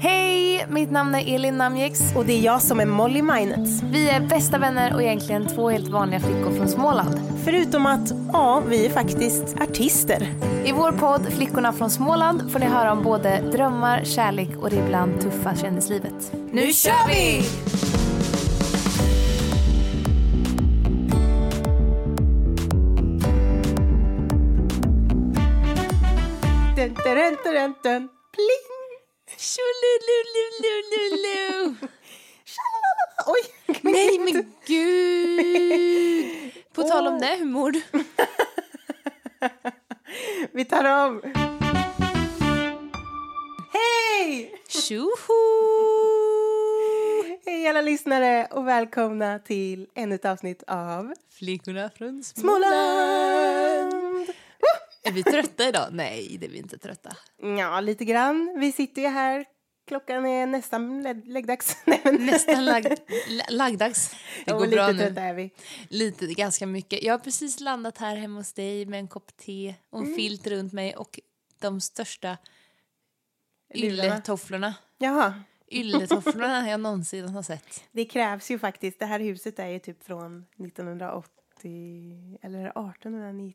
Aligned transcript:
Hej! 0.00 0.66
Mitt 0.68 0.90
namn 0.90 1.14
är 1.14 1.34
Elin 1.34 1.58
Namjeks. 1.58 2.00
Och 2.16 2.26
det 2.26 2.32
är 2.32 2.40
jag 2.40 2.62
som 2.62 2.80
är 2.80 2.86
Molly 2.86 3.22
Minets. 3.22 3.82
Vi 3.82 4.08
är 4.08 4.20
bästa 4.20 4.58
vänner 4.58 4.94
och 4.94 5.02
egentligen 5.02 5.46
två 5.46 5.70
helt 5.70 5.88
vanliga 5.88 6.20
flickor 6.20 6.56
från 6.56 6.68
Småland. 6.68 7.20
Förutom 7.44 7.86
att, 7.86 8.12
ja, 8.32 8.62
vi 8.68 8.86
är 8.86 8.90
faktiskt 8.90 9.60
artister. 9.60 10.28
I 10.64 10.72
vår 10.72 10.92
podd 10.92 11.32
Flickorna 11.32 11.72
från 11.72 11.90
Småland 11.90 12.52
får 12.52 12.58
ni 12.58 12.66
höra 12.66 12.92
om 12.92 13.02
både 13.02 13.40
drömmar, 13.40 14.04
kärlek 14.04 14.48
och 14.58 14.70
det 14.70 14.76
ibland 14.76 15.20
tuffa 15.20 15.56
kändislivet. 15.56 16.32
Nu 16.52 16.72
kör 16.72 17.08
vi! 17.08 17.42
Dun, 26.76 26.94
dun, 26.94 27.36
dun, 27.44 27.54
dun, 27.54 27.74
dun. 27.82 28.08
Pling! 28.34 28.77
Tjolululululu. 29.36 31.76
Oj! 33.26 33.40
Nej 33.82 34.18
men 34.18 34.54
gud! 34.66 36.52
På 36.72 36.82
tal 36.82 37.06
om 37.06 37.18
det, 37.20 37.36
hur 37.38 37.46
mår 37.46 37.70
du? 37.70 37.82
Vi 40.52 40.64
tar 40.64 40.84
om. 41.06 41.22
Hej! 43.72 44.54
Tjoho! 44.68 45.08
Hej 47.46 47.66
alla 47.68 47.80
lyssnare 47.80 48.46
och 48.50 48.68
välkomna 48.68 49.38
till 49.38 49.86
ännu 49.94 50.14
ett 50.14 50.24
avsnitt 50.24 50.62
av 50.66 51.14
Flickorna 51.38 51.90
från 51.90 52.24
Småland. 52.24 52.64
Småland! 52.64 54.07
Är 55.08 55.12
vi 55.12 55.22
trötta 55.22 55.68
idag? 55.68 55.88
Nej, 55.92 56.36
det 56.40 56.46
är 56.46 56.50
vi 56.50 56.58
inte 56.58 56.78
trötta. 56.78 57.16
Ja, 57.58 57.80
lite 57.80 58.04
grann. 58.04 58.56
Vi 58.60 58.72
sitter 58.72 59.02
ju 59.02 59.08
här. 59.08 59.44
Klockan 59.86 60.26
är 60.26 60.46
nästan 60.46 61.02
lä- 61.02 61.22
läggdags. 61.24 61.76
Nästan 62.18 62.64
lag, 62.64 62.82
la- 63.28 63.44
lagdags. 63.50 64.14
Det 64.44 64.52
går 64.52 64.66
bra 64.66 64.92
nu. 64.92 65.02
är 65.02 65.34
vi. 65.34 65.50
Lite, 65.88 66.26
ganska 66.26 66.66
mycket. 66.66 67.02
Jag 67.02 67.14
har 67.14 67.18
precis 67.18 67.60
landat 67.60 67.98
här 67.98 68.16
hemma 68.16 68.40
hos 68.40 68.52
dig 68.52 68.86
med 68.86 68.98
en 69.00 69.08
kopp 69.08 69.36
te 69.36 69.74
och 69.90 69.98
en 69.98 70.04
Mm. 70.04 70.16
filt 70.16 70.46
runt 70.46 70.72
mig 70.72 70.96
och 70.96 71.20
de 71.60 71.80
största 71.80 72.36
ylletofflorna. 73.74 74.74
Jaha, 74.98 75.42
Ylletofflorna 75.70 76.68
jag 76.70 76.80
någonsin 76.80 77.28
har 77.28 77.42
sett. 77.42 77.84
det 77.92 78.04
krävs 78.04 78.50
ju 78.50 78.58
faktiskt. 78.58 78.98
Det 78.98 79.06
här 79.06 79.20
huset 79.20 79.58
är 79.58 79.66
ju 79.66 79.78
typ 79.78 80.04
från 80.04 80.46
1980 80.58 82.38
eller 82.42 82.60
1890. 82.66 83.54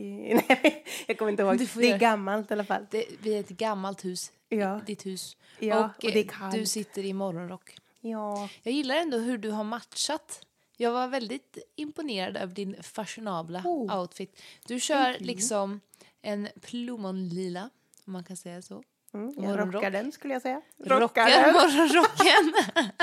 Nej, 0.48 0.84
jag 1.06 1.18
kommer 1.18 1.30
inte 1.30 1.42
ihåg. 1.42 1.58
Det 1.58 1.76
är 1.76 1.82
göra- 1.88 1.98
gammalt 1.98 2.50
i 2.50 2.54
alla 2.54 2.64
fall. 2.64 2.86
Det, 2.90 3.04
vi 3.22 3.34
är 3.34 3.40
ett 3.40 3.48
gammalt 3.48 4.04
hus, 4.04 4.32
Ja. 4.48 4.80
ditt 4.86 5.06
hus. 5.06 5.36
Ja, 5.58 5.78
och, 5.78 6.04
och 6.04 6.12
det 6.12 6.28
du 6.52 6.66
sitter 6.66 7.04
i 7.04 7.12
morgonrock. 7.12 7.76
Ja, 8.00 8.48
Jag 8.62 8.74
gillar 8.74 8.94
ändå 8.96 9.18
hur 9.18 9.38
du 9.38 9.50
har 9.50 9.64
matchat. 9.64 10.46
Jag 10.76 10.92
var 10.92 11.08
väldigt 11.08 11.58
imponerad 11.76 12.36
över 12.36 12.54
din 12.54 12.76
fashionabla 12.82 13.62
Oh. 13.64 14.00
outfit. 14.00 14.42
Du 14.66 14.80
kör 14.80 15.16
liksom 15.18 15.80
en 16.22 16.48
plommonlila, 16.60 17.70
om 18.06 18.12
man 18.12 18.24
kan 18.24 18.36
säga 18.36 18.62
så. 18.62 18.82
mm, 19.14 19.34
jag 19.44 19.74
rockar 19.74 19.90
den 19.90 20.12
skulle 20.12 20.32
jag 20.34 20.42
säga. 20.42 20.62
Rockar 20.84 21.26
den. 21.30 21.52
morgonrocken. 21.52 22.52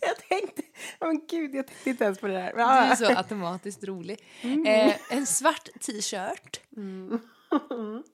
Jag 0.00 0.16
tänkte, 0.28 0.59
men 1.00 1.26
gud, 1.26 1.54
jag 1.54 1.66
tänkte 1.66 1.90
inte 1.90 2.04
ens 2.04 2.18
på 2.18 2.26
det 2.26 2.32
där. 2.32 2.52
Du 2.54 2.60
är 2.62 2.94
så 2.96 3.06
automatiskt 3.18 3.84
rolig. 3.84 4.24
Eh, 4.66 4.96
en 5.10 5.26
svart 5.26 5.68
t-shirt. 5.80 6.60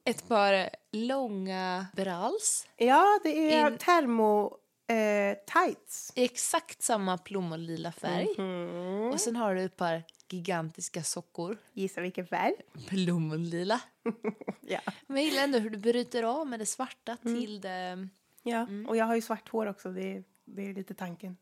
Ett 0.05 0.29
par 0.29 0.69
långa 0.93 1.87
bralls. 1.97 2.69
Ja, 2.77 3.21
det 3.23 3.53
är 3.55 3.71
In- 3.71 3.79
termo 3.79 4.57
eh, 4.89 5.37
tights. 5.65 6.13
I 6.15 6.25
exakt 6.25 6.83
samma 6.83 7.19
plommonlila 7.19 7.93
färg. 7.93 8.29
Mhm. 8.39 9.11
Och 9.13 9.21
sen 9.21 9.37
har 9.37 9.55
du 9.55 9.63
ett 9.63 9.77
par 9.77 10.03
gigantiska 10.31 11.03
sockor. 11.03 11.59
Gissa 11.73 12.01
vilken 12.01 12.27
färg? 12.27 12.55
Plommonlila. 12.89 13.81
Ja. 14.69 14.81
Men 15.07 15.17
jag 15.17 15.25
gillar 15.25 15.43
ändå 15.45 15.59
hur 15.59 15.71
du 15.71 15.79
bryter 15.79 16.23
av 16.23 16.47
med 16.47 16.59
det 16.61 16.67
svarta 16.67 17.17
Mm. 17.25 17.41
till 17.41 17.61
det... 17.61 18.09
ja. 18.43 18.67
Och 18.89 18.97
jag 18.97 19.05
har 19.05 19.15
ju 19.15 19.21
svart 19.23 19.49
hår 19.49 19.67
också, 19.67 19.89
det 19.93 20.03
är, 20.17 20.25
det 20.45 20.63
är 20.71 20.75
lite 20.75 20.95
tanken. 20.95 21.37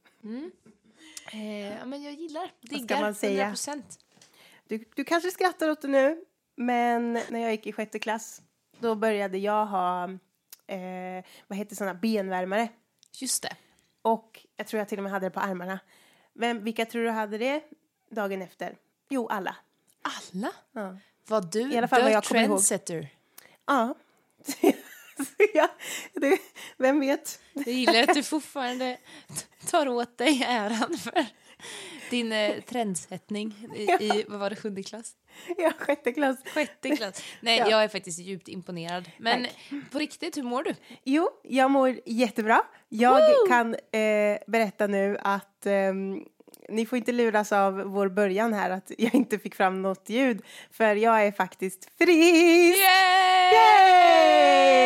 Eh, 1.33 1.79
ja, 1.79 1.85
men 1.85 2.03
jag 2.03 2.13
gillar. 2.13 2.51
Diggar. 2.61 3.01
man 3.01 3.15
säga? 3.15 3.51
100%. 3.51 3.83
Du, 4.69 4.85
du 4.95 5.05
kanske 5.05 5.31
skrattar 5.31 5.71
åt 5.71 5.83
det 5.83 5.89
nu, 5.89 6.25
men 6.57 7.13
när 7.13 7.39
jag 7.39 7.51
gick 7.51 7.67
i 7.67 7.73
sjätte 7.73 7.99
klass 7.99 8.43
då 8.79 8.95
började 8.95 9.39
jag 9.39 9.67
ha, 9.67 10.05
eh, 10.67 11.25
vad 11.47 11.59
heter 11.59 11.77
sådana, 11.77 11.95
benvärmare. 11.95 12.69
Just 13.13 13.43
det. 13.43 13.57
Och 14.03 14.47
jag 14.57 14.67
tror 14.67 14.79
jag 14.79 14.89
till 14.89 14.99
och 14.99 15.03
med 15.03 15.13
hade 15.13 15.27
det 15.27 15.31
på 15.31 15.41
armarna. 15.41 15.81
Vem, 16.33 16.65
vilka 16.65 16.87
tror 16.87 17.03
du 17.03 17.11
hade 17.11 17.39
det 17.39 17.63
dagen 18.11 18.43
efter? 18.43 18.77
Jo, 19.09 19.29
alla. 19.29 19.57
Alla? 20.03 20.53
Ja. 20.73 20.97
Var 21.27 21.41
du 21.41 21.73
I 21.73 21.79
alla 21.79 21.89
fall 21.89 22.03
vad 22.03 22.13
jag 22.13 22.25
trendsetter? 22.25 23.09
Ja. 23.67 23.95
ja 25.55 25.69
det, 26.13 26.39
vem 26.79 27.01
vet? 27.01 27.41
Jag 27.53 27.67
gillar 27.75 28.03
att 28.03 28.15
du 28.15 28.23
fortfarande 28.23 28.99
tar 29.71 29.89
åt 29.89 30.19
dig 30.19 30.43
äran 30.49 30.97
för 30.99 31.27
din 32.11 32.33
eh, 32.33 32.61
trendsättning 32.61 33.55
i, 33.77 33.83
i, 33.83 34.25
vad 34.29 34.41
var 34.41 34.51
det, 34.51 34.57
sjunde 34.57 34.83
klass? 34.83 35.13
Ja, 35.59 35.73
sjätte 35.79 36.13
klass. 36.13 36.37
Sjätte 36.55 36.97
klass. 36.97 37.23
Nej, 37.41 37.59
Ja. 37.59 37.71
jag 37.71 37.85
är 37.85 37.89
faktiskt 37.89 38.19
djupt 38.19 38.49
imponerad. 38.49 39.11
Men 39.19 39.47
på 39.93 39.99
riktigt, 39.99 40.37
hur 40.37 40.43
mår 40.43 40.63
du? 40.63 40.75
Jo, 41.05 41.29
jag 41.43 41.71
mår 41.71 42.01
jättebra. 42.07 42.63
Jag 42.89 43.19
Woo! 43.21 43.49
kan 43.49 43.75
eh, 43.75 44.39
berätta 44.47 44.87
nu 44.87 45.19
att 45.23 45.67
ehm, 45.67 46.25
ni 46.69 46.87
får 46.87 46.99
inte 46.99 47.13
luras 47.13 47.53
av 47.53 47.75
vår 47.75 48.09
början 48.09 48.53
här 48.53 48.71
att 48.71 48.91
jag 48.99 49.15
inte 49.15 49.39
fick 49.39 49.55
fram 49.55 49.83
något 49.83 50.09
ljud. 50.09 50.43
För 50.71 50.97
jag 50.97 51.27
är 51.27 51.33
faktiskt 51.33 51.89
frisk! 51.99 52.79
Yay! 52.79 53.55
Applåder! 53.55 54.84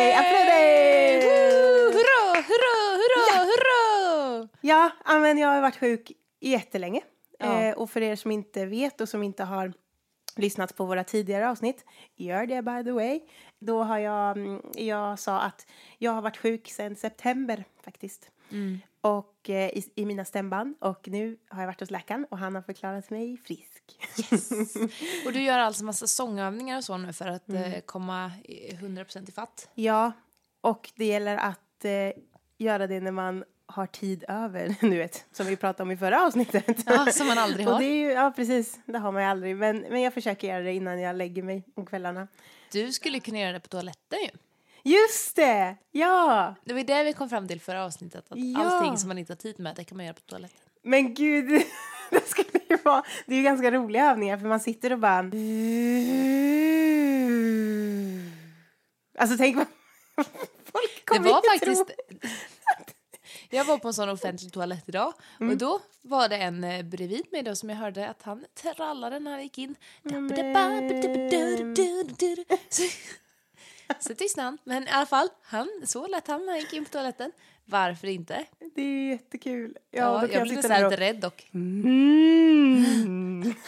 Ja, 4.61 4.91
men 5.05 5.37
jag 5.37 5.47
har 5.47 5.61
varit 5.61 5.75
sjuk 5.79 6.11
jättelänge. 6.39 7.01
Ja. 7.39 7.61
Eh, 7.63 7.73
och 7.77 7.89
för 7.89 8.01
er 8.01 8.15
som 8.15 8.31
inte 8.31 8.65
vet 8.65 9.01
och 9.01 9.09
som 9.09 9.23
inte 9.23 9.43
har 9.43 9.73
lyssnat 10.35 10.75
på 10.75 10.85
våra 10.85 11.03
tidigare 11.03 11.49
avsnitt, 11.49 11.85
gör 12.15 12.45
det 12.45 12.61
by 12.61 12.83
the 12.83 12.91
way. 12.91 13.21
Då 13.59 13.83
har 13.83 13.97
jag, 13.97 14.37
mm, 14.37 14.61
jag 14.75 15.19
sa 15.19 15.39
att 15.41 15.67
jag 15.97 16.11
har 16.11 16.21
varit 16.21 16.37
sjuk 16.37 16.67
sedan 16.69 16.95
september 16.95 17.65
faktiskt. 17.83 18.29
Mm. 18.51 18.79
Och 19.01 19.49
eh, 19.49 19.69
i, 19.69 19.83
i 19.95 20.05
mina 20.05 20.25
stämband. 20.25 20.75
Och 20.79 21.07
nu 21.07 21.37
har 21.49 21.61
jag 21.61 21.67
varit 21.67 21.79
hos 21.79 21.91
läkaren 21.91 22.25
och 22.29 22.37
han 22.37 22.55
har 22.55 22.61
förklarat 22.61 23.09
mig 23.09 23.37
frisk. 23.37 23.83
Och 25.25 25.33
du 25.33 25.41
gör 25.41 25.59
alltså 25.59 25.83
massa 25.85 26.07
sångövningar 26.07 26.77
och 26.77 26.83
så 26.83 26.97
nu 26.97 27.13
för 27.13 27.27
att 27.27 27.49
Mm. 27.49 27.63
eh, 27.73 27.79
komma 27.81 28.31
i 28.43 28.71
100% 28.73 29.29
i 29.29 29.31
fatt. 29.31 29.69
Ja, 29.73 30.11
och 30.61 30.91
det 30.95 31.05
gäller 31.05 31.37
att 31.37 31.85
eh, 31.85 31.91
göra 32.57 32.87
det 32.87 32.99
när 32.99 33.11
man 33.11 33.43
har 33.69 33.85
tid 33.87 34.23
över, 34.27 34.75
du 34.81 34.97
vet, 34.97 35.25
som 35.31 35.45
vi 35.45 35.55
pratade 35.55 35.83
om 35.83 35.91
i 35.91 35.97
förra 35.97 36.25
avsnittet. 36.25 36.83
Ja, 36.85 37.05
som 37.11 37.27
man 37.27 37.37
aldrig 37.37 37.67
Och 37.67 37.73
har. 37.73 37.79
det 37.79 37.85
är 37.85 37.95
ju, 37.95 38.11
ja, 38.11 38.33
precis. 38.35 38.79
Det 38.85 38.97
har 38.97 39.11
man 39.11 39.21
ju 39.23 39.29
aldrig. 39.29 39.55
Men, 39.55 39.79
men 39.89 40.01
jag 40.01 40.13
försöker 40.13 40.47
göra 40.47 40.61
det 40.63 40.73
innan 40.73 40.99
jag 41.01 41.15
lägger 41.15 41.43
mig 41.43 41.63
om 41.75 41.85
kvällarna. 41.85 42.27
Du 42.71 42.91
skulle 42.91 43.19
kunna 43.19 43.39
göra 43.39 43.51
det 43.51 43.59
på 43.59 43.67
toaletten 43.67 44.19
ju. 44.23 44.29
Just 44.83 45.35
det! 45.35 45.75
Ja! 45.91 46.55
Det 46.65 46.73
var 46.73 46.83
det 46.83 47.03
vi 47.03 47.13
kom 47.13 47.29
fram 47.29 47.47
till 47.47 47.61
förra 47.61 47.85
avsnittet. 47.85 48.25
Att 48.31 48.37
Ja. 48.37 48.59
allting 48.65 48.97
som 48.97 49.07
man 49.07 49.17
inte 49.17 49.33
har 49.33 49.37
tid 49.37 49.59
med, 49.59 49.75
det 49.75 49.83
kan 49.83 49.97
man 49.97 50.05
göra 50.05 50.13
på 50.13 50.21
toaletten. 50.21 50.59
Men 50.83 51.13
gud, 51.13 51.61
det 52.09 52.27
skulle 52.29 52.49
ju 52.69 52.77
vara... 52.83 53.03
Det 53.25 53.33
är 53.33 53.37
ju 53.37 53.43
ganska 53.43 53.71
roliga 53.71 54.11
övningar 54.11 54.37
för 54.37 54.47
man 54.47 54.59
sitter 54.59 54.93
och 54.93 54.99
bara... 54.99 55.17
Alltså 59.17 59.37
tänk 59.37 59.55
vad... 59.55 59.65
Folk 60.71 60.95
Det 60.95 61.05
kommer 61.05 61.29
var 61.29 61.41
ju 61.43 61.59
faktiskt... 61.59 61.87
Tro... 61.87 61.95
Jag 63.49 63.65
var 63.65 63.77
på 63.77 63.87
en 63.87 63.93
sån 63.93 64.09
offentlig 64.09 64.53
toalett 64.53 64.83
idag 64.89 65.13
Mm. 65.39 65.51
och 65.51 65.57
då 65.57 65.79
var 66.01 66.29
det 66.29 66.37
en 66.37 66.63
eh, 66.63 66.83
bredvid 66.83 67.25
mig 67.31 67.43
då 67.43 67.55
som 67.55 67.69
jag 67.69 67.77
hörde 67.77 68.09
att 68.09 68.21
han 68.23 68.45
trallade 68.55 69.19
när 69.19 69.31
han 69.31 69.43
gick 69.43 69.57
in. 69.57 69.75
Så, 72.69 72.83
så 73.99 74.15
tystnade 74.15 74.45
han. 74.47 74.57
Men 74.63 74.83
i 74.87 74.91
alla 74.91 75.05
fall, 75.05 75.29
han, 75.43 75.69
så 75.85 76.07
lät 76.07 76.27
han 76.27 76.45
när 76.45 76.51
han 76.53 76.59
gick 76.59 76.73
in 76.73 76.85
på 76.85 76.91
toaletten. 76.91 77.31
Varför 77.65 78.07
inte? 78.07 78.45
Det 78.75 78.81
är 78.81 79.09
jättekul. 79.11 79.77
Ja, 79.91 79.99
Ja, 79.99 80.11
då 80.13 80.19
kan 80.19 80.29
jag 80.29 80.35
jag, 80.35 80.43
blev 80.43 80.55
nästan 80.55 80.83
lite 80.83 80.97
rädd 81.01 81.15
dock. 81.19 81.47
Mm. 81.53 83.53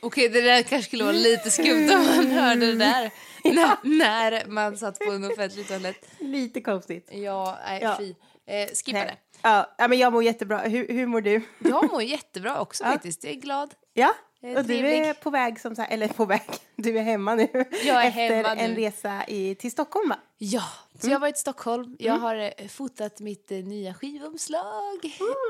Okej, 0.00 0.28
det 0.28 0.40
där 0.40 0.62
kanske 0.62 0.88
skulle 0.88 1.04
vara 1.04 1.12
lite 1.12 1.50
skumt 1.50 1.90
om 1.94 2.06
man 2.06 2.30
hörde 2.30 2.66
det 2.66 2.74
där 2.74 3.10
när, 3.54 3.76
när 3.98 4.46
man 4.46 4.76
satt 4.76 4.98
på 4.98 5.12
en 5.12 5.24
offentlig 5.32 5.68
toalett. 5.68 6.08
Lite 6.18 6.60
konstigt. 6.60 7.08
Ja, 7.12 7.58
nej, 7.66 7.80
Ja. 7.82 7.96
fy. 7.98 8.14
Eh, 8.46 8.68
skippa 8.84 8.98
det. 8.98 9.16
Ja, 9.42 9.74
ja, 9.78 9.88
men 9.88 9.98
jag 9.98 10.12
mår 10.12 10.22
jättebra. 10.22 10.58
Hur, 10.58 10.88
hur 10.88 11.06
mår 11.06 11.20
du? 11.20 11.40
Jag 11.58 11.90
mår 11.92 12.02
jättebra 12.02 12.60
också 12.60 12.84
faktiskt. 12.84 13.24
Jag 13.24 13.32
är 13.32 13.36
glad. 13.36 13.74
Ja, 13.94 14.14
är 14.42 14.56
och 14.58 14.64
du 14.64 14.74
är 14.88 15.14
på 15.14 15.30
väg 15.30 15.60
som 15.60 15.76
så 15.76 15.82
här, 15.82 15.90
eller 15.90 16.08
på 16.08 16.24
väg, 16.24 16.42
du 16.76 16.98
är 16.98 17.02
hemma 17.02 17.34
nu. 17.34 17.48
Jag 17.84 18.04
är 18.04 18.08
Efter 18.08 18.34
hemma 18.36 18.54
nu. 18.54 18.60
en 18.60 18.74
resa 18.76 19.24
i, 19.28 19.54
till 19.54 19.70
Stockholm 19.70 20.08
va? 20.08 20.16
Ja, 20.38 20.64
så 20.98 21.08
jag 21.08 21.14
har 21.14 21.20
varit 21.20 21.36
i 21.36 21.38
Stockholm. 21.38 21.96
Jag 21.98 22.18
har 22.18 22.36
eh, 22.36 22.68
fotat 22.68 23.20
mitt 23.20 23.52
eh, 23.52 23.58
nya 23.58 23.94
skivomslag. 23.94 24.98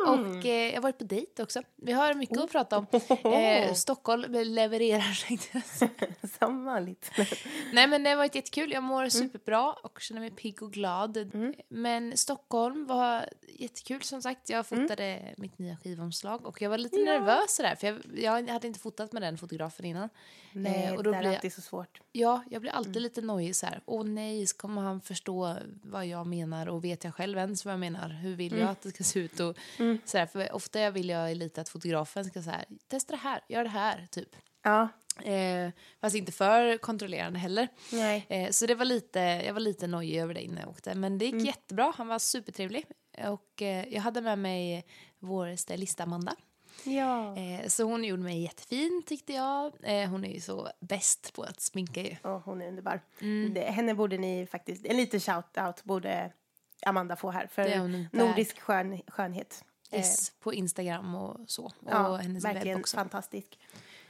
Och 0.06 0.46
eh, 0.46 0.68
jag 0.68 0.74
har 0.74 0.80
varit 0.80 0.98
på 0.98 1.04
dejt 1.04 1.42
också. 1.42 1.62
Vi 1.76 1.92
har 1.92 2.14
mycket 2.14 2.38
att 2.38 2.52
prata 2.52 2.78
om. 2.78 2.86
Eh, 3.32 3.72
Stockholm 3.74 4.32
levererar 4.32 5.24
tänkte 5.28 5.48
jag 5.52 5.64
säga. 5.64 5.90
Som 6.38 6.64
vanligt. 6.64 7.10
Nej 7.72 7.86
men 7.86 8.02
det 8.02 8.10
har 8.10 8.16
varit 8.16 8.34
jättekul. 8.34 8.72
Jag 8.72 8.82
mår 8.82 9.08
superbra 9.08 9.72
och 9.72 10.00
känner 10.00 10.20
mig 10.20 10.30
pigg 10.30 10.62
och 10.62 10.72
glad. 10.72 11.30
Men 11.68 12.16
Stockholm 12.16 12.86
var 12.86 13.28
jättekul 13.48 14.02
som 14.02 14.22
sagt. 14.22 14.50
Jag 14.50 14.66
fotade 14.66 15.34
mitt 15.36 15.58
nya 15.58 15.76
skivomslag 15.76 16.46
och 16.46 16.62
jag 16.62 16.70
var 16.70 16.78
lite 16.78 16.96
nervös 16.96 17.56
sådär 17.56 17.74
för 17.74 17.86
jag, 17.86 18.02
jag 18.48 18.52
hade 18.52 18.66
inte 18.66 18.80
fotat 18.80 19.12
med 19.12 19.22
den 19.22 19.38
fotografen 19.38 19.84
innan. 19.86 20.08
Nej, 20.62 20.90
och 20.90 20.96
det 20.96 21.02
då 21.02 21.10
blir 21.10 21.20
är 21.20 21.24
jag, 21.24 21.34
alltid 21.34 21.52
så 21.52 21.60
svårt. 21.60 22.00
ja, 22.12 22.44
jag 22.50 22.60
blir 22.62 22.70
alltid 22.72 23.02
lite 23.02 23.20
nojig 23.20 23.56
så 23.56 23.66
här. 23.66 23.80
Åh 23.86 24.04
nej, 24.04 24.46
så 24.46 24.56
kommer 24.56 24.82
han 24.82 25.00
förstå 25.00 25.56
vad 25.82 26.06
jag 26.06 26.26
menar 26.26 26.66
och 26.68 26.84
vet 26.84 27.04
jag 27.04 27.14
själv 27.14 27.38
ens 27.38 27.64
vad 27.64 27.72
jag 27.74 27.80
menar? 27.80 28.08
Hur 28.08 28.34
vill 28.36 28.58
jag 28.58 28.68
att 28.70 28.82
det 28.82 28.90
ska 28.90 29.04
se 29.04 29.20
ut? 29.20 29.40
Och, 29.40 29.56
så 30.04 30.18
här, 30.18 30.26
för 30.26 30.52
ofta 30.52 30.90
vill 30.90 31.08
jag 31.08 31.36
lite 31.36 31.60
att 31.60 31.68
fotografen 31.68 32.24
ska 32.24 32.42
så 32.42 32.50
här, 32.50 32.64
testa 32.88 33.12
det 33.12 33.18
här, 33.18 33.40
gör 33.48 33.64
det 33.64 33.70
här, 33.70 34.06
typ. 34.10 34.36
Ja, 34.62 34.88
Eh, 35.24 35.70
fast 36.00 36.16
inte 36.16 36.32
för 36.32 36.78
kontrollerande 36.78 37.38
heller. 37.38 37.68
Nej. 37.92 38.26
Eh, 38.28 38.50
så 38.50 38.66
det 38.66 38.74
var 38.74 38.84
lite, 38.84 39.18
jag 39.20 39.52
var 39.52 39.60
lite 39.60 39.86
nojig 39.86 40.16
över 40.20 40.34
det 40.34 40.42
innan 40.42 40.58
jag 40.60 40.68
åkte. 40.68 40.94
Men 40.94 41.18
det 41.18 41.26
Mm. 41.28 41.38
gick 41.38 41.46
jättebra, 41.46 41.92
han 41.96 42.06
var 42.08 42.18
supertrevlig. 42.18 42.84
Och 43.26 43.62
eh, 43.62 43.88
jag 43.88 44.00
hade 44.02 44.20
med 44.20 44.38
mig 44.38 44.86
vår 45.18 45.56
stylist 45.56 46.00
Amanda. 46.00 46.34
Ja. 46.84 47.36
Eh, 47.36 47.66
så 47.68 47.84
hon 47.84 48.04
gjorde 48.04 48.22
mig 48.22 48.42
jättefin 48.42 49.02
tyckte 49.06 49.32
jag. 49.32 49.72
Eh, 49.82 50.08
hon 50.10 50.24
är 50.24 50.34
ju 50.34 50.40
så 50.40 50.68
bäst 50.80 51.32
på 51.32 51.42
att 51.42 51.60
sminka 51.60 52.02
ju. 52.02 52.16
Åh, 52.24 52.40
hon 52.44 52.62
är 52.62 52.68
underbar. 52.68 53.00
Mm. 53.20 53.54
Det, 53.54 53.60
henne 53.60 53.94
borde 53.94 54.18
ni 54.18 54.46
faktiskt, 54.46 54.86
en 54.86 54.96
liten 54.96 55.20
shout-out 55.20 55.84
borde 55.84 56.32
Amanda 56.86 57.16
få 57.16 57.30
här 57.30 57.46
för 57.46 58.16
nordisk 58.16 58.60
skön, 58.60 59.00
skönhet. 59.06 59.64
Yes, 59.92 60.30
på 60.40 60.54
Instagram 60.54 61.14
och 61.14 61.50
så. 61.50 61.64
Och 61.64 61.72
Ja, 61.90 62.16
hennes 62.16 62.44
verkligen 62.44 62.76
webb 62.76 62.80
också. 62.80 62.96
fantastisk. 62.96 63.58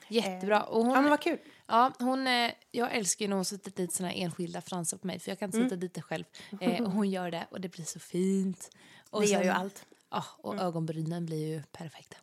Jättebra. 0.08 0.62
Och 0.62 0.84
hon, 0.84 0.94
Ja, 0.94 1.00
men 1.00 1.10
vad 1.10 1.20
kul. 1.20 1.38
Ja, 1.66 1.92
hon, 1.98 2.26
eh, 2.26 2.50
jag 2.70 2.94
älskar 2.96 3.24
ju 3.24 3.28
när 3.28 3.36
hon 3.36 3.44
sätter 3.44 3.70
dit 3.70 3.92
såna 3.92 4.08
här 4.08 4.16
enskilda 4.16 4.60
fransar 4.60 4.98
på 4.98 5.06
mig 5.06 5.18
för 5.18 5.30
jag 5.30 5.38
kan 5.38 5.46
inte 5.48 5.58
sätta 5.62 5.76
dit 5.76 5.94
det 5.94 6.02
själv. 6.02 6.24
Eh, 6.60 6.84
och 6.84 6.92
hon 6.92 7.10
gör 7.10 7.30
det 7.30 7.46
och 7.50 7.60
det 7.60 7.68
blir 7.68 7.84
så 7.84 7.98
fint. 8.00 8.70
Och 9.10 9.20
Det 9.20 9.26
gör 9.26 9.42
ju 9.42 9.48
allt. 9.50 9.86
Ja, 10.10 10.24
och 10.38 10.56
ögonbrynen 10.60 11.26
blir 11.26 11.46
ju 11.46 11.62
perfekta. 11.62 12.16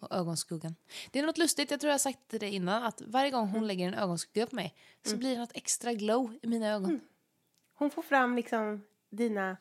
Och 0.00 0.12
ögonskuggan. 0.12 0.74
Det 1.10 1.18
är 1.18 1.26
något 1.26 1.38
lustigt, 1.38 1.70
jag 1.70 1.80
tror 1.80 1.88
jag 1.88 1.94
har 1.94 1.98
sagt 1.98 2.18
det 2.28 2.50
innan, 2.50 2.82
att 2.82 3.02
varje 3.06 3.30
gång 3.30 3.48
hon 3.48 3.66
lägger 3.66 3.88
en 3.88 3.94
ögonskugga 3.94 4.46
på 4.46 4.56
mig 4.56 4.74
så 5.02 5.16
blir 5.16 5.30
det 5.34 5.40
något 5.40 5.56
extra 5.56 5.92
glow 5.92 6.38
i 6.42 6.46
mina 6.46 6.68
ögon. 6.68 7.00
Hon 7.74 7.90
får 7.90 8.02
fram 8.02 8.36
liksom 8.36 8.84
dina, 9.10 9.56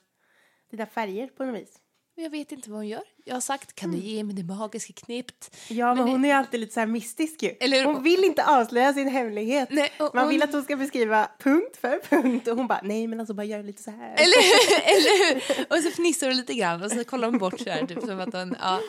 dina 0.69 0.85
färger 0.85 1.27
på 1.27 1.45
något 1.45 1.61
vis. 1.61 1.81
Men 2.15 2.23
jag 2.23 2.29
vet 2.31 2.51
inte 2.51 2.69
vad 2.69 2.79
hon 2.79 2.87
gör. 2.87 3.03
Jag 3.25 3.35
har 3.35 3.41
sagt, 3.41 3.75
kan 3.75 3.91
du 3.91 3.97
ge 3.97 4.23
mig 4.23 4.35
det 4.35 4.43
magiska 4.43 4.93
knepet? 4.93 5.55
Ja, 5.69 5.95
men, 5.95 6.05
det- 6.05 6.11
hon 6.11 6.25
är 6.25 6.29
ju 6.29 6.33
alltid 6.35 6.59
lite 6.59 6.73
så 6.73 6.79
här 6.79 6.87
mystisk 6.87 7.43
ju. 7.43 7.49
Eller? 7.59 7.85
Hon 7.85 8.03
vill 8.03 8.23
inte 8.23 8.45
avslöja 8.45 8.93
sin 8.93 9.07
hemlighet. 9.07 9.69
Nej, 9.71 9.91
och 9.99 10.15
Man 10.15 10.23
hon- 10.23 10.29
vill 10.33 10.43
att 10.43 10.53
hon 10.53 10.63
ska 10.63 10.75
beskriva 10.75 11.27
punkt 11.39 11.77
för 11.81 11.99
punkt 12.09 12.47
och 12.47 12.57
hon 12.57 12.67
bara 12.67 12.79
nej 12.83 13.07
men 13.07 13.19
alltså 13.19 13.33
bara 13.33 13.43
gör 13.43 13.63
lite 13.63 13.83
så 13.83 13.91
här. 13.91 14.15
Eller? 14.17 14.83
Eller? 14.93 15.65
Och 15.77 15.83
så 15.83 15.91
fnissar 15.91 16.27
hon 16.27 16.37
lite 16.37 16.53
grann 16.53 16.83
och 16.83 16.91
så 16.91 17.03
kollar 17.03 17.27
hon 17.29 17.37
bort 17.37 17.59
så 17.59 17.69
här. 17.69 17.85
Typ, 17.85 18.01
som 18.03 18.19
att 18.19 18.33
hon, 18.33 18.55
ja. 18.61 18.79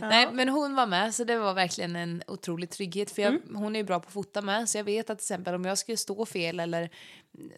Nej, 0.00 0.28
men 0.32 0.48
hon 0.48 0.74
var 0.74 0.86
med 0.86 1.14
så 1.14 1.24
det 1.24 1.36
var 1.38 1.54
verkligen 1.54 1.96
en 1.96 2.22
otrolig 2.26 2.70
trygghet. 2.70 3.10
För 3.10 3.22
jag, 3.22 3.38
hon 3.54 3.76
är 3.76 3.80
ju 3.80 3.84
bra 3.84 4.00
på 4.00 4.06
att 4.06 4.12
fota 4.12 4.42
med 4.42 4.68
så 4.68 4.78
jag 4.78 4.84
vet 4.84 5.10
att 5.10 5.18
till 5.18 5.24
exempel 5.24 5.54
om 5.54 5.64
jag 5.64 5.78
skulle 5.78 5.96
stå 5.96 6.26
fel 6.26 6.60
eller 6.60 6.90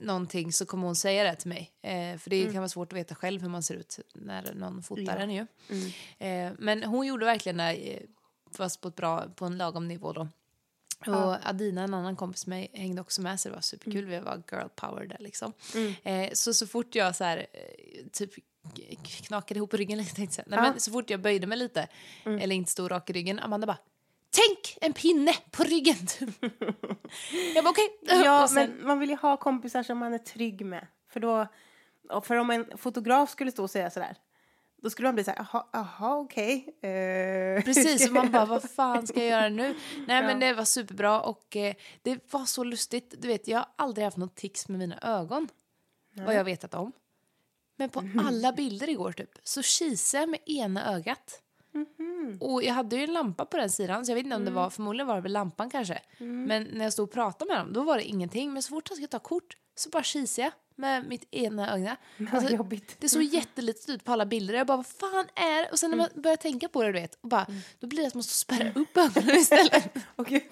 någonting 0.01 0.53
så 0.53 0.67
kommer 0.67 0.87
hon 0.87 0.97
säga 0.97 1.25
det 1.25 1.35
till 1.37 1.49
mig. 1.49 1.73
Eh, 1.83 2.19
för 2.19 2.31
det 2.31 2.45
kan 2.45 2.57
vara 2.57 2.69
svårt 2.69 2.93
att 2.93 2.99
veta 2.99 3.15
själv 3.15 3.43
hur 3.43 3.49
man 3.49 3.63
ser 3.63 3.75
ut 3.75 3.99
när 4.15 4.55
någon 4.55 4.83
fotar 4.83 5.17
en 5.17 5.31
ju. 5.31 5.47
Eh, 6.19 6.53
men 6.59 6.83
hon 6.83 7.07
gjorde 7.07 7.25
verkligen 7.27 7.57
det 7.57 7.73
eh, 7.73 8.03
fast 8.57 8.81
på, 8.81 8.89
ett 8.89 8.97
bra, 8.97 9.29
på 9.37 9.45
en 9.45 9.59
lagom 9.59 9.89
nivå 9.89 10.13
då. 10.13 10.29
Och 11.07 11.49
Adina, 11.49 11.83
en 11.83 11.95
annan 11.95 12.17
kompis 12.17 12.47
med 12.47 12.59
mig, 12.59 12.71
hängde 12.73 13.01
också 13.01 13.23
med 13.23 13.41
så 13.41 13.49
det 13.49 13.55
var 13.55 13.63
superkul. 13.63 14.05
Vi 14.05 14.19
var 14.19 14.43
girl 14.53 14.69
power 14.75 15.07
där 15.07 15.17
liksom. 15.21 15.53
Eh, 16.03 16.31
så 16.33 16.55
så 16.55 16.67
fort 16.67 16.95
jag 16.95 17.17
så 17.17 17.25
här, 17.25 17.47
eh, 17.53 18.07
typ 18.13 18.31
knakade 19.03 19.59
ihop 19.59 19.75
ryggen 19.75 19.99
lite, 19.99 20.15
tänkte 20.15 20.41
jag, 20.41 20.51
nej, 20.51 20.61
men 20.71 20.81
så 20.81 20.91
fort 20.91 21.11
jag 21.11 21.21
böjde 21.21 21.47
mig 21.47 21.59
lite, 21.59 21.89
eller 22.25 22.57
inte 22.57 22.71
stod 22.71 22.91
rak 22.91 23.11
i 23.11 23.13
ryggen, 23.13 23.39
Amanda 23.39 23.67
bara 23.67 23.79
Tänk 24.37 24.79
en 24.81 24.93
pinne 24.93 25.33
på 25.51 25.65
ryggen! 25.65 25.97
jag 27.55 27.65
bara 27.65 27.71
okej. 27.71 27.99
Ja, 28.03 28.43
Och 28.43 28.51
sen- 28.51 28.71
men 28.71 28.87
man 28.87 28.99
vill 29.01 29.11
ju 29.11 29.17
ha 29.17 29.37
kompisar 29.37 29.83
som 29.83 29.99
man 29.99 30.15
är 30.15 30.19
trygg 30.19 30.67
med. 30.67 30.87
För 31.09 31.21
då, 31.21 31.47
och 32.11 32.27
för 32.27 32.37
om 32.37 32.51
en 32.51 32.79
fotograf 32.79 33.31
skulle 33.31 33.51
stå 33.53 33.63
och 33.63 33.71
säga 33.71 33.91
sådär, 33.91 34.17
då 34.83 34.91
skulle 34.91 35.09
man 35.09 35.15
bli 35.15 35.25
så 35.25 35.31
här, 35.31 35.47
jaha, 35.73 36.17
okej. 36.19 36.69
eh, 36.83 37.65
Precis, 37.65 38.07
och 38.09 38.13
man 38.15 38.33
bara 38.33 38.45
vad 38.45 38.71
fan 38.77 39.07
ska 39.07 39.21
jag 39.25 39.29
göra 39.29 39.49
nu? 39.49 39.75
Nej 40.07 40.23
men 40.23 40.41
det 40.41 40.53
var 40.55 40.65
superbra 40.65 41.21
och 41.21 41.57
eh, 41.57 41.75
det 42.03 42.33
var 42.33 42.45
så 42.45 42.65
lustigt. 42.65 43.15
Du 43.19 43.29
vet, 43.29 43.49
jag 43.49 43.59
har 43.59 43.69
aldrig 43.77 44.05
haft 44.05 44.17
något 44.17 44.35
tics 44.37 44.69
med 44.69 44.79
mina 44.79 44.99
ögon. 45.03 45.49
Vad 46.15 46.35
jag 46.35 46.45
vetat 46.45 46.75
om. 46.75 46.93
Men 47.77 47.91
på 47.91 48.03
alla 48.27 48.53
bilder 48.53 48.89
igår 48.89 49.13
typ 49.13 49.31
så 49.43 49.63
kisade 49.63 50.23
jag 50.23 50.29
med 50.29 50.41
ena 50.47 50.95
ögat. 50.95 51.43
Och 52.41 52.63
jag 52.65 52.75
hade 52.75 52.97
ju 52.97 53.03
en 53.05 53.13
lampa 53.13 53.45
på 53.45 53.57
den 53.57 53.71
sidan 53.71 54.07
så 54.07 54.11
jag 54.11 54.17
vet 54.17 54.25
inte 54.25 54.37
om 54.37 54.45
det 54.45 54.51
var, 54.51 54.71
förmodligen 54.71 55.07
var 55.07 55.15
det 55.15 55.21
väl 55.21 55.33
lampan 55.33 55.71
kanske. 55.71 55.99
Men 56.19 56.63
när 56.63 56.85
jag 56.85 56.93
stod 56.93 57.05
och 57.09 57.13
pratade 57.15 57.49
med 57.53 57.61
dem 57.61 57.73
då 57.73 57.83
var 57.83 57.97
det 57.97 58.05
ingenting. 58.05 58.53
Men 58.53 58.63
så 58.63 58.69
fort 58.69 58.89
jag 58.89 58.97
skulle 58.97 59.09
ta 59.09 59.19
kort 59.19 59.57
så 59.75 59.91
bara 59.91 60.03
kisade 60.03 60.47
jag 60.47 60.53
med 60.79 61.09
mitt 61.09 61.35
ena 61.35 61.75
öga. 61.75 61.97
Alltså. 62.33 62.59
Det 62.99 63.09
såg 63.09 63.23
jättelitet 63.23 63.89
ut 63.89 64.05
på 64.05 64.13
alla 64.13 64.27
bilder. 64.27 64.55
Jag 64.55 64.67
bara, 64.67 64.77
vad 64.77 64.87
fan 64.87 65.27
är 65.35 65.63
det? 65.63 65.69
Och 65.73 65.79
sen 65.79 65.91
när 65.91 65.97
man 65.99 66.09
börjar 66.15 66.37
tänka 66.37 66.69
på 66.69 66.83
det, 66.83 66.89
du 66.89 67.01
vet, 67.01 67.19
och 67.23 67.29
bara, 67.29 67.47
då 67.79 67.87
blir 67.87 68.01
det 68.01 68.07
att 68.07 68.15
man 68.15 68.19
måste 68.19 68.35
spärra 68.35 68.73
upp 68.75 68.97
ögonen 68.97 69.37
istället. 69.37 69.91
Åh, 70.17 70.27
gud. 70.29 70.43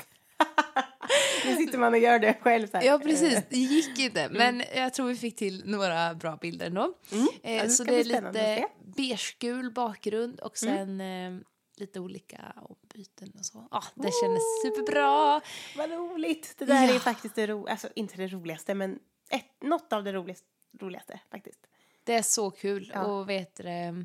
nu 1.46 1.56
sitter 1.56 1.78
man 1.78 1.92
och 1.92 1.98
gör 1.98 2.18
det 2.18 2.34
själv 2.40 2.66
så 2.66 2.76
här. 2.76 2.84
Ja, 2.84 2.98
precis. 2.98 3.38
Det 3.50 3.56
gick 3.58 3.98
inte. 3.98 4.28
Men 4.30 4.62
jag 4.74 4.94
tror 4.94 5.08
vi 5.08 5.16
fick 5.16 5.36
till 5.36 5.62
några 5.64 6.14
bra 6.14 6.36
bilder 6.40 6.66
ändå. 6.66 6.94
Ja, 7.10 7.26
Eh, 7.42 7.62
det 7.62 7.70
så 7.70 7.84
det 7.84 8.00
är 8.00 8.04
lite 8.04 8.68
beigegul 8.96 9.70
bakgrund 9.70 10.40
och 10.40 10.58
sen 10.58 11.00
eh, 11.00 11.32
lite 11.76 12.00
olika 12.00 12.54
ombyten 12.56 13.32
och 13.38 13.44
så. 13.46 13.68
Ja, 13.70 13.84
det 13.94 14.10
kändes 14.22 14.42
superbra. 14.64 15.40
Vad 15.76 15.90
roligt. 15.90 16.54
Det 16.58 16.64
där 16.64 16.88
Ja. 16.88 16.94
är 16.94 16.98
faktiskt 16.98 17.34
det 17.34 17.46
ro, 17.46 17.66
alltså 17.66 17.88
inte 17.94 18.16
det 18.16 18.28
roligaste 18.28 18.74
men 18.74 18.98
ett, 19.30 19.62
något 19.62 19.92
av 19.92 20.04
det 20.04 20.12
roligaste, 20.12 20.46
roligaste 20.80 21.20
faktiskt. 21.30 21.66
Det 22.04 22.14
är 22.14 22.22
så 22.22 22.50
kul. 22.50 22.90
Ja. 22.94 23.04
Och 23.04 23.28
vet 23.30 23.56
du, 23.56 23.62
det, 23.62 24.04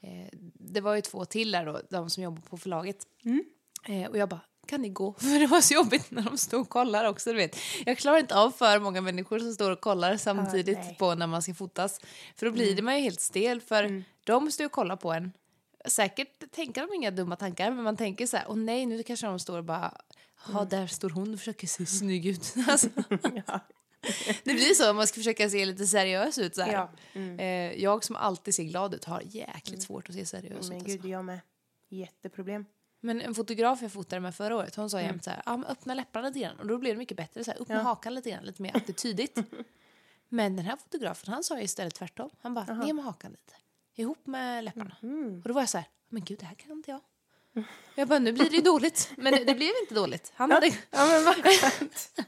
eh, 0.00 0.28
det 0.54 0.80
var 0.80 0.94
ju 0.94 1.00
två 1.00 1.24
till 1.24 1.50
där 1.50 1.66
då, 1.66 1.80
de 1.90 2.10
som 2.10 2.22
jobbar 2.22 2.42
på 2.42 2.56
förlaget. 2.56 3.06
Mm. 3.24 3.44
Eh, 3.88 4.10
och 4.10 4.18
jag 4.18 4.28
bara, 4.28 4.40
kan 4.66 4.82
ni 4.82 4.88
gå? 4.88 5.12
För 5.18 5.38
det 5.40 5.46
var 5.46 5.60
så 5.60 5.74
jobbigt 5.74 6.10
när 6.10 6.22
de 6.22 6.38
stod 6.38 6.60
och 6.60 6.68
kollade 6.68 7.08
också. 7.08 7.30
Du 7.30 7.36
vet. 7.36 7.56
Jag 7.86 7.98
klarar 7.98 8.18
inte 8.18 8.36
av 8.36 8.50
för 8.50 8.78
många 8.78 9.00
människor 9.00 9.38
som 9.38 9.52
står 9.54 9.70
och 9.70 9.80
kollar 9.80 10.16
samtidigt 10.16 10.78
nej. 10.78 10.96
på 10.98 11.14
när 11.14 11.26
man 11.26 11.42
ska 11.42 11.54
fotas. 11.54 12.00
För 12.36 12.46
då 12.46 12.52
blir 12.52 12.76
det 12.76 12.82
man 12.82 12.94
ju 12.96 13.00
helt 13.02 13.20
stel 13.20 13.60
för 13.60 14.04
de 14.24 14.50
står 14.50 14.64
och 14.64 14.72
kollar 14.72 14.96
på 14.96 15.12
en. 15.12 15.32
Säkert 15.86 16.50
tänker 16.52 16.80
de 16.86 16.94
inga 16.94 17.10
dumma 17.10 17.36
tankar 17.36 17.70
men 17.70 17.84
man 17.84 17.96
tänker 17.96 18.26
så 18.26 18.36
här, 18.36 18.46
åh 18.48 18.56
nej 18.56 18.86
nu 18.86 19.02
kanske 19.02 19.26
de 19.26 19.38
står 19.38 19.58
och 19.58 19.64
bara 19.64 20.00
Ja, 20.52 20.64
där 20.64 20.86
står 20.86 21.10
hon 21.10 21.32
och 21.32 21.38
försöker 21.38 21.66
se 21.66 21.86
snygg 21.86 22.26
ut. 22.26 22.54
Alltså, 22.68 22.88
Ja. 23.46 23.60
det 24.44 24.54
blir 24.54 24.74
så 24.74 24.90
om 24.90 24.96
man 24.96 25.06
ska 25.06 25.14
försöka 25.14 25.50
se 25.50 25.64
lite 25.66 25.86
seriös 25.86 26.38
ut. 26.38 26.54
Så. 26.54 26.60
Ja, 26.60 26.90
mm. 27.12 27.38
Eh, 27.38 27.82
jag 27.82 28.04
som 28.04 28.16
alltid 28.16 28.54
ser 28.54 28.64
glad 28.64 28.94
ut 28.94 29.04
har 29.04 29.22
jäkligt 29.24 29.82
svårt 29.82 30.08
att 30.08 30.14
se 30.14 30.26
seriös 30.26 30.68
Men 30.68 30.78
ut. 30.78 30.84
gud, 30.86 30.94
Alltså. 30.94 31.08
jag 31.08 31.24
med. 31.24 31.40
Jätteproblem. 31.88 32.64
Men 33.00 33.20
en 33.20 33.34
fotograf 33.34 33.82
jag 33.82 33.92
fotade 33.92 34.20
med 34.20 34.34
förra 34.34 34.56
året, 34.56 34.74
hon 34.76 34.90
sa 34.90 35.00
jämt 35.00 35.24
så 35.24 35.30
här, 35.30 35.42
ah, 35.46 35.56
men 35.56 35.66
öppna 35.70 35.94
läpparna 35.94 36.28
lite 36.28 36.38
grann. 36.40 36.58
Och 36.60 36.66
då 36.66 36.78
blev 36.78 36.94
det 36.94 36.98
mycket 36.98 37.16
bättre, 37.16 37.44
så 37.44 37.50
här, 37.50 37.58
upp 37.58 37.68
med 37.68 37.78
Ja. 37.78 37.82
hakan 37.82 38.14
lite 38.14 38.30
grann, 38.30 38.44
lite 38.44 38.62
mer 38.62 38.76
attitydigt. 38.76 39.38
Men 40.28 40.56
den 40.56 40.64
här 40.66 40.76
fotografen, 40.76 41.34
han 41.34 41.44
sa 41.44 41.60
istället 41.60 41.94
tvärtom. 41.94 42.30
Han 42.40 42.54
bara, 42.54 42.74
ner 42.74 42.92
med 42.92 43.04
hakan 43.04 43.30
lite. 43.30 43.52
Ihop 43.94 44.26
med 44.26 44.64
läpparna. 44.64 44.96
Och 45.42 45.48
då 45.48 45.52
var 45.54 45.62
jag 45.62 45.68
så 45.68 45.78
här, 45.78 45.86
men 46.08 46.24
gud 46.24 46.38
det 46.38 46.46
här 46.46 46.54
kan 46.54 46.72
inte 46.72 46.90
jag. 46.90 47.00
Jag 47.94 48.08
bara, 48.08 48.18
nu 48.18 48.32
blir 48.32 48.50
det 48.50 48.56
ju 48.56 48.62
dåligt. 48.62 49.10
Men 49.16 49.32
det, 49.32 49.44
det 49.44 49.54
blev 49.54 49.70
inte 49.82 49.94
dåligt. 49.94 50.32
Han 50.34 50.50
hade... 50.50 50.66
Ja, 50.66 51.06
men 51.06 51.24
vad 51.24 51.34
skönt. 51.34 52.20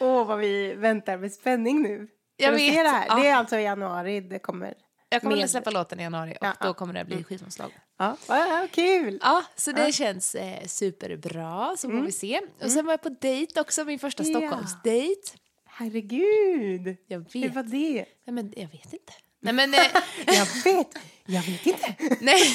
Åh, 0.00 0.26
vad 0.26 0.38
vi 0.38 0.74
väntar 0.74 1.18
med 1.18 1.32
spänning 1.32 1.82
nu. 1.82 2.08
Jag 2.36 2.54
att 2.54 2.60
vet. 2.60 2.74
Det, 2.74 2.88
här. 2.90 3.06
Ja. 3.08 3.14
det 3.14 3.26
är 3.28 3.34
alltså 3.36 3.56
i 3.56 3.62
januari 3.62 4.20
det 4.20 4.38
kommer. 4.38 4.74
Jag 5.08 5.22
kommer 5.22 5.36
med. 5.36 5.44
att 5.44 5.50
släppa 5.50 5.70
låten 5.70 6.00
i 6.00 6.02
januari 6.02 6.32
och 6.40 6.46
Ja, 6.46 6.54
då 6.60 6.68
ja. 6.68 6.74
kommer 6.74 6.94
det 6.94 7.04
bli 7.04 7.24
skivomslag. 7.24 7.72
Ja, 7.98 8.16
ja, 8.28 8.68
kul. 8.72 9.18
Ja, 9.22 9.44
så 9.56 9.72
det 9.72 9.92
känns 9.92 10.34
eh, 10.34 10.66
superbra. 10.66 11.76
Så 11.76 11.90
får 11.90 12.00
vi 12.00 12.12
se. 12.12 12.40
Och 12.62 12.70
sen 12.70 12.86
var 12.86 12.92
jag 12.92 13.02
på 13.02 13.08
dejt 13.08 13.60
också, 13.60 13.84
min 13.84 13.98
första 13.98 14.22
Ja. 14.22 14.28
Stockholmsdejt. 14.40 15.34
Herregud. 15.66 16.96
Jag 17.06 17.26
Hur 17.32 17.40
vet. 17.42 17.54
var 17.54 17.62
det? 17.62 18.04
Nej, 18.24 18.34
men 18.34 18.52
jag 18.56 18.68
vet 18.68 18.92
inte. 18.92 19.12
Nej, 19.40 19.54
men, 19.54 19.74
eh, 19.74 19.80
Jag 20.26 20.46
vet. 20.64 20.98
Jag 21.26 21.42
vet 21.42 21.66
inte. 21.66 21.94
nej. 22.20 22.54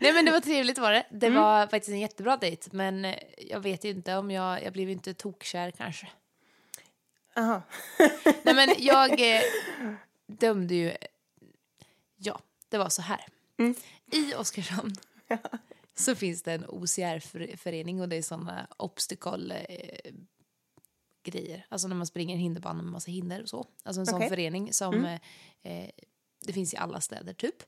nej, 0.00 0.12
men 0.12 0.24
det 0.24 0.30
var 0.30 0.40
trevligt 0.40 0.78
var 0.78 0.92
det. 0.92 1.06
Det 1.10 1.30
var 1.30 1.66
faktiskt 1.66 1.88
en 1.88 2.00
jättebra 2.00 2.36
dejt, 2.36 2.68
men 2.72 3.04
eh, 3.04 3.18
jag 3.38 3.60
vet 3.60 3.84
inte 3.84 4.16
om 4.16 4.30
jag, 4.30 4.62
jag 4.64 4.72
blev 4.72 4.90
inte 4.90 5.14
tokkär 5.14 5.70
kanske. 5.70 6.08
Aha. 7.36 7.62
Nej, 8.42 8.54
men 8.54 8.74
jag 8.78 9.36
eh, 9.36 9.42
dömde 10.26 10.74
ju... 10.74 10.92
Ja, 12.16 12.40
det 12.68 12.78
var 12.78 12.88
så 12.88 13.02
här. 13.02 13.24
I 14.12 14.34
Oskarshamn 14.34 14.94
så 15.94 16.14
finns 16.14 16.42
det 16.42 16.52
en 16.52 16.64
OCR-förening 16.68 18.00
och 18.00 18.08
det 18.08 18.16
är 18.16 18.22
såna 18.22 18.66
obstacle 18.76 19.66
eh, 19.68 20.12
grejer. 21.22 21.66
Alltså 21.68 21.88
när 21.88 21.96
man 21.96 22.06
springer 22.06 22.36
hinderbana 22.36 22.82
med 22.82 22.92
massa 22.92 23.10
hinder 23.10 23.42
och 23.42 23.48
så. 23.48 23.66
Alltså 23.82 24.00
en 24.00 24.06
sån 24.06 24.28
förening 24.28 24.72
som 24.72 25.04
eh, 25.04 25.20
eh, 25.62 25.90
det 26.46 26.52
finns 26.52 26.74
i 26.74 26.76
alla 26.76 27.00
städer 27.00 27.32
typ. 27.32 27.62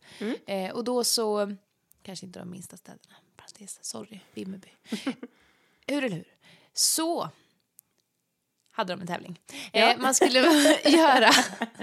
Eh, 0.46 0.70
och 0.70 0.84
då 0.84 1.04
så, 1.04 1.56
kanske 2.02 2.26
inte 2.26 2.38
de 2.38 2.50
minsta 2.50 2.76
städerna, 2.76 3.14
parentes, 3.36 3.84
sorry, 3.84 4.20
Vimmerby. 4.34 4.68
hur 5.86 6.04
eller 6.04 6.16
hur? 6.16 6.34
Så 6.72 7.30
hade 8.74 8.92
de 8.92 9.00
en 9.00 9.06
tävling. 9.06 9.40
Eh, 9.72 9.98
man 9.98 10.14
skulle 10.14 10.38
göra 10.84 11.30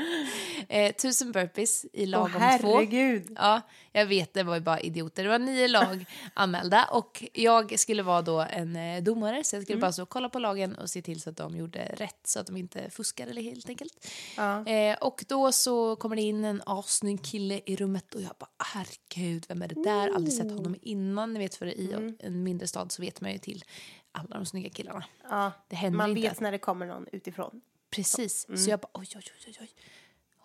eh, 0.70 0.96
tusen 0.96 1.32
burpees 1.32 1.86
i 1.94 2.04
Åh, 2.04 2.08
lagom 2.10 2.32
två. 2.32 2.40
herregud. 2.40 3.32
Ja, 3.36 3.62
jag 3.92 4.06
vet, 4.06 4.34
det 4.34 4.44
var 4.44 4.56
ju 4.56 4.62
bara 4.62 4.80
idioter. 4.80 5.24
Det 5.24 5.30
var 5.30 5.40
nio 5.40 5.68
lag 5.68 6.06
anmälda 6.34 6.86
och 6.92 7.24
jag 7.34 7.80
skulle 7.80 8.04
vara 8.04 8.22
då 8.22 8.40
en 8.40 8.76
eh, 8.76 9.04
domare 9.04 9.44
så 9.44 9.56
jag 9.56 9.64
skulle 9.64 9.80
bara 9.80 9.92
så 9.92 10.06
kolla 10.06 10.30
på 10.30 10.40
lagen 10.40 10.76
och 10.76 10.90
se 10.90 11.02
till 11.02 11.22
så 11.22 11.30
att 11.30 11.38
de 11.38 11.58
gjorde 11.58 11.80
rätt 11.98 12.28
så 12.28 12.40
att 12.40 12.48
de 12.48 12.58
inte 12.58 12.90
fuskade 12.90 13.42
helt 13.42 13.70
enkelt. 13.70 14.08
Ja. 14.38 14.66
Eh, 14.68 14.98
och 14.98 15.26
då 15.28 15.52
så 15.52 15.96
kommer 15.96 16.16
det 16.16 16.22
in 16.22 16.46
en 16.46 16.62
assnygg 16.66 17.24
kille 17.24 17.62
i 17.66 17.76
rummet 17.76 18.16
och 18.16 18.22
jag 18.22 18.32
bara 18.40 18.50
herregud, 18.74 19.46
vem 19.50 19.62
är 19.62 19.68
det 19.68 19.84
där? 19.84 20.16
Aldrig 20.16 20.34
sett 20.34 20.52
honom 20.52 20.76
innan. 20.82 21.34
Ni 21.34 21.40
vet 21.40 21.56
för 21.56 21.66
i 21.66 22.16
en 22.20 22.44
mindre 22.44 22.68
stad 22.68 22.92
så 22.92 23.02
vet 23.02 23.22
man 23.22 23.32
ju 23.32 23.38
till 23.38 23.64
alla 24.12 24.36
de 24.36 24.46
snygga 24.46 24.70
killarna. 24.70 25.04
Ja. 25.30 25.52
Det 25.68 25.76
händer 25.76 25.98
Man 25.98 26.10
inte. 26.10 26.22
vet 26.22 26.40
när 26.40 26.52
det 26.52 26.58
kommer 26.58 26.86
någon 26.86 27.08
utifrån. 27.12 27.62
Precis, 27.90 28.46
Mm. 28.48 28.58
så 28.62 28.70
jag 28.70 28.80
bara 28.80 28.90
oj, 28.94 29.08
oj, 29.16 29.24
oj, 29.38 29.44
oj, 29.48 29.58
oj. 29.62 29.70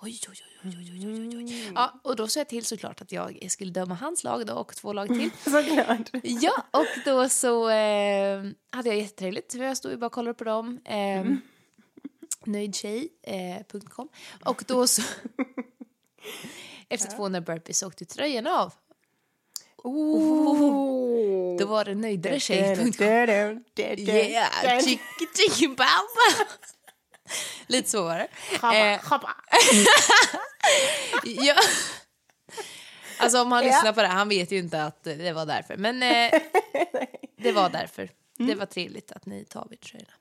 Oj, 0.02 0.20
oj, 0.28 0.90
oj, 0.92 1.06
oj, 1.06 1.36
oj, 1.36 1.36
oj. 1.36 1.72
Ja, 1.74 2.00
och 2.04 2.16
då 2.16 2.28
sa 2.28 2.40
jag 2.40 2.48
till 2.48 2.64
såklart 2.64 3.00
att 3.02 3.12
jag 3.12 3.50
skulle 3.50 3.70
döma 3.72 3.94
hans 3.94 4.24
lag 4.24 4.46
då 4.46 4.54
och 4.54 4.76
två 4.76 4.92
lag 4.92 5.08
till. 5.08 5.30
Såklart. 5.44 6.10
Ja, 6.22 6.64
och 6.70 6.86
då 7.04 7.28
så 7.28 7.68
eh, 7.68 8.44
hade 8.70 8.88
jag 8.88 8.96
jättetrevligt. 8.98 9.54
Jag 9.54 9.76
stod 9.76 9.90
ju 9.92 9.96
bara 9.96 10.06
och 10.06 10.12
kollade 10.12 10.34
på 10.34 10.44
dem. 10.44 10.80
Eh, 10.84 11.24
Nöjdtjej.com. 12.44 14.08
och 14.44 14.64
då 14.66 14.86
så... 14.86 15.02
efter 16.88 17.16
200 17.16 17.40
burpees 17.40 17.82
åkte 17.82 18.04
tröjan 18.04 18.46
av. 18.46 18.74
Oh. 19.86 21.58
Då 21.58 21.66
var 21.66 21.84
det 21.84 21.94
nöjdaretjej.com. 21.94 23.04
Yeah, 23.06 24.08
Yeah, 24.08 25.68
bamba. 25.68 26.52
Lite 27.66 27.90
så 27.90 28.02
var 28.04 28.18
det. 28.18 28.28
Eh, 28.76 29.00
ja. 31.46 31.54
Alltså 33.18 33.42
om 33.42 33.52
han 33.52 33.64
Ja. 33.64 33.70
lyssnar 33.70 33.92
på 33.92 34.00
det, 34.02 34.06
han 34.08 34.28
vet 34.28 34.52
ju 34.52 34.58
inte 34.58 34.82
att 34.84 35.04
det 35.04 35.32
var 35.32 35.46
därför. 35.46 35.76
Men 35.76 36.02
eh, 36.02 36.40
det 37.36 37.52
var 37.52 37.70
därför. 37.70 38.10
Det 38.38 38.44
Mm. 38.44 38.58
var 38.58 38.66
trevligt 38.66 39.12
att 39.12 39.26
ni 39.26 39.44
tar 39.44 39.60
av 39.60 39.72
er 39.72 39.76
tröjorna. 39.76 40.12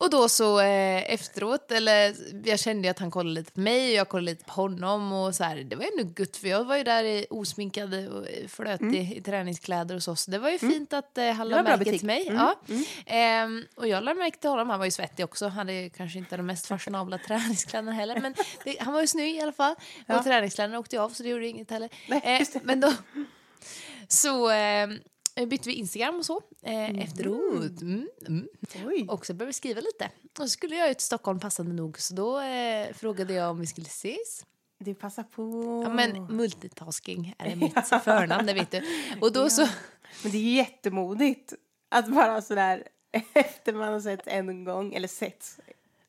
Och 0.00 0.10
då 0.10 0.28
så 0.28 0.60
eh, 0.60 1.12
efteråt, 1.12 1.70
eller 1.72 2.14
jag 2.48 2.58
kände 2.58 2.88
ju 2.88 2.90
att 2.90 2.98
han 2.98 3.10
kollade 3.10 3.34
lite 3.34 3.52
på 3.52 3.60
mig 3.60 3.88
och 3.90 3.94
jag 3.96 4.08
kollade 4.08 4.30
lite 4.30 4.44
på 4.44 4.52
honom 4.52 5.12
och 5.12 5.34
så 5.34 5.44
här, 5.44 5.56
det 5.56 5.76
var 5.76 5.84
ändå 5.98 6.12
gött 6.22 6.36
för 6.36 6.48
jag 6.48 6.64
var 6.64 6.76
ju 6.76 6.82
där 6.84 7.04
i 7.04 7.26
osminkad 7.30 7.94
och 8.08 8.26
flötig 8.48 9.12
i 9.16 9.22
träningskläder 9.22 9.94
och 9.94 10.02
så, 10.02 10.16
så 10.16 10.30
det 10.30 10.38
var 10.38 10.50
ju 10.50 10.58
fint 10.58 10.92
att 10.92 11.18
eh, 11.18 11.24
han 11.24 11.46
Mm. 11.52 11.64
Lade 11.64 11.76
märke 11.78 11.90
till 11.98 12.06
mig. 12.06 12.26
Ja. 12.32 12.54
Ehm, 13.06 13.64
och 13.76 13.88
jag 13.88 14.04
lade 14.04 14.18
märke 14.20 14.38
till 14.38 14.50
honom, 14.50 14.70
han 14.70 14.78
var 14.78 14.84
ju 14.86 14.90
svettig 14.90 15.24
också, 15.24 15.44
han 15.44 15.52
hade 15.52 15.72
ju 15.72 15.90
kanske 15.90 16.18
inte 16.18 16.36
de 16.36 16.42
mest 16.46 16.66
fashionabla 16.66 17.18
träningskläderna 17.26 17.92
heller, 17.92 18.20
men 18.20 18.34
det, 18.64 18.76
han 18.80 18.92
var 18.92 19.00
ju 19.00 19.06
snygg 19.06 19.36
i 19.36 19.40
alla 19.40 19.52
fall. 19.52 19.74
Och 20.08 20.24
träningskläderna 20.24 20.78
åkte 20.78 20.96
jag 20.96 21.04
av 21.04 21.10
så 21.10 21.22
det 21.22 21.28
gjorde 21.28 21.46
inget 21.46 21.70
heller. 21.70 21.88
Nej, 22.08 22.20
Eh, 22.24 22.46
det. 22.52 22.60
men 22.64 22.80
då 22.80 22.92
så 24.08 24.50
eh, 24.50 24.88
bytte 25.34 25.68
vi 25.68 25.74
Instagram 25.74 26.16
och 26.18 26.26
så 26.26 26.42
eh, 26.62 26.98
efteråt. 26.98 27.80
Mm, 27.80 28.08
mm. 28.26 29.08
Och 29.08 29.26
så 29.26 29.34
började 29.34 29.46
vi 29.48 29.52
skriva 29.52 29.80
lite. 29.80 30.10
Och 30.38 30.44
så 30.44 30.48
skulle 30.48 30.76
jag 30.76 30.90
ut 30.90 30.98
till 30.98 31.06
Stockholm 31.06 31.40
passande 31.40 31.72
nog 31.72 32.00
så 32.00 32.14
då 32.14 32.40
eh, 32.40 32.92
frågade 32.94 33.34
jag 33.34 33.50
om 33.50 33.60
vi 33.60 33.66
skulle 33.66 33.86
ses. 33.86 34.46
Du 34.78 34.94
passar 34.94 35.22
på. 35.22 35.42
Ja, 35.84 35.92
men 35.92 36.36
multitasking 36.36 37.34
är 37.38 37.56
mitt 37.56 37.88
förnamn, 37.88 38.46
det 38.46 38.52
vet 38.52 38.70
du. 38.70 38.82
Och 39.20 39.32
då 39.32 39.50
så... 39.50 39.68
Men 40.22 40.32
det 40.32 40.38
är 40.38 40.54
jättemodigt 40.54 41.54
att 41.88 42.08
bara 42.08 42.42
sådär 42.42 42.88
efter 43.34 43.72
man 43.72 43.92
har 43.92 44.00
sett 44.00 44.26
en 44.26 44.64
gång, 44.64 44.94
eller 44.94 45.08
sett, 45.08 45.60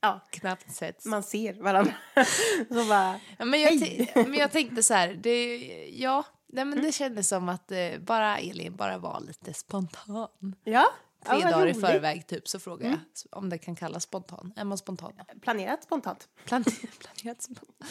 ja, 0.01 0.19
Knappt 0.29 0.75
setts. 0.75 1.05
man 1.05 1.23
ser 1.23 1.53
varandra. 1.53 1.93
Så 2.69 2.85
bara, 2.85 3.19
Ja, 3.37 3.45
men, 3.45 3.61
jag 3.61 4.07
men 4.15 4.33
jag 4.33 4.51
tänkte 4.51 4.83
så 4.83 4.93
här, 4.93 5.13
det, 5.13 5.57
ja, 5.93 6.25
nej, 6.51 6.65
men 6.65 6.81
det 6.81 6.91
kändes 6.91 7.27
som 7.29 7.49
att 7.49 7.71
eh, 7.71 7.97
bara 7.99 8.39
Elin 8.39 8.75
bara 8.75 8.97
var 8.97 9.19
lite 9.27 9.53
spontan. 9.53 10.27
ja. 10.63 10.91
Tre 11.25 11.39
ja, 11.39 11.51
dagar 11.51 11.67
i 11.67 11.71
roligt. 11.71 11.81
förväg 11.81 12.27
typ 12.27 12.47
så 12.47 12.59
frågade 12.59 12.89
jag 12.89 12.99
om 13.39 13.49
det 13.49 13.57
kan 13.57 13.75
kallas 13.75 14.03
spontan. 14.03 14.53
Är 14.55 14.63
man 14.63 14.77
spontan? 14.77 15.13
Planerat 15.41 15.83
spontant. 15.83 16.29
Plan- 16.45 16.63
planerat 16.99 17.41
spontan. 17.41 17.87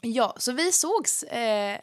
Ja, 0.00 0.34
så 0.38 0.52
vi 0.52 0.72
sågs 0.72 1.22
eh, 1.22 1.80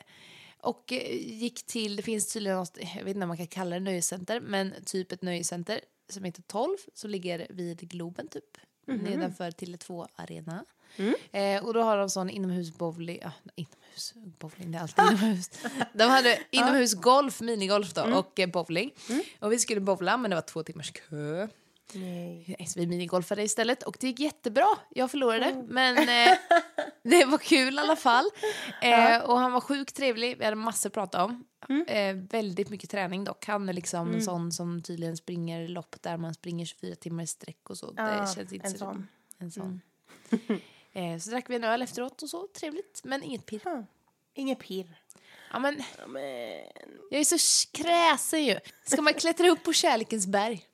och 0.62 0.94
eh, 0.94 1.16
gick 1.16 1.66
till, 1.66 1.96
det 1.96 2.04
finns 2.04 2.34
tydligen 2.34 2.58
något, 2.58 2.78
jag 2.96 3.04
vet 3.04 3.08
inte 3.16 3.22
om 3.24 3.28
man 3.28 3.38
kan 3.38 3.48
kalla 3.48 3.76
det 3.76 3.80
nöjescenter, 3.80 4.40
men 4.40 4.74
typ 4.86 5.12
ett 5.12 5.22
nöjescenter 5.22 5.82
som 6.10 6.24
heter 6.24 6.42
12 6.42 6.78
som 6.94 7.10
ligger 7.10 7.48
vid 7.50 7.80
Globen 7.80 8.28
typ. 8.28 8.58
Nedanför 8.86 9.52
Tele2 9.52 10.08
Arena. 10.16 10.66
Eh, 11.32 11.64
och 11.66 11.74
då 11.74 11.82
har 11.82 11.98
de 11.98 12.10
sån 12.10 12.30
inomhusbowling, 12.30 13.20
ja, 13.22 13.32
inomhus, 13.56 14.14
bowling 14.40 14.72
det 14.72 14.78
är 14.78 14.82
alltid 14.82 15.06
inomhus. 15.06 15.50
De 15.94 16.04
hade 16.04 16.40
inomhusgolf, 16.50 17.42
minigolf 17.42 17.94
då 17.94 18.02
och 18.04 18.40
eh, 18.40 18.50
bowling. 18.50 18.92
Och 19.40 19.52
vi 19.52 19.60
skulle 19.60 19.82
bowla 19.82 20.18
men 20.18 20.30
det 20.30 20.36
var 20.36 20.42
två 20.42 20.64
timmars 20.64 20.92
kö. 20.92 21.48
Nej. 21.96 22.66
Så 22.68 22.80
vi 22.80 22.88
minigolfade 22.88 23.44
istället 23.44 23.84
och 23.84 23.98
det 24.00 24.08
gick 24.08 24.20
jättebra. 24.20 24.68
Jag 24.90 25.12
förlorade, 25.12 25.64
men 25.68 25.98
eh, 25.98 26.38
det 27.04 27.26
var 27.26 27.38
kul 27.38 27.76
i 27.76 27.80
alla 27.80 27.96
fall. 27.96 28.26
Eh, 28.82 29.18
och 29.24 29.40
han 29.40 29.52
var 29.52 29.62
sjukt 29.62 29.96
trevlig, 29.96 30.38
vi 30.38 30.44
hade 30.46 30.56
massor 30.56 30.90
att 30.90 30.94
prata 30.94 31.24
om. 31.24 31.44
Eh, 31.88 32.16
väldigt 32.16 32.70
mycket 32.70 32.90
träning 32.90 33.24
dock. 33.24 33.46
Han 33.46 33.70
är 33.70 33.74
liksom 33.74 34.14
en 34.14 34.22
sån 34.22 34.52
som 34.52 34.82
tydligen 34.82 35.18
springer 35.18 35.68
lopp 35.68 35.96
där 36.02 36.18
man 36.18 36.34
springer 36.34 36.66
24 36.66 36.96
timmar 36.96 37.24
i 37.24 37.28
sträck 37.28 37.70
och 37.70 37.78
så. 37.78 37.94
Ja, 37.98 38.04
det 38.04 38.36
känns 38.36 38.54
inte 38.54 38.68
en 38.68 38.72
så- 38.72 38.78
sån. 38.78 39.08
En 39.38 39.52
sån. 39.52 39.82
Eh, 40.94 41.18
så 41.20 41.30
drack 41.30 41.50
vi 41.50 41.56
en 41.56 41.64
öl 41.64 41.82
efteråt 41.82 42.22
och 42.22 42.30
så, 42.30 42.48
trevligt. 42.48 43.02
Men 43.04 43.24
inget 43.24 43.46
pirr. 43.46 43.62
Ja. 43.66 43.86
Inget 44.34 44.60
pirr. 44.60 44.96
Ja, 45.52 45.60
men, 45.60 45.84
Ja, 45.98 46.08
Men, 46.08 46.24
jag 47.12 47.20
är 47.20 47.24
så 47.38 47.68
kräsen 47.72 48.46
ju. 48.46 48.60
Ska 48.86 49.02
man 49.02 49.14
klättra 49.14 49.50
upp 49.50 49.64
på 49.64 49.74
kärlekens 49.74 50.28
berg, 50.28 50.66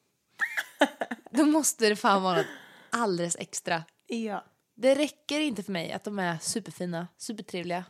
då 1.32 1.46
måste 1.46 1.90
det 1.90 1.96
fan 1.96 2.24
vara 2.24 2.38
något 2.38 2.46
alldeles 2.90 3.36
extra. 3.36 3.84
ja. 4.08 4.46
Det 4.82 4.96
räcker 4.96 5.40
inte 5.40 5.64
för 5.64 5.72
mig 5.72 5.92
att 5.92 6.04
de 6.04 6.20
är 6.20 6.38
superfina, 6.38 7.08
supertrevliga. 7.18 7.86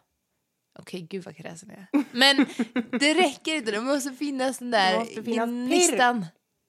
Okej, 0.79 1.01
gud 1.01 1.24
vad 1.24 1.36
kräsen 1.38 1.69
jag 1.69 1.79
är. 1.79 2.05
Men 2.12 2.38
det 3.00 3.13
räcker 3.13 3.55
inte, 3.55 3.71
det 3.71 3.81
måste 3.81 4.12
finnas 4.13 4.57
den 4.59 4.71
Det 4.71 4.77
där 4.77 5.05
finnas 5.05 5.25
pirr. 5.25 5.67
gnistan. 5.67 6.25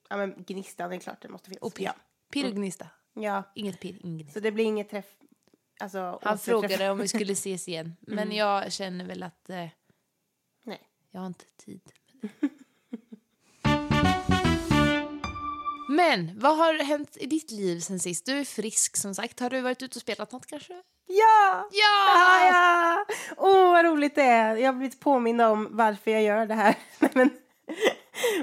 Ja, 0.09 0.17
men 0.17 0.43
gnistan 0.47 0.91
är 0.93 0.99
klart 0.99 1.21
det 1.21 1.29
måste 1.29 1.49
finnas. 1.49 1.61
Och 1.61 1.73
pirr. 1.73 1.85
Ja. 1.85 1.93
Pirr 2.31 2.45
och 2.47 2.55
gnista. 2.55 2.87
ja. 3.13 3.43
Inget 3.55 3.79
pirr, 3.79 3.97
ingen 4.03 4.17
gnista. 4.17 4.33
Så 4.33 4.39
det 4.39 4.51
blir 4.51 4.65
inget 4.65 4.89
träff... 4.89 5.05
Alltså, 5.81 6.19
Han 6.21 6.37
frågade 6.37 6.89
om 6.89 6.97
vi 6.97 7.07
skulle 7.07 7.33
ses 7.33 7.67
igen. 7.67 7.95
Men 8.01 8.31
jag 8.31 8.71
känner 8.71 9.05
väl 9.05 9.23
att 9.23 9.49
eh, 9.49 9.67
Nej. 10.63 10.81
jag 11.11 11.19
har 11.19 11.27
inte 11.27 11.45
tid. 11.65 11.81
Men 15.89 16.39
vad 16.39 16.57
har 16.57 16.83
hänt 16.83 17.17
i 17.19 17.25
ditt 17.25 17.51
liv 17.51 17.79
sen 17.79 17.99
sist? 17.99 18.25
Du 18.25 18.39
är 18.39 18.45
frisk 18.45 18.97
som 18.97 19.15
sagt. 19.15 19.39
Har 19.39 19.49
du 19.49 19.61
varit 19.61 19.81
ute 19.81 19.97
och 19.97 20.01
spelat 20.01 20.31
något 20.31 20.45
kanske? 20.45 20.73
Ja! 21.07 21.69
Ja! 21.71 22.13
Ja, 22.15 22.47
ja! 22.47 23.05
Åh, 23.37 23.71
vad 23.71 23.85
roligt 23.85 24.15
det 24.15 24.21
är. 24.21 24.55
Jag 24.55 24.67
har 24.67 24.73
blivit 24.73 24.99
påmind 24.99 25.41
om 25.41 25.67
varför 25.71 26.11
jag 26.11 26.23
gör 26.23 26.45
det 26.45 26.55
här. 26.55 26.75
Men, 27.13 27.29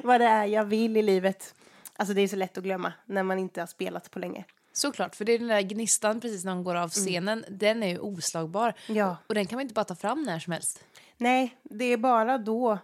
vad 0.03 0.21
det 0.21 0.27
är 0.27 0.45
jag 0.45 0.65
vill 0.65 0.97
i 0.97 1.03
livet. 1.03 1.55
Alltså 1.97 2.15
det 2.15 2.21
är 2.21 2.29
så 2.29 2.37
lätt 2.37 2.59
att 2.59 2.65
glömma 2.65 2.93
när 3.07 3.23
man 3.23 3.39
inte 3.39 3.61
har 3.61 3.67
spelat 3.67 4.11
på 4.11 4.19
länge. 4.19 4.45
Såklart, 4.73 5.17
för 5.17 5.25
det 5.25 5.33
är 5.33 5.39
den 5.39 5.49
där 5.49 5.61
gnistan 5.61 6.21
precis 6.21 6.45
när 6.45 6.53
hon 6.53 6.65
går 6.65 6.75
av 6.75 6.89
scenen. 6.89 7.45
Den 7.51 7.83
är 7.83 7.89
ju 7.89 7.99
oslagbar. 7.99 8.75
Ja. 8.87 9.17
Och 9.27 9.35
den 9.35 9.47
kan 9.47 9.57
man 9.57 9.63
inte 9.63 9.75
bara 9.75 9.85
ta 9.85 9.95
fram 9.95 10.23
när 10.23 10.39
som 10.39 10.53
helst. 10.53 10.85
Nej, 11.17 11.57
det 11.63 11.85
är 11.85 11.97
bara 11.97 12.39
då 12.39 12.79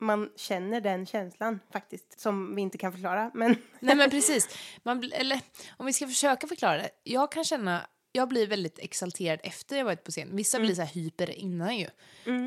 man 0.00 0.30
känner 0.36 0.80
den 0.80 1.06
känslan 1.06 1.60
faktiskt. 1.72 2.20
Som 2.20 2.54
vi 2.56 2.62
inte 2.62 2.78
kan 2.78 2.92
förklara. 2.92 3.30
Men 3.34 3.56
Nej 3.80 3.96
men 3.96 4.10
precis. 4.10 4.48
Man, 4.82 5.10
eller 5.12 5.40
om 5.76 5.86
vi 5.86 5.92
ska 5.92 6.06
försöka 6.06 6.46
förklara 6.46 6.76
det. 6.76 6.90
Jag 7.02 7.32
kan 7.32 7.44
känna, 7.44 7.86
jag 8.12 8.28
blir 8.28 8.46
väldigt 8.46 8.78
exalterad 8.78 9.40
efter 9.42 9.76
jag 9.76 9.84
varit 9.84 10.04
på 10.04 10.10
scen. 10.10 10.36
Vissa 10.36 10.60
blir 10.60 10.74
så 10.74 10.82
här 10.82 10.88
hyper 10.88 11.30
innan 11.30 11.76
ju. 11.76 11.86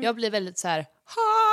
Jag 0.02 0.14
blir 0.14 0.30
väldigt 0.30 0.58
så 0.58 0.68
här, 0.68 0.80
"Ha!" 1.04 1.47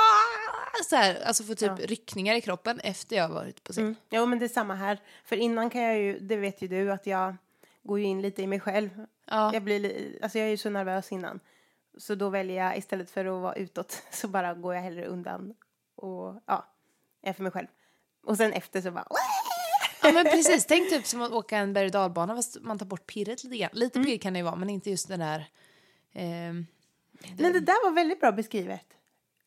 Så 0.84 0.96
här 0.96 1.22
alltså 1.24 1.44
får 1.44 1.54
typ 1.54 1.78
ryckningar 1.78 2.34
i 2.34 2.40
kroppen 2.40 2.80
efter 2.80 3.16
jag 3.16 3.28
har 3.28 3.34
varit 3.34 3.64
på 3.64 3.72
scen. 3.72 3.96
Jo, 4.10 4.26
men 4.26 4.38
det 4.38 4.44
är 4.46 4.48
samma 4.48 4.74
här. 4.74 4.98
För 5.24 5.36
innan 5.36 5.70
kan 5.70 5.82
jag 5.82 5.98
ju, 5.98 6.18
det 6.18 6.36
vet 6.36 6.62
ju 6.62 6.68
du, 6.68 6.92
att 6.92 7.06
jag 7.06 7.36
går 7.82 7.98
ju 7.98 8.04
in 8.04 8.22
lite 8.22 8.42
i 8.42 8.46
mig 8.46 8.60
själv. 8.60 8.90
Ja. 9.24 9.50
Jag, 9.54 9.62
blir, 9.62 9.80
li- 9.80 10.18
alltså 10.22 10.38
jag 10.38 10.46
är 10.46 10.50
ju 10.50 10.56
så 10.56 10.70
nervös 10.70 11.12
innan. 11.12 11.40
Så 11.98 12.14
då 12.14 12.28
väljer 12.28 12.64
jag, 12.64 12.78
istället 12.78 13.10
för 13.10 13.24
att 13.24 13.42
vara 13.42 13.54
utåt, 13.54 14.02
så 14.10 14.28
bara 14.28 14.54
går 14.54 14.74
jag 14.74 14.82
hellre 14.82 15.06
undan 15.06 15.54
och 15.94 16.42
ja, 16.46 16.66
är 17.22 17.32
för 17.32 17.42
mig 17.42 17.52
själv. 17.52 17.66
Och 18.22 18.36
sen 18.36 18.52
efter 18.52 18.80
så 18.80 18.90
bara... 18.90 19.06
Ja 20.02 20.12
men 20.12 20.24
precis, 20.24 20.66
tänk 20.68 20.90
typ 20.90 21.06
som 21.06 21.22
att 21.22 21.32
åka 21.32 21.56
en 21.58 21.72
berg 21.72 21.86
och 21.86 21.92
dalbana 21.92 22.36
fast 22.36 22.56
man 22.60 22.78
tar 22.78 22.86
bort 22.86 23.06
pirret 23.06 23.44
lite 23.44 23.56
grann. 23.56 23.70
Lite 23.72 23.98
Mm. 23.98 24.06
pirr 24.10 24.18
kan 24.18 24.32
det 24.32 24.38
ju 24.38 24.42
vara 24.44 24.56
men 24.56 24.70
inte 24.70 24.90
just 24.90 25.08
den 25.08 25.20
där... 25.20 25.48
ehm, 26.12 26.66
Men 27.38 27.52
det 27.52 27.60
där 27.60 27.84
var 27.84 27.90
väldigt 27.94 28.20
bra 28.20 28.32
beskrivet. 28.32 28.86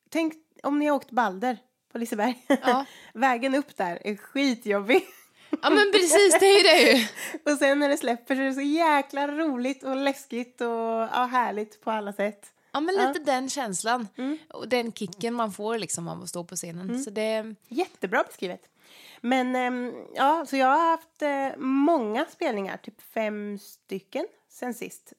Tänk 0.09 0.33
om 0.63 0.79
ni 0.79 0.85
har 0.85 0.95
åkt 0.95 1.11
Balder 1.11 1.57
på 1.91 1.97
Liseberg. 1.97 2.45
Ja. 2.47 2.85
Vägen 3.13 3.55
upp 3.55 3.77
där 3.77 3.99
är 4.03 4.15
skitjobbig. 4.15 5.05
Ja 5.61 5.69
men 5.69 5.91
precis, 5.91 6.39
det 6.39 6.45
är 6.45 6.57
ju 6.57 6.63
det 6.63 6.91
ju. 6.91 7.07
Och 7.51 7.57
sen 7.57 7.79
när 7.79 7.89
det 7.89 7.97
släpper 7.97 8.35
så 8.35 8.41
är 8.41 8.45
det 8.45 8.53
så 8.53 8.61
jäkla 8.61 9.27
roligt 9.27 9.83
och 9.83 9.95
läskigt 9.95 10.61
och 10.61 10.67
ja, 10.67 11.29
härligt 11.31 11.81
på 11.81 11.91
alla 11.91 12.13
sätt. 12.13 12.53
Ja 12.71 12.79
men 12.79 12.95
lite 12.95 13.19
den 13.19 13.49
känslan. 13.49 14.07
Mm. 14.17 14.37
Och 14.49 14.67
den 14.67 14.91
kicken 14.91 15.33
man 15.33 15.51
får 15.51 15.77
liksom 15.77 16.07
av 16.07 16.23
att 16.23 16.29
stå 16.29 16.43
på 16.43 16.55
scenen. 16.55 17.03
Så 17.03 17.09
det... 17.09 17.55
Jättebra 17.67 18.23
beskrivet. 18.23 18.61
Men 19.21 19.55
ehm, 19.55 19.93
ja, 20.15 20.45
så 20.49 20.57
jag 20.57 20.67
har 20.67 20.89
haft 20.91 21.21
eh, 21.21 21.59
många 21.61 22.25
spelningar, 22.25 22.77
typ 22.77 23.01
fem 23.13 23.59
stycken 23.59 24.27
sen 24.59 24.73
sist. 24.73 25.13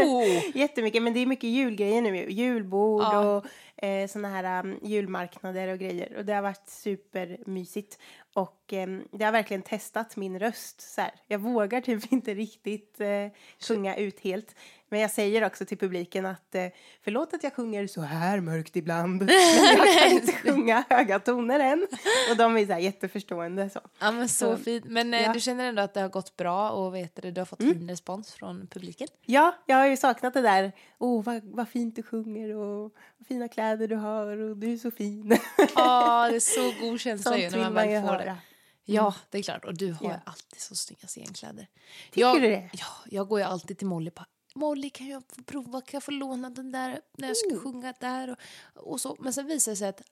Oh. 0.00 0.56
Jättemycket, 0.58 1.02
men 1.02 1.14
det 1.14 1.20
är 1.20 1.26
mycket 1.26 1.50
julgrejer 1.50 2.02
nu. 2.02 2.16
ju. 2.16 2.30
Julbord 2.32 3.02
Ja. 3.02 3.36
och 3.36 3.84
eh, 3.84 4.06
såna 4.08 4.28
här 4.28 4.64
um, 4.64 4.78
julmarknader 4.82 5.68
och 5.68 5.78
grejer. 5.78 6.16
Och 6.16 6.24
det 6.24 6.32
har 6.34 6.42
varit 6.42 6.68
supermysigt. 6.68 7.98
Och 8.34 8.63
ehm, 8.72 9.04
det 9.10 9.24
har 9.24 9.32
verkligen 9.32 9.62
testat 9.62 10.16
min 10.16 10.38
röst. 10.38 10.80
Så 10.94 11.00
här. 11.00 11.10
Jag 11.26 11.38
vågar 11.38 11.80
typ 11.80 12.02
inte 12.12 12.34
riktigt 12.34 13.00
eh, 13.00 13.26
sjunga 13.60 13.96
ut 13.96 14.20
helt. 14.20 14.54
Men 14.88 15.00
jag 15.00 15.10
säger 15.10 15.44
också 15.44 15.64
till 15.64 15.78
publiken 15.78 16.26
att 16.26 16.54
eh, 16.54 16.66
förlåt 17.04 17.34
att 17.34 17.42
jag 17.44 17.54
sjunger 17.54 17.86
så 17.86 18.00
här 18.00 18.40
mörkt 18.40 18.76
ibland. 18.76 19.22
Men 19.22 19.34
jag 19.78 19.98
kan 20.02 20.10
inte 20.12 20.32
sjunga 20.32 20.84
höga 20.90 21.18
toner 21.18 21.60
än. 21.60 21.86
Och 22.30 22.36
de 22.36 22.56
är 22.56 22.66
så 22.66 22.72
här 22.72 22.80
jätteförstående. 22.80 23.70
Så. 23.70 23.80
Ja 23.98 24.10
men 24.12 24.28
så 24.28 24.56
Så, 24.56 24.62
fint. 24.62 24.84
Men 24.84 25.14
eh, 25.14 25.22
ja. 25.22 25.32
du 25.32 25.40
känner 25.40 25.64
ändå 25.64 25.82
att 25.82 25.94
det 25.94 26.00
har 26.00 26.08
gått 26.08 26.36
bra 26.36 26.70
och 26.70 26.94
vet 26.94 27.22
du, 27.22 27.30
du 27.30 27.40
har 27.40 27.46
fått 27.46 27.62
fin 27.62 27.88
respons 27.88 28.32
från 28.32 28.66
publiken? 28.66 29.08
Ja, 29.26 29.54
jag 29.66 29.76
har 29.76 29.86
ju 29.86 29.96
saknat 29.96 30.34
det 30.34 30.42
där. 30.42 30.72
Åh, 30.98 31.20
oh, 31.20 31.24
vad, 31.24 31.40
vad 31.44 31.68
fint 31.68 31.96
du 31.96 32.02
sjunger 32.02 32.54
och 32.56 32.80
vad 33.18 33.26
fina 33.28 33.48
kläder 33.48 33.88
du 33.88 33.96
har 33.96 34.36
och 34.38 34.56
du 34.56 34.72
är 34.72 34.76
så 34.76 34.90
fin. 34.90 35.38
Ja, 35.74 36.28
det 36.30 36.36
är 36.36 36.40
så 36.40 36.72
god 36.86 37.00
känsla 37.00 37.38
ju 37.38 37.50
när 37.50 37.58
man 37.58 37.74
väl 37.74 38.02
får 38.02 38.08
höra. 38.08 38.24
det. 38.24 38.36
Ja, 38.84 39.14
det 39.30 39.38
är 39.38 39.42
klart. 39.42 39.64
Och 39.64 39.74
du 39.78 39.92
har 39.92 40.10
Ja. 40.10 40.20
alltid 40.26 40.60
så 40.60 40.76
snygga 40.76 41.08
scenkläder. 41.08 41.68
Tycker 42.06 42.20
jag, 42.20 42.36
du 42.42 42.48
det? 42.48 42.70
Ja, 42.72 42.86
jag 43.10 43.28
går 43.28 43.38
ju 43.38 43.44
alltid 43.46 43.78
till 43.78 43.86
Molly 43.86 44.10
på 44.10 44.24
Molly, 44.54 44.90
kan 44.90 45.06
jag 45.08 45.22
få 45.28 45.42
prova? 45.42 45.80
Kan 45.80 45.96
jag 45.96 46.02
få 46.02 46.10
låna 46.10 46.50
den 46.50 46.72
där 46.72 47.00
när 47.18 47.28
jag 47.28 47.36
ska 47.36 47.58
sjunga 47.58 47.94
där? 48.00 48.30
Och, 48.74 48.92
och 48.92 49.00
så. 49.00 49.16
Men 49.20 49.32
sen 49.32 49.46
visar 49.46 49.72
det 49.72 49.76
sig 49.76 49.88
att 49.88 50.02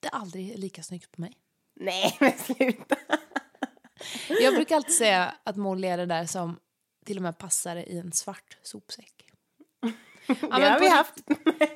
det 0.00 0.08
aldrig 0.08 0.50
är 0.50 0.56
lika 0.58 0.82
snyggt 0.82 1.12
på 1.12 1.20
mig. 1.20 1.32
Nej, 1.80 2.16
men 2.20 2.32
sluta. 2.38 2.96
Jag 4.28 4.54
brukar 4.54 4.76
alltid 4.76 4.94
säga 4.94 5.34
att 5.44 5.56
Molly 5.56 5.88
är 5.88 5.96
det 5.98 6.06
där 6.06 6.26
som 6.26 6.58
till 7.06 7.16
och 7.16 7.22
med 7.22 7.38
passar 7.38 7.76
i 7.76 7.98
en 7.98 8.12
svart 8.12 8.58
sopsäck. 8.62 9.24
Ja, 10.30 10.34
det 10.40 10.48
men 10.50 10.62
har 10.62 10.74
på- 10.74 10.80
vi 10.80 10.88
haft. 10.88 11.14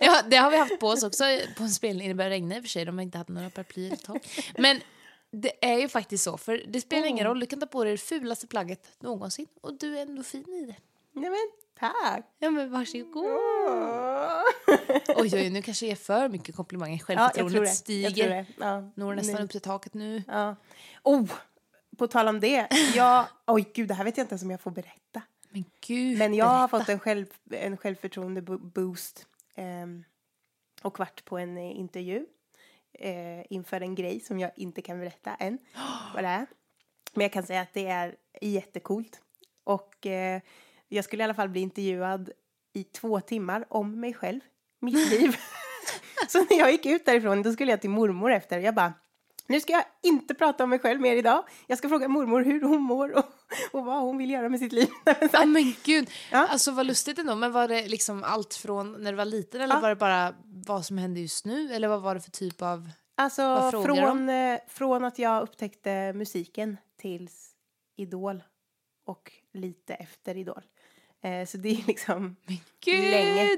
Ja, 0.01 0.23
det 0.31 0.37
har 0.37 0.51
vi 0.51 0.57
haft 0.59 0.81
på 0.81 0.87
oss 0.87 1.03
också 1.03 1.25
på 1.57 1.63
en 1.63 1.71
spelning. 1.71 2.09
Det 2.09 2.15
börjar 2.15 2.31
regna 2.31 2.57
i 2.57 2.59
och 2.61 2.63
för 2.65 2.69
sig, 2.69 2.85
de 2.85 2.99
har 2.99 3.03
inte 3.03 3.19
haft 3.19 3.31
några 3.31 3.51
paraplyer 3.51 3.93
ett 3.93 4.05
tag. 4.05 4.21
Men 4.59 4.81
det 5.33 5.65
är 5.67 5.79
ju 5.79 5.89
faktiskt 5.89 6.25
så, 6.25 6.37
för 6.37 6.65
det 6.69 6.81
spelar 6.81 7.07
ingen 7.07 7.27
roll. 7.27 7.41
Du 7.41 7.47
kan 7.47 7.61
ta 7.61 7.67
på 7.67 7.85
dig 7.85 7.93
det 7.93 7.99
fulaste 7.99 8.47
plagget 8.47 8.89
någonsin 9.01 9.47
och 9.61 9.79
du 9.79 9.99
är 9.99 10.03
ändå 10.03 10.23
fin 10.23 10.49
i 10.53 10.67
det. 10.67 10.77
Nej, 11.13 11.31
men 11.31 11.39
tack. 11.79 12.27
Ja 12.39 12.51
men 12.51 12.71
varsågod. 12.71 13.27
Åh. 13.27 14.43
Oj, 15.17 15.31
oj, 15.35 15.51
nu 15.51 15.63
kanske 15.63 15.87
jag 15.87 15.89
ger 15.89 15.97
för 15.97 16.29
mycket 16.29 16.57
komplimanger. 16.57 17.03
Ja, 17.09 17.15
jag 17.15 17.19
Självförtroendet 17.35 17.71
det. 17.71 17.75
stiger. 17.77 18.35
Jag. 18.37 18.45
Ja. 18.59 18.91
Når 18.95 19.15
nästan 19.15 19.35
Nu. 19.37 19.43
upp 19.45 19.51
till 19.51 19.61
taket 19.61 19.95
nu. 19.95 20.23
Ja. 20.27 20.57
Oh, 21.03 21.31
på 21.99 22.07
tal 22.07 22.29
om 22.29 22.41
det. 22.41 22.69
Jag, 22.95 23.27
oj, 23.47 23.71
gud, 23.75 23.89
det 23.89 23.95
här 23.95 24.05
vet 24.05 24.17
jag 24.17 24.25
inte 24.25 24.33
ens 24.33 24.43
om 24.43 24.51
jag 24.51 24.61
får 24.61 24.71
berätta. 24.71 25.23
Men 25.51 25.65
gud, 25.87 26.19
Men 26.19 26.35
jag 26.35 26.45
har 26.47 26.69
berätta. 26.69 26.79
fått 26.79 26.89
en, 26.89 26.99
själv, 27.01 27.27
en 27.51 27.77
självförtroende-boost 27.77 29.27
ehm, 29.55 30.05
och 30.83 30.99
varit 30.99 31.25
på 31.25 31.39
en 31.39 31.59
eh, 31.59 31.79
intervju 31.79 32.27
eh, 32.99 33.53
inför 33.53 33.81
en 33.81 33.95
grej 33.95 34.21
som 34.21 34.39
jag 34.39 34.51
inte 34.57 34.83
kan 34.83 34.99
berätta 35.01 35.35
än 35.35 35.59
vad 36.15 36.25
det 36.25 36.29
är. 36.29 36.47
Men 37.15 37.23
jag 37.23 37.33
kan 37.33 37.43
säga 37.43 37.61
att 37.61 37.75
det 37.75 37.87
är 37.87 38.17
jättecoolt. 38.41 39.21
Och 39.65 40.07
eh, 40.07 40.41
jag 40.89 41.05
skulle 41.05 41.23
i 41.23 41.25
alla 41.25 41.35
fall 41.35 41.49
bli 41.49 41.61
intervjuad 41.61 42.31
i 42.73 42.85
två 42.85 43.21
timmar 43.21 43.65
om 43.69 44.01
mig 44.01 44.15
själv, 44.15 44.41
mitt 44.81 45.11
liv. 45.21 45.37
Så 46.29 46.39
när 46.39 46.59
jag 46.59 46.73
gick 46.73 46.87
ut 46.87 47.05
därifrån 47.05 47.43
då 47.43 47.53
skulle 47.53 47.71
jag 47.71 47.81
till 47.81 47.91
mormor 47.91 48.33
efter. 48.33 48.59
Jag 48.59 48.75
bara, 48.75 48.93
nu 49.47 49.61
ska 49.61 49.73
jag 49.73 49.85
inte 50.03 50.35
prata 50.35 50.65
om 50.65 50.71
mig 50.71 50.79
själv 50.79 51.01
mer 51.01 51.17
idag. 51.17 51.45
Jag 51.67 51.79
ska 51.79 51.89
fråga 51.89 52.09
mormor 52.09 52.43
hur 52.45 52.63
hon 52.63 52.83
mår 52.83 53.19
och, 53.19 53.25
och 53.73 53.85
vad 53.85 54.01
hon 54.03 54.19
vill 54.19 54.31
göra 54.31 54.49
med 54.49 54.59
sitt 54.61 54.73
liv. 54.73 54.89
Men 55.05 55.29
Ja 55.33 55.45
men 55.45 55.75
gud, 55.85 56.11
Ja. 56.33 56.47
alltså 56.51 56.71
vad 56.71 56.87
lustigt 56.87 57.19
ändå. 57.19 57.35
Men 57.35 57.53
var 57.53 57.69
det 57.69 57.89
liksom 57.89 58.25
allt 58.25 58.55
från 58.55 58.93
när 58.93 59.13
du 59.13 59.17
var 59.17 59.25
liten 59.25 59.61
eller 59.61 59.75
Ja. 59.75 59.81
var 59.81 59.89
det 59.89 59.97
bara 59.97 60.35
vad 60.67 60.85
som 60.87 60.99
hände 60.99 61.21
just 61.21 61.45
nu? 61.45 61.73
Eller 61.75 61.89
vad 61.89 62.03
var 62.03 62.15
det 62.15 62.21
för 62.21 62.31
typ 62.31 62.63
av... 62.63 62.91
Alltså 63.15 63.71
från, 63.85 64.29
eh, 64.29 64.59
från 64.69 65.05
att 65.05 65.19
jag 65.19 65.43
upptäckte 65.43 66.13
musiken 66.13 66.77
tills 67.01 67.51
Idol 67.97 68.43
och 69.07 69.33
lite 69.55 69.95
efter 69.95 70.37
Idol. 70.37 70.63
Eh, 71.23 71.47
så 71.47 71.57
det 71.59 71.69
är 71.69 71.87
liksom 71.87 72.37
Gud! 72.85 73.11
länge. 73.11 73.49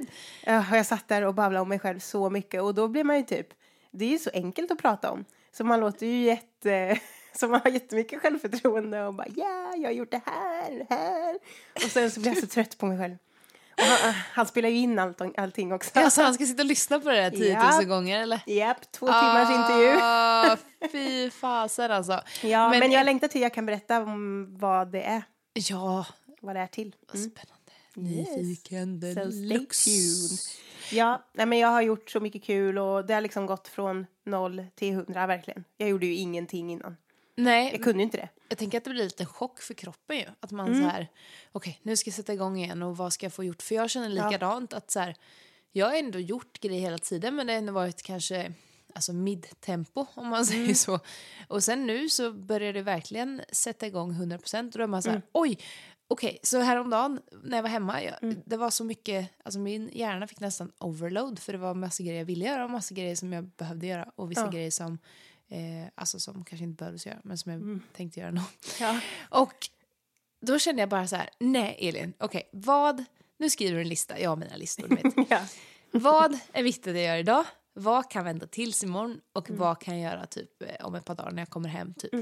Ja, 0.44 0.76
jag 0.76 0.86
satt 0.86 1.08
där 1.08 1.22
och 1.22 1.34
babblade 1.34 1.60
om 1.62 1.68
mig 1.68 1.78
själv 1.78 1.98
så 1.98 2.30
mycket 2.30 2.62
och 2.62 2.74
då 2.74 2.88
blir 2.88 3.04
man 3.04 3.16
ju 3.16 3.22
typ, 3.22 3.48
det 3.90 4.04
är 4.04 4.08
ju 4.10 4.18
så 4.18 4.30
enkelt 4.34 4.70
att 4.70 4.78
prata 4.78 5.10
om. 5.10 5.24
Så 5.52 5.64
man 5.64 5.80
låter 5.80 6.06
ju 6.06 6.22
jätte, 6.24 7.00
så 7.38 7.48
man 7.48 7.60
har 7.64 7.70
jättemycket 7.70 8.20
självförtroende 8.22 9.02
och 9.06 9.14
bara 9.14 9.26
ja, 9.36 9.72
jag 9.76 9.84
har 9.88 9.92
gjort 9.94 10.10
det 10.10 10.20
här, 10.26 10.70
det 10.88 10.94
här. 10.94 11.38
Och 11.74 11.80
sen 11.90 12.10
så 12.10 12.20
blir 12.20 12.30
jag 12.32 12.40
så 12.40 12.46
trött 12.46 12.78
på 12.78 12.86
mig 12.86 12.98
själv. 12.98 13.16
Han, 13.76 14.10
eh, 14.10 14.16
han 14.32 14.46
spelar 14.46 14.68
ju 14.68 14.76
in 14.76 14.98
allt, 14.98 15.20
allting 15.38 15.72
också. 15.72 15.90
Alltså 16.00 16.22
han 16.22 16.34
ska 16.34 16.46
sitta 16.46 16.62
och 16.62 16.66
lyssna 16.66 17.00
på 17.00 17.08
det 17.10 17.16
där 17.16 17.30
10 17.30 17.54
000 17.58 17.66
Ja. 17.72 17.82
gånger 17.82 18.22
eller? 18.22 18.40
Japp, 18.46 18.92
två 18.92 19.06
timmars 19.06 19.50
intervju. 19.50 19.98
Ah, 20.02 20.56
fy 20.92 21.30
fasen 21.30 21.90
alltså. 21.90 22.20
Ja, 22.42 22.68
men, 22.70 22.78
Men- 22.78 22.92
jag 22.92 23.04
längtar 23.04 23.28
till 23.28 23.42
jag 23.42 23.54
kan 23.54 23.66
berätta 23.66 24.02
om 24.02 24.46
vad 24.58 24.92
det 24.92 25.02
är. 25.02 25.22
Ja, 25.54 26.06
Vad 26.40 26.56
det 26.56 26.60
är 26.60 26.66
till. 26.66 26.94
Mm. 27.14 27.30
spännande. 27.30 27.60
Nyfiken 27.94 29.00
So 29.00 29.12
stay 29.12 29.24
deluxe. 29.24 29.90
tuned. 29.90 30.38
Ja, 30.92 31.22
nej, 31.32 31.46
men 31.46 31.58
jag 31.58 31.68
har 31.68 31.82
gjort 31.82 32.10
så 32.10 32.20
mycket 32.20 32.44
kul 32.44 32.78
och 32.78 33.06
det 33.06 33.14
har 33.14 33.20
liksom 33.20 33.46
gått 33.46 33.68
från 33.68 34.06
noll 34.24 34.66
till 34.74 34.94
hundra 34.94 35.26
verkligen. 35.26 35.64
Jag 35.76 35.88
gjorde 35.88 36.06
ju 36.06 36.14
ingenting 36.14 36.72
innan. 36.72 36.96
Nej, 37.36 37.70
Jag 37.72 37.82
kunde 37.82 38.02
inte 38.02 38.16
det. 38.16 38.28
jag 38.48 38.58
tänker 38.58 38.78
att 38.78 38.84
det 38.84 38.90
blir 38.90 39.04
lite 39.04 39.26
chock 39.26 39.60
för 39.60 39.74
kroppen 39.74 40.16
ju. 40.16 40.24
Att 40.40 40.50
man 40.50 40.66
Mm. 40.68 40.82
så 40.82 40.88
här, 40.88 41.08
okej 41.52 41.80
nu 41.82 41.96
ska 41.96 42.08
jag 42.08 42.14
sätta 42.14 42.32
igång 42.32 42.58
igen 42.58 42.82
och 42.82 42.96
vad 42.96 43.12
ska 43.12 43.26
jag 43.26 43.32
få 43.32 43.44
gjort? 43.44 43.62
För 43.62 43.74
jag 43.74 43.90
känner 43.90 44.08
likadant 44.08 44.72
att 44.72 44.90
så 44.90 45.00
här, 45.00 45.16
jag 45.72 45.86
har 45.86 45.94
ändå 45.94 46.18
gjort 46.18 46.60
grejer 46.60 46.80
hela 46.80 46.98
tiden 46.98 47.36
men 47.36 47.46
det 47.46 47.52
har 47.52 47.58
ändå 47.58 47.72
varit 47.72 48.02
kanske 48.02 48.52
alltså 48.94 49.12
midtempo 49.12 50.06
om 50.14 50.28
man 50.28 50.46
säger 50.52 50.74
så. 50.74 51.00
Och 51.48 51.64
sen 51.64 51.86
nu 51.86 52.08
så 52.08 52.32
börjar 52.32 52.72
det 52.72 52.82
verkligen 52.82 53.42
sätta 53.52 53.86
igång 53.86 54.12
100% 54.12 54.64
och 54.66 54.70
då 54.78 54.82
är 54.82 54.86
man 54.86 55.02
så 55.02 55.10
här, 55.10 55.22
oj, 55.32 55.58
okej, 56.08 56.38
så 56.42 56.60
häromdagen 56.60 57.20
när 57.42 57.58
jag 57.58 57.62
var 57.62 57.70
hemma, 57.70 58.02
jag, 58.02 58.14
det 58.46 58.56
var 58.56 58.70
så 58.70 58.84
mycket, 58.84 59.30
alltså 59.44 59.58
min 59.60 59.90
hjärna 59.92 60.26
fick 60.26 60.40
nästan 60.40 60.72
overload 60.78 61.38
för 61.38 61.52
det 61.52 61.58
var 61.58 61.74
massa 61.74 62.02
grejer 62.02 62.18
jag 62.18 62.24
ville 62.24 62.44
göra 62.44 62.64
och 62.64 62.70
massa 62.70 62.94
grejer 62.94 63.16
som 63.16 63.32
jag 63.32 63.44
behövde 63.44 63.86
göra 63.86 64.10
och 64.16 64.30
vissa 64.30 64.40
Ja. 64.44 64.50
grejer 64.50 64.70
som, 64.70 64.98
eh, 65.54 65.88
alltså 65.94 66.20
som 66.20 66.44
kanske 66.44 66.64
inte 66.64 66.76
behövdes 66.76 67.06
göra 67.06 67.18
men 67.24 67.38
som 67.38 67.52
jag 67.52 67.80
tänkte 67.96 68.20
göra 68.20 68.28
ändå. 68.28 68.42
Ja. 68.80 69.00
Och 69.30 69.68
då 70.40 70.58
kände 70.58 70.82
jag 70.82 70.88
bara 70.88 71.06
så 71.06 71.16
här, 71.16 71.30
nej 71.40 71.76
Elin, 71.80 72.12
okej, 72.18 72.48
vad, 72.52 73.04
nu 73.38 73.50
skriver 73.50 73.74
du 73.74 73.80
en 73.80 73.88
lista, 73.88 74.20
jag 74.20 74.30
har 74.30 74.36
mina 74.36 74.56
listor, 74.56 74.88
du 74.88 74.94
vet. 74.96 75.14
Ja. 75.30 75.40
vad 75.90 76.38
är 76.52 76.62
viktigt 76.62 76.96
att 76.96 77.02
göra 77.02 77.18
idag? 77.18 77.44
Vad 77.72 78.10
kan 78.10 78.24
vänta 78.24 78.46
tills 78.46 78.84
imorgon? 78.84 79.20
Och 79.32 79.48
Mm. 79.50 79.60
vad 79.60 79.80
kan 79.80 79.98
jag 80.00 80.12
göra 80.12 80.26
typ 80.26 80.62
eh, 80.62 80.86
om 80.86 80.94
ett 80.94 81.04
par 81.04 81.14
dagar 81.14 81.30
när 81.30 81.42
jag 81.42 81.48
kommer 81.50 81.68
hem? 81.68 81.94
Typ. 81.94 82.12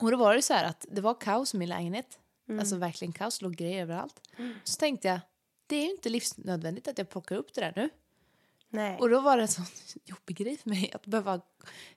Och 0.00 0.10
då 0.10 0.16
var 0.16 0.34
det 0.34 0.42
så 0.42 0.54
här 0.54 0.64
att 0.64 0.86
det 0.90 1.00
var 1.00 1.20
kaos 1.20 1.54
i 1.54 1.56
min 1.58 1.68
lägenhet. 1.68 2.18
Mm. 2.48 2.60
Alltså 2.60 2.76
verkligen 2.76 3.12
kaos, 3.12 3.42
låg 3.42 3.56
grejer 3.56 3.82
överallt. 3.82 4.20
Så 4.64 4.76
tänkte 4.78 5.08
jag, 5.08 5.20
det 5.66 5.76
är 5.76 5.82
ju 5.84 5.90
inte 5.90 6.08
livsnödvändigt 6.08 6.88
att 6.88 6.98
jag 6.98 7.08
plockar 7.10 7.36
upp 7.36 7.54
det 7.54 7.60
där 7.60 7.72
nu. 7.76 7.90
Nej. 8.74 8.98
Och 9.00 9.08
då 9.10 9.20
var 9.20 9.36
det 9.36 9.42
en 9.42 9.48
sån 9.48 9.64
jobbig 10.04 10.36
grej 10.36 10.56
för 10.58 10.68
mig 10.70 10.90
att 10.94 11.06
behöva 11.06 11.40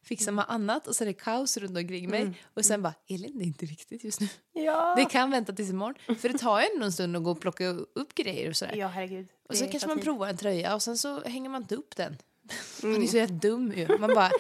fixa 0.04 0.32
med 0.32 0.46
annat 0.48 0.88
och 0.88 0.96
sen 0.96 1.08
är 1.08 1.14
det 1.14 1.20
kaos 1.20 1.58
runt 1.58 1.78
omkring 1.78 2.10
mig. 2.10 2.22
Mm. 2.22 2.34
Och 2.54 2.66
sen 2.66 2.82
bara, 2.82 2.94
Elin 3.10 3.38
det 3.38 3.44
är 3.44 3.48
inte 3.48 3.66
viktigt 3.66 4.04
just 4.04 4.20
nu. 4.22 4.28
ja. 4.54 4.94
Det 4.98 5.06
kan 5.06 5.32
vänta 5.32 5.54
tills 5.54 5.70
imorgon. 5.70 6.18
För 6.20 6.30
det 6.30 6.38
tar 6.38 6.60
ju 6.62 6.68
ändå 6.74 6.86
en 6.86 6.92
stund 6.92 7.16
att 7.18 7.24
gå 7.24 7.32
och 7.32 7.42
plocka 7.42 7.68
upp 7.68 8.16
grejer 8.16 8.50
och 8.50 8.56
sådär. 8.56 8.76
ja, 8.76 8.88
herregud. 8.88 9.28
Och 9.50 9.58
så 9.58 9.68
kanske 9.68 9.88
man 9.88 9.98
tid. 9.98 10.04
provar 10.06 10.28
en 10.28 10.38
tröja 10.38 10.76
och 10.76 10.82
sen 10.82 10.98
så 10.98 11.22
hänger 11.22 11.50
man 11.50 11.62
inte 11.62 11.76
upp 11.76 11.96
den. 11.96 12.18
Man 12.82 12.92
Mm. 12.92 13.04
är 13.04 13.08
så 13.08 13.18
jävla 13.18 13.36
dum 13.36 13.74
ju. 13.76 13.98
Man 13.98 14.14
bara, 14.16 14.32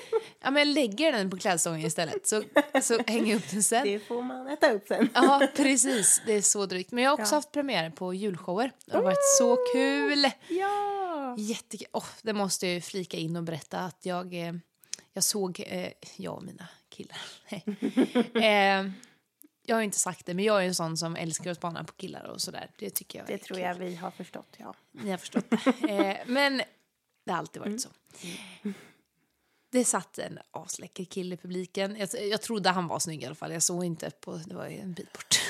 ja 0.41 0.52
men 0.52 0.56
jag 0.56 0.67
lägger 0.67 1.12
den 1.12 1.30
på 1.30 1.38
klädstången 1.38 1.86
istället 1.88 2.28
så, 2.28 2.43
så 2.82 2.98
hänger 3.08 3.32
jag 3.32 3.38
upp 3.38 3.52
den 3.52 3.63
sen. 3.63 3.84
Det 3.84 4.00
får 4.00 4.21
man 4.21 4.48
äta 4.48 4.71
upp 4.71 4.88
sen. 4.88 5.10
Ja, 5.13 5.48
precis. 5.56 6.21
Det 6.26 6.34
är 6.34 6.41
så 6.41 6.65
drygt. 6.65 6.91
Men 6.91 7.04
jag 7.04 7.12
har 7.12 7.17
också 7.21 7.34
Ja. 7.34 7.38
haft 7.38 7.52
premiär 7.52 7.89
på 7.89 8.13
julshower. 8.13 8.71
Det 8.86 8.95
har 8.98 9.04
varit 9.04 9.36
så 9.38 9.58
kul. 9.74 10.26
Ja. 10.48 11.05
Jättekul. 11.38 11.88
Oh, 11.93 12.08
det 12.21 12.34
måste 12.34 12.65
jag 12.65 12.74
ju 12.76 12.82
flika 12.82 13.17
in 13.17 13.36
och 13.36 13.43
berätta 13.43 13.80
att 13.80 14.06
jag, 14.06 14.34
eh, 14.34 14.54
jag 15.13 15.24
såg, 15.24 15.63
eh, 15.67 15.91
jag 16.15 16.36
och 16.36 16.43
mina 16.43 16.67
killar. 16.89 17.17
eh, 18.41 18.91
jag 19.67 19.76
har 19.76 19.82
inte 19.82 20.00
sagt 20.00 20.26
det, 20.26 20.34
men 20.34 20.45
jag 20.45 20.63
är 20.63 20.67
en 20.67 20.76
sån 20.76 20.98
som 20.98 21.15
älskar 21.15 21.52
att 21.52 21.58
spana 21.58 21.84
på 21.84 21.93
killar 21.93 22.24
och 22.24 22.41
sådär. 22.41 22.71
Det 22.78 22.89
tycker 22.89 23.19
jag 23.19 23.28
Det 23.28 23.38
tror 23.38 23.56
kul. 23.58 23.63
jag 23.65 23.76
vi 23.76 23.95
har 23.95 24.12
förstått, 24.12 24.56
ja. 24.58 24.74
Ni 24.91 25.12
har 25.12 25.17
förstått 25.17 25.45
det. 25.50 25.89
Eh, 25.89 26.17
men 26.26 26.62
det 27.26 27.32
har 27.32 27.39
alltid 27.39 27.62
varit 27.62 27.82
så. 27.82 27.89
Det 29.71 29.86
satt 29.86 30.17
en 30.17 30.39
asläcker 30.52 31.04
kille 31.04 31.36
i 31.36 31.38
publiken. 31.38 31.95
Jag, 31.95 32.10
jag 32.30 32.41
trodde 32.41 32.69
han 32.69 32.88
var 32.88 33.00
snygg 33.00 33.24
i 33.24 33.26
alla 33.26 33.36
fall. 33.36 33.54
Jag 33.54 33.63
såg 33.63 33.86
inte 33.86 34.12
på... 34.12 34.38
Det 34.38 34.56
var 34.56 34.65
en 34.65 34.93
bit 34.93 35.13
bort. 35.13 35.36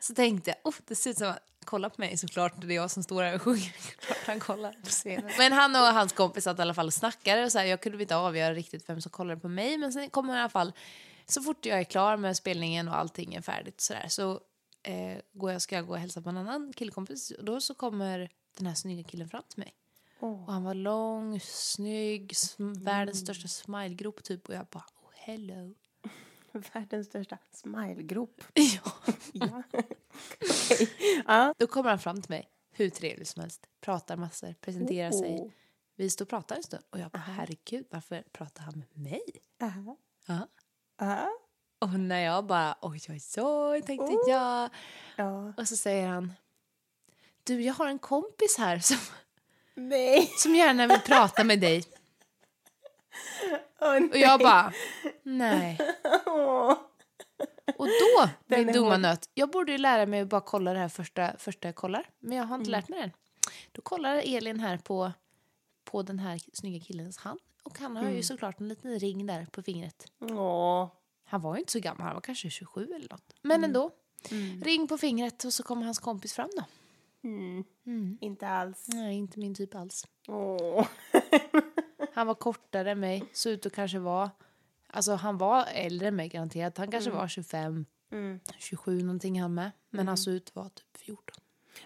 Så 0.00 0.14
tänkte 0.14 0.50
jag, 0.50 0.56
oh, 0.64 0.74
det 0.86 0.94
ser 0.94 1.10
ut 1.10 1.18
som 1.18 1.28
att 1.30 1.53
kolla 1.64 1.90
på 1.90 2.00
mig 2.00 2.16
såklart. 2.18 2.52
Det 2.60 2.74
är 2.74 2.76
jag 2.76 2.90
som 2.90 3.02
står 3.02 3.22
här 3.22 3.34
och 3.34 3.42
sjunger. 3.42 3.72
Klart 4.00 4.26
han 4.26 4.40
kollar 4.40 4.72
på 4.72 4.86
scenen. 4.88 5.30
Men 5.38 5.52
han 5.52 5.76
och 5.76 5.82
hans 5.82 6.12
kompis 6.12 6.44
satt 6.44 6.58
i 6.58 6.62
alla 6.62 6.74
fall 6.74 6.86
och 6.86 6.94
snackade. 6.94 7.44
Och 7.44 7.52
så 7.52 7.58
här, 7.58 7.66
jag 7.66 7.80
kunde 7.80 8.02
inte 8.02 8.16
avgöra 8.16 8.54
riktigt 8.54 8.88
vem 8.88 9.00
som 9.00 9.10
kollade 9.10 9.40
på 9.40 9.48
mig. 9.48 9.78
Men 9.78 9.92
sen 9.92 10.10
kommer 10.10 10.36
i 10.36 10.38
alla 10.38 10.48
fall, 10.48 10.72
så 11.26 11.42
fort 11.42 11.66
jag 11.66 11.78
är 11.78 11.84
klar 11.84 12.16
med 12.16 12.36
spelningen 12.36 12.88
och 12.88 12.96
allting 12.96 13.34
är 13.34 13.40
färdigt 13.40 13.80
så, 13.80 13.92
där, 13.92 14.08
så 14.08 14.40
eh, 14.82 15.18
går 15.32 15.52
jag, 15.52 15.62
ska 15.62 15.74
jag 15.76 15.86
gå 15.86 15.92
och 15.92 15.98
hälsa 15.98 16.22
på 16.22 16.28
en 16.28 16.36
annan 16.36 16.72
killkompis. 16.76 17.30
Och 17.30 17.44
då 17.44 17.60
så 17.60 17.74
kommer 17.74 18.30
den 18.58 18.66
här 18.66 18.74
snygga 18.74 19.02
killen 19.08 19.28
fram 19.28 19.42
till 19.48 19.58
mig. 19.58 19.74
Och 20.20 20.52
han 20.52 20.64
var 20.64 20.74
lång, 20.74 21.40
snygg, 21.40 22.32
sm- 22.32 22.84
världens 22.84 23.20
största 23.20 23.48
smilegrop 23.48 24.22
typ. 24.22 24.48
Och 24.48 24.54
jag 24.54 24.66
bara, 24.66 24.84
oh 25.02 25.10
hello. 25.14 25.74
Världens 26.72 27.06
största 27.06 27.38
smilegrop. 27.52 28.42
Ja. 28.54 29.13
Ja. 31.26 31.54
Då 31.58 31.66
kommer 31.66 31.90
han 31.90 31.98
fram 31.98 32.22
till 32.22 32.30
mig, 32.30 32.48
hur 32.72 32.90
trevlig 32.90 33.28
som 33.28 33.40
helst, 33.42 33.66
pratar 33.80 34.16
massor, 34.16 34.54
presenterar 34.60 35.10
Oh. 35.10 35.18
sig. 35.18 35.54
Vi 35.96 36.10
står 36.10 36.24
och 36.24 36.28
pratar 36.28 36.56
en 36.56 36.62
stund 36.62 36.82
och 36.90 36.98
jag 36.98 37.10
bara, 37.10 37.18
herregud, 37.18 37.86
varför 37.90 38.22
pratar 38.32 38.62
han 38.62 38.74
med 38.78 38.98
mig? 39.12 39.22
Aha. 39.62 39.96
Ja. 40.26 40.48
Aha. 41.00 41.30
Och 41.78 41.90
när 42.00 42.20
jag 42.20 42.46
bara, 42.46 42.76
oj, 42.80 43.00
oj, 43.08 43.20
oj, 43.36 43.82
tänkte 43.82 44.30
jag. 44.30 44.70
Ja. 45.16 45.52
Och 45.56 45.68
så 45.68 45.76
säger 45.76 46.06
han, 46.08 46.32
du, 47.44 47.62
jag 47.62 47.74
har 47.74 47.86
en 47.86 47.98
kompis 47.98 48.56
här 48.58 48.78
som, 48.78 48.96
Nej. 49.74 50.30
som 50.38 50.54
gärna 50.54 50.86
vill 50.86 51.00
prata 51.00 51.44
med 51.44 51.60
dig. 51.60 51.84
Nej. 53.80 54.08
Och 54.10 54.16
jag 54.16 54.40
bara, 54.40 54.72
nej. 55.22 55.78
Åh. 56.26 56.78
Och 57.76 57.86
då, 57.86 58.28
min 58.56 58.72
dumma 58.72 58.90
hård. 58.90 59.00
nöt, 59.00 59.30
jag 59.34 59.50
borde 59.50 59.72
ju 59.72 59.78
lära 59.78 60.06
mig 60.06 60.20
att 60.20 60.28
bara 60.28 60.40
kolla 60.40 60.72
det 60.72 60.78
här 60.78 60.88
första, 60.88 61.36
första 61.38 61.68
jag 61.68 61.74
kollar. 61.74 62.10
Men 62.18 62.38
jag 62.38 62.44
har 62.44 62.56
inte 62.56 62.70
lärt 62.70 62.88
mig 62.88 62.98
det 62.98 63.04
än. 63.04 63.12
Då 63.72 63.82
kollar 63.82 64.22
Elin 64.24 64.60
här 64.60 64.78
på, 64.78 65.12
på 65.84 66.02
den 66.02 66.18
här 66.18 66.40
snygga 66.52 66.84
killens 66.84 67.16
hand. 67.18 67.40
Och 67.62 67.78
han 67.78 67.96
har 67.96 68.10
ju 68.10 68.22
såklart 68.22 68.60
en 68.60 68.68
liten 68.68 68.98
ring 68.98 69.26
där 69.26 69.46
på 69.46 69.62
fingret. 69.62 70.06
Åh. 70.20 70.88
Han 71.24 71.40
var 71.40 71.54
ju 71.54 71.60
inte 71.60 71.72
så 71.72 71.80
gammal, 71.80 72.06
han 72.06 72.14
var 72.14 72.20
kanske 72.20 72.50
27 72.50 72.84
eller 72.94 73.08
något. 73.10 73.34
Men 73.42 73.64
ändå. 73.64 73.90
Ring 74.62 74.88
på 74.88 74.98
fingret 74.98 75.44
och 75.44 75.52
så 75.54 75.62
kommer 75.62 75.84
hans 75.84 75.98
kompis 75.98 76.32
fram 76.32 76.50
då. 76.56 76.64
Mm. 77.24 78.18
Inte 78.20 78.48
alls. 78.48 78.88
Nej, 78.88 79.14
inte 79.16 79.38
min 79.38 79.54
typ 79.54 79.74
alls. 79.74 80.06
Åh. 80.28 80.86
Han 82.14 82.26
var 82.26 82.34
kortare 82.34 82.90
än 82.90 83.00
mig, 83.00 83.24
såg 83.32 83.52
ut 83.52 83.66
att 83.66 83.72
kanske 83.72 83.98
vara... 83.98 84.30
Alltså 84.94 85.12
han 85.14 85.38
var 85.38 85.66
äldre 85.72 86.08
än 86.08 86.16
mig 86.16 86.28
garanterat. 86.28 86.78
Han 86.78 86.90
kanske 86.90 87.10
var 87.10 87.28
25, 87.28 87.86
Mm. 88.12 88.40
27 88.58 89.02
någonting 89.02 89.40
han 89.40 89.54
med. 89.54 89.70
Men 89.90 90.08
han 90.08 90.16
såg 90.16 90.34
ut 90.34 90.48
att 90.48 90.56
vara 90.56 90.68
typ 90.68 90.96
14. 90.96 91.24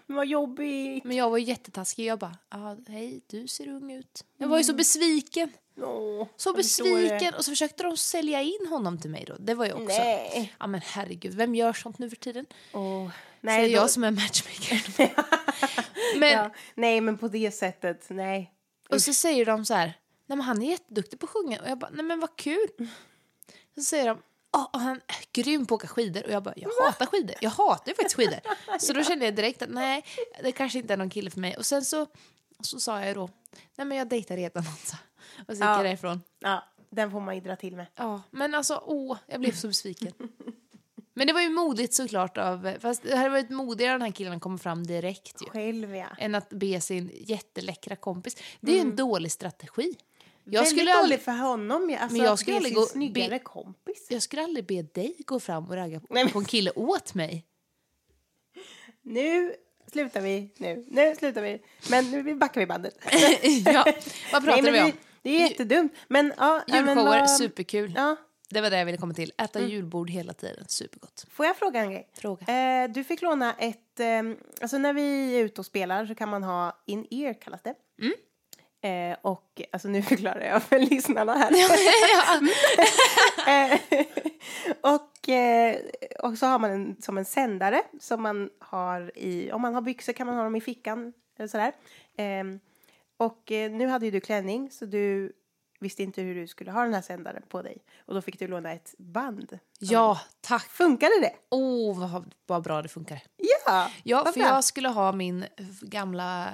Men 0.05 0.15
vad 0.17 0.27
jobbigt. 0.27 1.03
Men 1.03 1.17
jag 1.17 1.29
var 1.29 1.37
jättetaskig. 1.37 2.05
Jag 2.05 2.19
bara, 2.19 2.37
ah, 2.49 2.75
hej, 2.87 3.21
du 3.27 3.47
ser 3.47 3.67
ung 3.67 3.91
ut. 3.91 4.25
Jag 4.37 4.47
var 4.47 4.57
ju 4.57 4.63
så 4.63 4.73
besviken. 4.73 5.51
Åh, 5.81 6.27
Så 6.37 6.53
besviken. 6.53 7.33
Och 7.33 7.45
så 7.45 7.51
försökte 7.51 7.83
de 7.83 7.97
sälja 7.97 8.41
in 8.41 8.67
honom 8.69 8.97
till 8.97 9.09
mig 9.09 9.25
då. 9.27 9.35
Det 9.39 9.53
var 9.53 9.65
ju 9.65 9.71
också... 9.73 9.85
Nej. 9.97 10.53
Ja 10.59 10.67
men 10.67 10.81
herregud, 10.83 11.33
vem 11.33 11.55
gör 11.55 11.73
sånt 11.73 11.99
nu 11.99 12.09
för 12.09 12.15
tiden? 12.17 12.45
Nej, 12.73 13.09
Nej, 13.41 13.59
så 13.59 13.65
är 13.65 13.75
då- 13.75 13.81
jag 13.81 13.89
som 13.89 14.03
är 14.03 14.11
matchmaker. 14.11 14.83
men, 16.19 16.29
ja. 16.31 16.51
nej, 16.75 17.01
men 17.01 17.17
på 17.17 17.27
det 17.27 17.51
sättet, 17.51 18.05
nej. 18.09 18.53
Och 18.89 19.01
så 19.01 19.13
säger 19.13 19.45
de 19.45 19.65
så 19.65 19.73
här, 19.73 19.93
nej 20.29 20.37
men 20.37 20.41
han 20.41 20.61
är 20.61 20.69
jätteduktig 20.69 21.19
på 21.19 21.25
att 21.25 21.29
sjunga. 21.29 21.61
Och 21.61 21.69
jag 21.69 21.77
bara, 21.77 21.89
nej 21.93 22.05
men 22.05 22.19
vad 22.19 22.35
kul. 22.35 22.67
Så 23.75 23.81
säger 23.83 24.07
de, 24.07 24.21
"Åh, 24.53 24.67
och 24.73 24.79
han 24.79 24.95
är 24.95 25.43
grym 25.43 25.65
på 25.65 25.75
att 25.75 25.79
åka 25.81 25.87
skidor. 25.87 26.23
Och 26.25 26.31
jag 26.31 26.43
bara, 26.43 26.53
jag 26.57 26.69
hatar 26.85 27.05
skidor. 27.05 27.35
Jag 27.41 27.49
hatar 27.49 27.87
ju 27.91 27.95
faktiskt 27.95 28.15
skidor. 28.15 28.39
Så 28.79 28.93
då 28.93 29.03
kände 29.03 29.25
jag 29.25 29.35
direkt 29.35 29.61
att 29.61 29.69
nej, 29.69 30.05
det 30.43 30.51
kanske 30.51 30.79
inte 30.79 30.93
är 30.93 30.97
någon 30.97 31.09
kille 31.09 31.31
för 31.31 31.39
mig. 31.39 31.57
Och 31.57 31.65
sen 31.65 31.85
så, 31.85 32.07
så 32.59 32.79
sa 32.79 33.01
jag 33.05 33.15
då, 33.15 33.29
nej 33.75 33.85
men 33.87 33.97
jag 33.97 34.07
dejtar 34.09 34.37
redan 34.37 34.63
någon. 34.63 34.73
så. 34.85 34.95
Och 35.39 35.45
så 35.47 35.53
gick 35.53 35.61
Ja. 35.63 35.75
jag 35.75 35.85
därifrån. 35.85 36.21
Ja, 36.39 36.63
den 36.89 37.11
får 37.11 37.19
man 37.19 37.35
ju 37.35 37.41
dra 37.41 37.55
till 37.55 37.75
med. 37.75 37.85
Ja, 37.95 38.21
men 38.31 38.55
alltså, 38.55 38.83
åh, 38.85 39.17
jag 39.27 39.39
blev 39.41 39.51
så 39.53 39.67
besviken. 39.67 40.13
Men 41.13 41.27
det 41.27 41.33
var 41.33 41.41
ju 41.41 41.49
modigt 41.49 41.93
såklart 41.93 42.37
av, 42.37 42.73
fast 42.79 43.03
det 43.03 43.15
hade 43.17 43.29
varit 43.29 43.49
modigare 43.49 43.93
av 43.93 43.99
den 43.99 44.05
här 44.05 44.11
killen 44.15 44.39
komma 44.39 44.57
fram 44.57 44.87
direkt 44.87 45.41
ju. 45.41 45.49
Själv, 45.49 45.95
ja. 45.95 46.07
Än 46.17 46.35
att 46.35 46.49
be 46.49 46.81
sin 46.81 47.11
jätteläckra 47.13 47.95
kompis. 47.95 48.37
Det 48.61 48.71
är 48.71 48.75
ju 48.75 48.81
en 48.81 48.95
dålig 48.95 49.31
strategi. 49.31 49.95
Jag 50.51 50.61
Väldigt 50.61 50.69
skulle, 50.69 50.91
dåligt 50.91 51.03
aldrig, 51.03 51.21
för 51.21 51.31
honom. 51.31 51.97
Alltså, 52.01 52.17
Men 52.17 52.25
jag 52.25 52.39
skulle 52.39 52.57
aldrig 52.57 52.75
gå- 52.75 52.81
snyggare 52.85 53.29
be- 53.29 53.39
kompis. 53.39 54.07
jag 54.09 54.21
skulle 54.21 54.43
aldrig 54.43 54.65
be 54.65 54.81
dig 54.81 55.15
gå 55.25 55.39
fram 55.39 55.65
och 55.69 55.75
ragga 55.75 55.99
på, 55.99 56.07
Nej, 56.09 56.23
men- 56.23 56.33
på 56.33 56.39
en 56.39 56.45
kille 56.45 56.71
åt 56.75 57.13
mig. 57.13 57.45
Nu 59.01 59.53
slutar 59.91 60.21
vi. 60.21 60.53
Nu, 60.57 60.85
nu 60.87 61.15
slutar 61.15 61.41
vi. 61.41 61.61
Men 61.91 62.11
nu 62.11 62.35
backar 62.35 62.61
vi 62.61 62.67
bandet. 62.67 62.95
ja, 63.65 63.85
vad 64.33 64.43
pratar 64.45 64.61
Nej, 64.61 64.61
men 64.61 64.73
vi 64.73 64.81
om? 64.81 64.85
det, 64.91 64.97
det 65.21 65.29
är 65.29 65.49
jättedumt. 65.49 65.93
Men, 66.07 66.33
ja, 66.37 66.61
men 66.67 66.75
Julshower, 66.87 67.19
vad- 67.19 67.29
superkul. 67.29 67.93
Ja. 67.95 68.15
Det 68.51 68.61
var 68.61 68.69
det 68.69 68.77
jag 68.77 68.85
ville 68.85 68.97
komma 68.97 69.13
till. 69.13 69.31
Äta 69.37 69.61
julbord 69.67 70.09
hela 70.09 70.33
tiden, 70.33 70.65
supergott. 70.67 71.25
Får 71.31 71.45
jag 71.45 71.57
fråga 71.57 71.79
en 71.81 71.91
grej? 71.91 72.09
Fråga. 72.13 72.45
Eh, 72.83 72.89
du 72.89 73.03
fick 73.03 73.21
låna 73.21 73.53
ett... 73.53 73.99
Eh, 73.99 74.07
alltså 74.61 74.77
när 74.77 74.93
vi 74.93 75.35
är 75.39 75.43
ute 75.43 75.61
och 75.61 75.65
spelar 75.65 76.05
så 76.05 76.15
kan 76.15 76.29
man 76.29 76.43
ha 76.43 76.83
in-ear, 76.85 77.41
kallas 77.41 77.61
det. 77.63 77.75
Mm. 78.01 78.13
Eh, 78.81 79.17
och 79.21 79.61
alltså 79.71 79.87
nu 79.87 80.01
förklarar 80.11 80.41
jag 80.45 80.63
för 80.63 80.79
lyssnarna 80.79 81.33
här. 81.33 81.51
Eh, 83.47 83.79
och, 84.95 85.29
eh, 85.29 85.77
och 86.19 86.37
så 86.37 86.45
har 86.45 86.59
man 86.59 86.71
en, 86.71 87.01
som 87.01 87.17
en 87.17 87.25
sändare 87.25 87.83
som 87.99 88.21
man 88.21 88.49
har 88.59 89.11
i, 89.17 89.51
om 89.51 89.61
man 89.61 89.73
har 89.73 89.81
byxor 89.81 90.13
kan 90.13 90.27
man 90.27 90.35
ha 90.35 90.43
dem 90.43 90.55
i 90.55 90.61
fickan 90.61 91.13
eller 91.37 91.47
sådär. 91.47 91.73
Eh, 92.17 92.43
och 93.17 93.51
eh, 93.51 93.71
nu 93.71 93.87
hade 93.87 94.05
ju 94.05 94.11
du 94.11 94.19
klänning 94.19 94.71
så 94.71 94.85
du 94.85 95.33
visste 95.79 96.03
inte 96.03 96.21
hur 96.21 96.35
du 96.35 96.47
skulle 96.47 96.71
ha 96.71 96.83
den 96.83 96.93
här 96.93 97.01
sändaren 97.01 97.43
på 97.49 97.61
dig. 97.61 97.77
Och 98.05 98.13
då 98.13 98.21
fick 98.21 98.39
du 98.39 98.47
låna 98.47 98.71
ett 98.73 98.95
band. 98.97 99.59
Ja, 99.79 100.19
tack. 100.41 100.67
Funkade 100.69 101.19
det? 101.21 101.33
Åh, 101.49 101.99
vad, 101.99 102.35
vad 102.45 102.63
bra 102.63 102.81
det 102.81 102.89
funkar. 102.89 103.21
Ja! 103.37 103.91
Ja, 104.03 104.25
för 104.25 104.39
bra. 104.39 104.49
jag 104.49 104.63
skulle 104.63 104.89
ha 104.89 105.11
min 105.11 105.45
gamla 105.81 106.53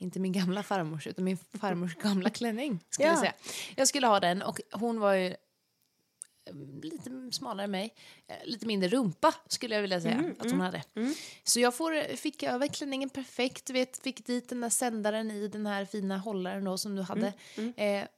inte 0.00 0.20
min 0.20 0.32
gamla 0.32 0.62
farmors 0.62 1.06
utan 1.06 1.24
min 1.24 1.36
farmors 1.60 1.94
gamla 1.94 2.30
klänning. 2.40 2.80
Skulle 2.90 3.08
jag, 3.08 3.16
Ja. 3.16 3.20
säga. 3.20 3.32
jag 3.76 3.88
skulle 3.88 4.06
ha 4.06 4.20
den 4.20 4.42
och 4.42 4.60
hon 4.72 5.00
var 5.00 5.14
ju 5.14 5.26
eh, 5.26 6.54
lite 6.82 7.10
smalare 7.32 7.64
än 7.64 7.70
mig. 7.70 7.94
Eh, 8.28 8.36
Lite 8.44 8.66
mindre 8.66 8.88
rumpa 8.88 9.34
skulle 9.48 9.74
jag 9.74 9.82
vilja 9.82 10.00
säga 10.00 10.14
Mm, 10.14 10.36
att 10.38 10.50
hon 10.50 10.60
hade. 10.60 10.82
Så 11.44 11.60
jag 11.60 11.74
får, 11.74 12.16
fick 12.16 12.42
över 12.42 12.66
klänningen 12.66 13.10
perfekt. 13.10 13.70
Vet, 13.70 14.02
fick 14.02 14.26
dit 14.26 14.48
den 14.48 14.60
där 14.60 14.68
sändaren 14.70 15.30
i 15.30 15.48
den 15.48 15.66
här 15.66 15.84
fina 15.84 16.18
hållaren 16.18 16.64
då 16.64 16.78
som 16.78 16.96
du 16.96 17.02
hade. 17.02 17.32
Mm, 17.56 17.72
Eh, 17.76 18.08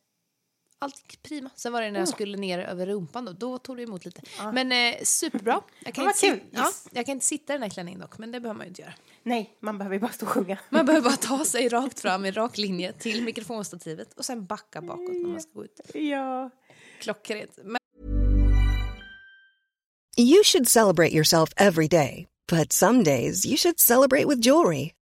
allt 0.82 0.96
gick 0.96 1.22
prima. 1.22 1.50
Sen 1.54 1.72
var 1.72 1.82
det 1.82 1.90
när 1.90 1.98
jag 1.98 2.08
skulle 2.08 2.36
ner 2.38 2.58
över 2.58 2.86
rumpan 2.86 3.24
då, 3.24 3.32
då 3.32 3.58
tog 3.58 3.76
det 3.76 3.82
emot 3.82 4.04
lite. 4.04 4.22
Men 4.52 4.72
eh, 4.72 4.94
superbra. 5.02 5.60
Jag 5.84 5.94
kan, 5.94 6.04
Ja, 6.04 6.10
inte 6.10 6.26
vad 6.30 6.38
kul. 6.40 6.48
ja, 6.52 6.66
Yes. 6.66 6.88
jag 6.92 7.06
kan 7.06 7.12
inte 7.12 7.26
sitta 7.26 7.52
i 7.52 7.56
den 7.56 7.62
här 7.62 7.70
klänningen 7.70 8.00
dock, 8.00 8.18
men 8.18 8.32
det 8.32 8.40
behöver 8.40 8.58
man 8.58 8.66
ju 8.66 8.68
inte 8.68 8.82
göra. 8.82 8.92
Nej, 9.22 9.56
man 9.60 9.78
behöver 9.78 9.94
ju 9.96 10.00
bara 10.00 10.12
stå 10.12 10.26
och 10.26 10.32
sjunga. 10.32 10.58
Man 10.70 10.86
behöver 10.86 11.04
bara 11.10 11.16
ta 11.16 11.44
sig 11.44 11.68
rakt 11.68 12.00
fram 12.00 12.24
i 12.24 12.30
rak 12.30 12.58
linje 12.58 12.92
till 12.92 13.24
mikrofonstativet 13.24 14.12
och 14.14 14.24
sen 14.24 14.44
backa 14.46 14.80
bakåt 14.82 15.08
när 15.22 15.28
man 15.28 15.40
ska 15.40 15.50
gå 15.52 15.64
ut. 15.64 15.80
Ja. 15.94 16.50
Klockrent. 17.00 17.58
Men 17.64 17.76
You 20.18 20.42
should 20.44 20.68
celebrate 20.68 21.12
yourself 21.14 21.52
every 21.56 21.88
day, 21.88 22.26
but 22.50 22.72
some 22.72 23.02
days 23.02 23.46
you 23.46 23.56
should 23.56 23.80
celebrate 23.80 24.26
with 24.26 24.40
jewelry. 24.46 24.92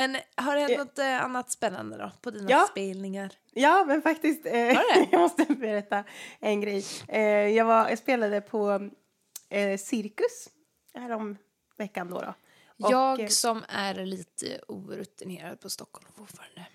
en, 0.00 0.16
har 0.36 0.54
det 0.54 0.60
hänt 0.60 0.78
något 0.78 0.98
eh, 0.98 1.22
annat 1.24 1.50
spännande 1.50 1.96
då 1.98 2.10
på 2.20 2.30
dina 2.30 2.50
Ja. 2.50 2.66
spelningar? 2.70 3.32
Ja, 3.52 3.84
men 3.86 4.02
faktiskt. 4.02 4.46
Eh, 4.46 4.52
jag 5.10 5.20
måste 5.20 5.44
berätta 5.44 6.04
en 6.40 6.60
grej. 6.60 6.84
Eh, 7.08 7.20
jag, 7.48 7.64
var, 7.64 7.88
jag 7.88 7.98
spelade 7.98 8.40
på 8.40 8.90
eh, 9.48 9.78
Cirkus 9.78 10.48
härom 10.94 11.36
veckan 11.76 12.10
då. 12.10 12.20
då. 12.20 12.34
Och, 12.86 12.92
jag 12.92 13.20
eh, 13.20 13.26
som 13.26 13.62
är 13.68 13.94
lite 13.94 14.60
orutinerad 14.68 15.60
på 15.60 15.70
Stockholm 15.70 16.08
fortfarande. 16.16 16.66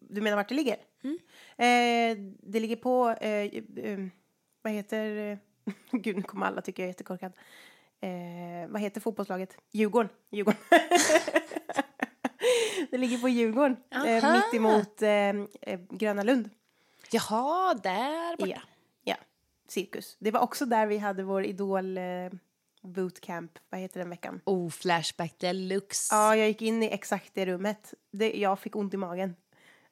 Du 0.00 0.20
menar 0.20 0.36
vart 0.36 0.48
det 0.48 0.54
ligger? 0.54 0.76
Mm. 1.04 1.18
Eh, 1.56 2.32
det 2.42 2.60
ligger 2.60 2.76
på, 2.76 3.10
eh, 3.20 3.30
eh, 3.30 3.98
vad 4.62 4.72
heter, 4.72 5.16
eh, 5.16 5.38
gud 5.90 6.16
nu 6.16 6.22
kommer 6.22 6.46
alla 6.46 6.60
tycka 6.62 6.82
jag 6.82 6.86
är 6.86 6.90
jättekorkad. 6.90 7.32
Eh, 8.00 8.68
vad 8.68 8.80
heter 8.80 9.00
fotbollslaget? 9.00 9.56
Djurgården. 9.70 10.10
Djurgården. 10.30 10.60
det 12.90 12.98
ligger 12.98 13.18
på 13.18 13.28
Djurgården, 13.28 13.76
eh, 13.90 14.32
mitt 14.32 14.54
emot 14.54 15.02
eh, 15.02 15.10
eh, 15.60 15.80
Gröna 15.90 16.22
Lund. 16.22 16.50
Jaha, 17.10 17.74
där 17.74 18.36
borta. 18.36 18.50
Ja, 18.50 18.60
ja, 19.04 19.16
cirkus. 19.68 20.16
Det 20.18 20.30
var 20.30 20.40
också 20.40 20.66
där 20.66 20.86
vi 20.86 20.98
hade 20.98 21.22
vår 21.22 21.44
idol 21.44 21.98
eh, 21.98 22.04
bootcamp, 22.82 23.58
vad 23.70 23.80
heter 23.80 24.00
den 24.00 24.10
veckan? 24.10 24.40
Oh, 24.44 24.70
Flashback 24.70 25.38
deluxe. 25.38 26.14
Ja, 26.14 26.36
jag 26.36 26.48
gick 26.48 26.62
in 26.62 26.82
i 26.82 26.86
exakt 26.86 27.34
det 27.34 27.46
rummet. 27.46 27.94
Det, 28.10 28.32
jag 28.32 28.58
fick 28.58 28.76
ont 28.76 28.94
i 28.94 28.96
magen. 28.96 29.36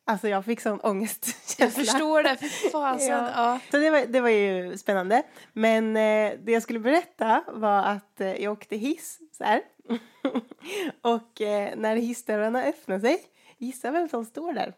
Alltså 0.09 0.29
jag 0.29 0.45
fick 0.45 0.61
sån 0.61 0.81
ångestkänsla. 0.81 1.65
jag 1.65 1.73
förstår 1.73 2.23
det, 2.23 2.37
för 2.37 2.71
fasen. 2.71 3.09
Ja. 3.09 3.31
Ja. 3.37 3.61
Så 3.71 3.77
det 3.77 3.91
var, 3.91 4.07
det 4.07 4.21
var 4.21 4.29
ju 4.29 4.79
spännande. 4.79 5.23
Men 5.53 5.97
eh, 5.97 6.33
det 6.45 6.53
jag 6.53 6.63
skulle 6.63 6.79
berätta 6.79 7.45
var 7.49 7.83
att 7.83 8.21
eh, 8.21 8.35
jag 8.43 8.53
åkte 8.53 8.77
hiss 8.77 9.19
så 9.39 9.45
här. 9.45 9.61
och 11.03 11.41
eh, 11.41 11.77
när 11.77 11.97
hissdörrarna 11.97 12.63
öppnade 12.65 13.01
sig, 13.01 13.19
gissa 13.59 13.91
vem 13.91 14.09
som 14.09 14.25
står 14.25 14.53
där? 14.53 14.75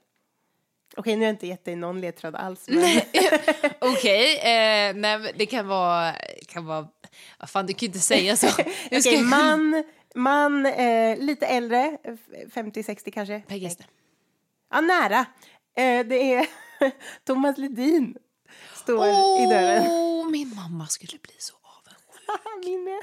Okej, 0.96 1.16
nu 1.16 1.22
är 1.24 1.26
jag 1.28 1.32
inte 1.34 1.46
gett 1.46 1.64
dig 1.64 1.76
någon 1.76 2.00
ledtråd 2.00 2.34
alls. 2.34 2.68
Men... 2.68 3.00
Okej, 3.78 4.36
eh, 4.38 4.94
nej, 4.94 5.32
det 5.36 5.46
kan 5.46 5.68
vara... 5.68 6.12
Kan 6.48 6.66
vara 6.66 6.88
fan, 7.46 7.66
du 7.66 7.72
kan 7.72 7.78
ju 7.80 7.86
inte 7.86 7.98
säga 7.98 8.36
så. 8.36 8.48
Okej, 8.92 9.00
ska- 9.02 9.18
man, 9.22 9.84
man 10.14 10.66
eh, 10.66 11.18
lite 11.18 11.46
äldre, 11.46 11.98
f- 12.04 12.52
50-60 12.54 13.10
kanske. 13.10 13.40
Per 13.48 13.56
Gessle. 13.56 13.84
Ja, 14.70 14.80
nära. 14.80 15.18
Eh, 15.76 16.06
det 16.06 16.34
är 16.34 16.46
Thomas 17.24 17.58
Ledin 17.58 18.16
står 18.74 19.06
i 19.06 19.46
dörren. 19.50 19.84
Åh, 19.88 20.28
min 20.30 20.54
mamma 20.56 20.86
skulle 20.86 21.18
bli 21.22 21.34
så 21.38 21.54
avundsjuk. 21.62 22.64
Min 22.64 22.84
med. 22.84 23.02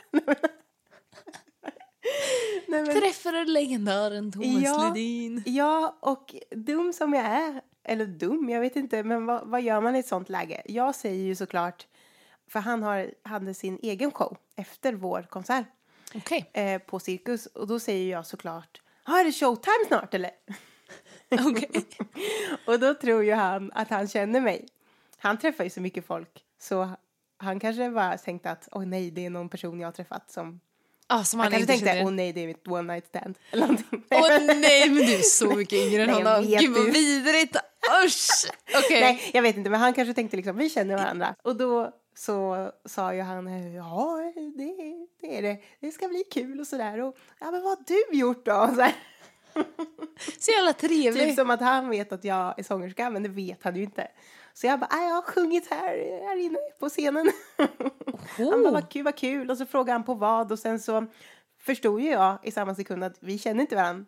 Nej, 2.67 2.83
men, 2.83 3.01
Träffade 3.01 3.45
legendaren 3.45 4.31
Thomas 4.31 4.63
Ja. 4.63 4.87
Ledin. 4.93 5.43
ja, 5.45 5.97
och 5.99 6.35
dum 6.51 6.93
som 6.93 7.13
jag 7.13 7.25
är, 7.25 7.61
eller 7.83 8.05
dum, 8.05 8.49
jag 8.49 8.61
vet 8.61 8.75
inte, 8.75 9.03
men 9.03 9.25
vad, 9.25 9.47
vad 9.47 9.61
gör 9.61 9.81
man 9.81 9.95
i 9.95 9.99
ett 9.99 10.07
sånt 10.07 10.29
läge? 10.29 10.61
Jag 10.65 10.95
säger 10.95 11.23
ju 11.23 11.35
såklart, 11.35 11.87
för 12.49 12.59
han 12.59 12.83
har, 12.83 13.11
hade 13.23 13.53
sin 13.53 13.79
egen 13.81 14.11
show 14.11 14.37
efter 14.55 14.93
vår 14.93 15.21
konsert 15.29 15.65
Okej. 16.15 16.49
eh, 16.53 16.81
på 16.81 16.99
Cirkus 16.99 17.45
och 17.45 17.67
då 17.67 17.79
säger 17.79 18.11
jag 18.11 18.25
såklart, 18.25 18.81
har 19.03 19.19
är 19.19 19.23
det 19.23 19.31
showtime 19.31 19.85
snart 19.87 20.13
eller? 20.13 20.31
Okej. 21.45 21.85
Och 22.65 22.79
då 22.79 22.93
tror 22.93 23.23
ju 23.23 23.33
han 23.33 23.71
att 23.73 23.89
han 23.89 24.07
känner 24.07 24.41
mig. 24.41 24.67
Han 25.17 25.37
träffar 25.37 25.63
ju 25.63 25.69
så 25.69 25.81
mycket 25.81 26.05
folk 26.05 26.43
så 26.59 26.89
han 27.37 27.59
kanske 27.59 27.89
bara 27.89 28.17
tänkte 28.17 28.51
att 28.51 28.69
åh 28.71 28.85
nej, 28.85 29.11
det 29.11 29.25
är 29.25 29.29
någon 29.29 29.49
person 29.49 29.79
jag 29.79 29.87
har 29.87 29.91
träffat 29.91 30.31
som... 30.31 30.59
Ah, 31.07 31.23
som 31.23 31.39
Han 31.39 31.51
han, 31.53 31.59
kanske 31.59 31.85
tänkte 31.85 32.03
åh 32.05 32.11
nej, 32.11 32.33
det 32.33 32.41
är 32.41 32.47
mitt 32.47 32.67
one 32.67 32.93
night 32.93 33.07
stand. 33.07 33.37
Åh 34.11 34.45
nej, 34.45 34.89
men 34.89 34.97
du 34.97 35.13
är 35.13 35.21
så 35.21 35.55
mycket 35.55 35.79
yngre 35.79 36.03
än 36.03 36.09
honom. 36.09 36.43
Gud 36.59 36.73
vad 36.73 36.93
vidrigt. 36.93 37.55
Usch. 38.05 38.51
Okej. 38.85 39.01
Nej, 39.01 39.31
jag 39.33 39.41
vet 39.41 39.57
inte, 39.57 39.69
men 39.69 39.79
han 39.79 39.93
kanske 39.93 40.13
tänkte 40.13 40.37
liksom, 40.37 40.57
vi 40.57 40.69
känner 40.69 40.97
varandra. 40.97 41.35
Och 41.41 41.55
då 41.55 41.91
så 42.15 42.71
sa 42.85 43.13
ju 43.13 43.21
han, 43.21 43.73
ja, 43.73 44.31
det, 44.35 45.01
det 45.21 45.37
är 45.37 45.41
det. 45.41 45.57
Det 45.79 45.91
ska 45.91 46.07
bli 46.07 46.23
kul 46.31 46.59
och 46.59 46.67
sådär. 46.67 47.01
Och, 47.01 47.17
ja, 47.39 47.51
men 47.51 47.63
vad 47.63 47.77
har 47.77 47.85
du 47.87 48.17
gjort 48.17 48.45
då? 48.45 48.51
Så 50.39 50.51
jävla 50.51 50.73
trevlig. 50.73 51.23
Typ 51.27 51.35
som 51.35 51.49
att 51.49 51.61
han 51.61 51.89
vet 51.89 52.11
att 52.11 52.23
jag 52.23 52.59
är 52.59 52.63
sångerska, 52.63 53.09
men 53.09 53.23
det 53.23 53.29
vet 53.29 53.63
han 53.63 53.75
ju 53.75 53.83
inte. 53.83 54.07
Så 54.53 54.67
jag 54.67 54.79
bara, 54.79 54.89
"Nej, 54.91 55.07
jag 55.07 55.15
har 55.15 55.21
sjungit 55.21 55.69
här, 55.69 55.87
här 56.27 56.37
inne 56.37 56.57
på 56.79 56.89
scenen. 56.89 57.31
Han 58.37 58.63
bara, 58.63 58.71
vad 58.71 58.89
kul, 58.89 59.03
vad 59.03 59.15
kul. 59.15 59.49
Och 59.51 59.57
så 59.57 59.65
frågade 59.65 59.91
han 59.91 60.03
på 60.03 60.13
vad 60.13 60.51
och 60.51 60.59
sen 60.59 60.79
så 60.79 61.05
förstod 61.61 62.01
ju 62.01 62.09
jag 62.09 62.37
i 62.43 62.51
samma 62.51 62.75
sekund 62.75 63.03
att 63.03 63.17
vi 63.19 63.37
känner 63.37 63.61
inte 63.61 63.75
varandra. 63.75 64.05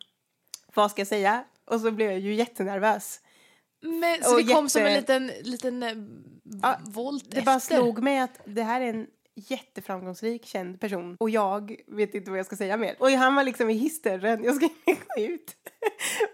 Vad 0.74 0.92
ska 0.92 1.00
jag 1.02 1.08
säga? 1.08 1.44
Och 1.66 1.82
så 1.82 1.92
blev 1.92 2.12
jag 2.12 2.20
ju 2.20 2.34
jättenervös. 2.34 3.20
Men, 3.82 4.24
så 4.24 4.34
och 4.34 4.44
det 4.46 4.54
kom 4.54 4.70
som 4.70 4.82
en 4.86 4.94
liten, 4.94 5.32
liten 5.44 5.84
eh, 5.84 5.94
Ja, 6.62 6.80
volt 6.86 7.32
Det 7.32 7.42
bara 7.42 7.56
efter. 7.56 7.76
slog 7.76 8.04
mig 8.04 8.20
att 8.20 8.40
det 8.46 8.64
här 8.64 8.82
är 8.82 8.90
en 8.90 9.08
jätteframgångsrik 9.38 10.46
känd 10.46 10.80
person 10.80 11.18
och 11.20 11.30
jag 11.30 11.76
vet 11.88 12.16
inte 12.16 12.30
vad 12.32 12.40
jag 12.40 12.46
ska 12.46 12.56
säga 12.56 12.78
mer. 12.78 12.96
Och 13.00 13.10
han 13.12 13.36
var 13.36 13.44
liksom 13.44 13.70
i 13.70 13.74
hissdörren, 13.74 14.44
jag 14.44 14.56
ska 14.56 14.68
gå 15.16 15.22
ut. 15.22 15.56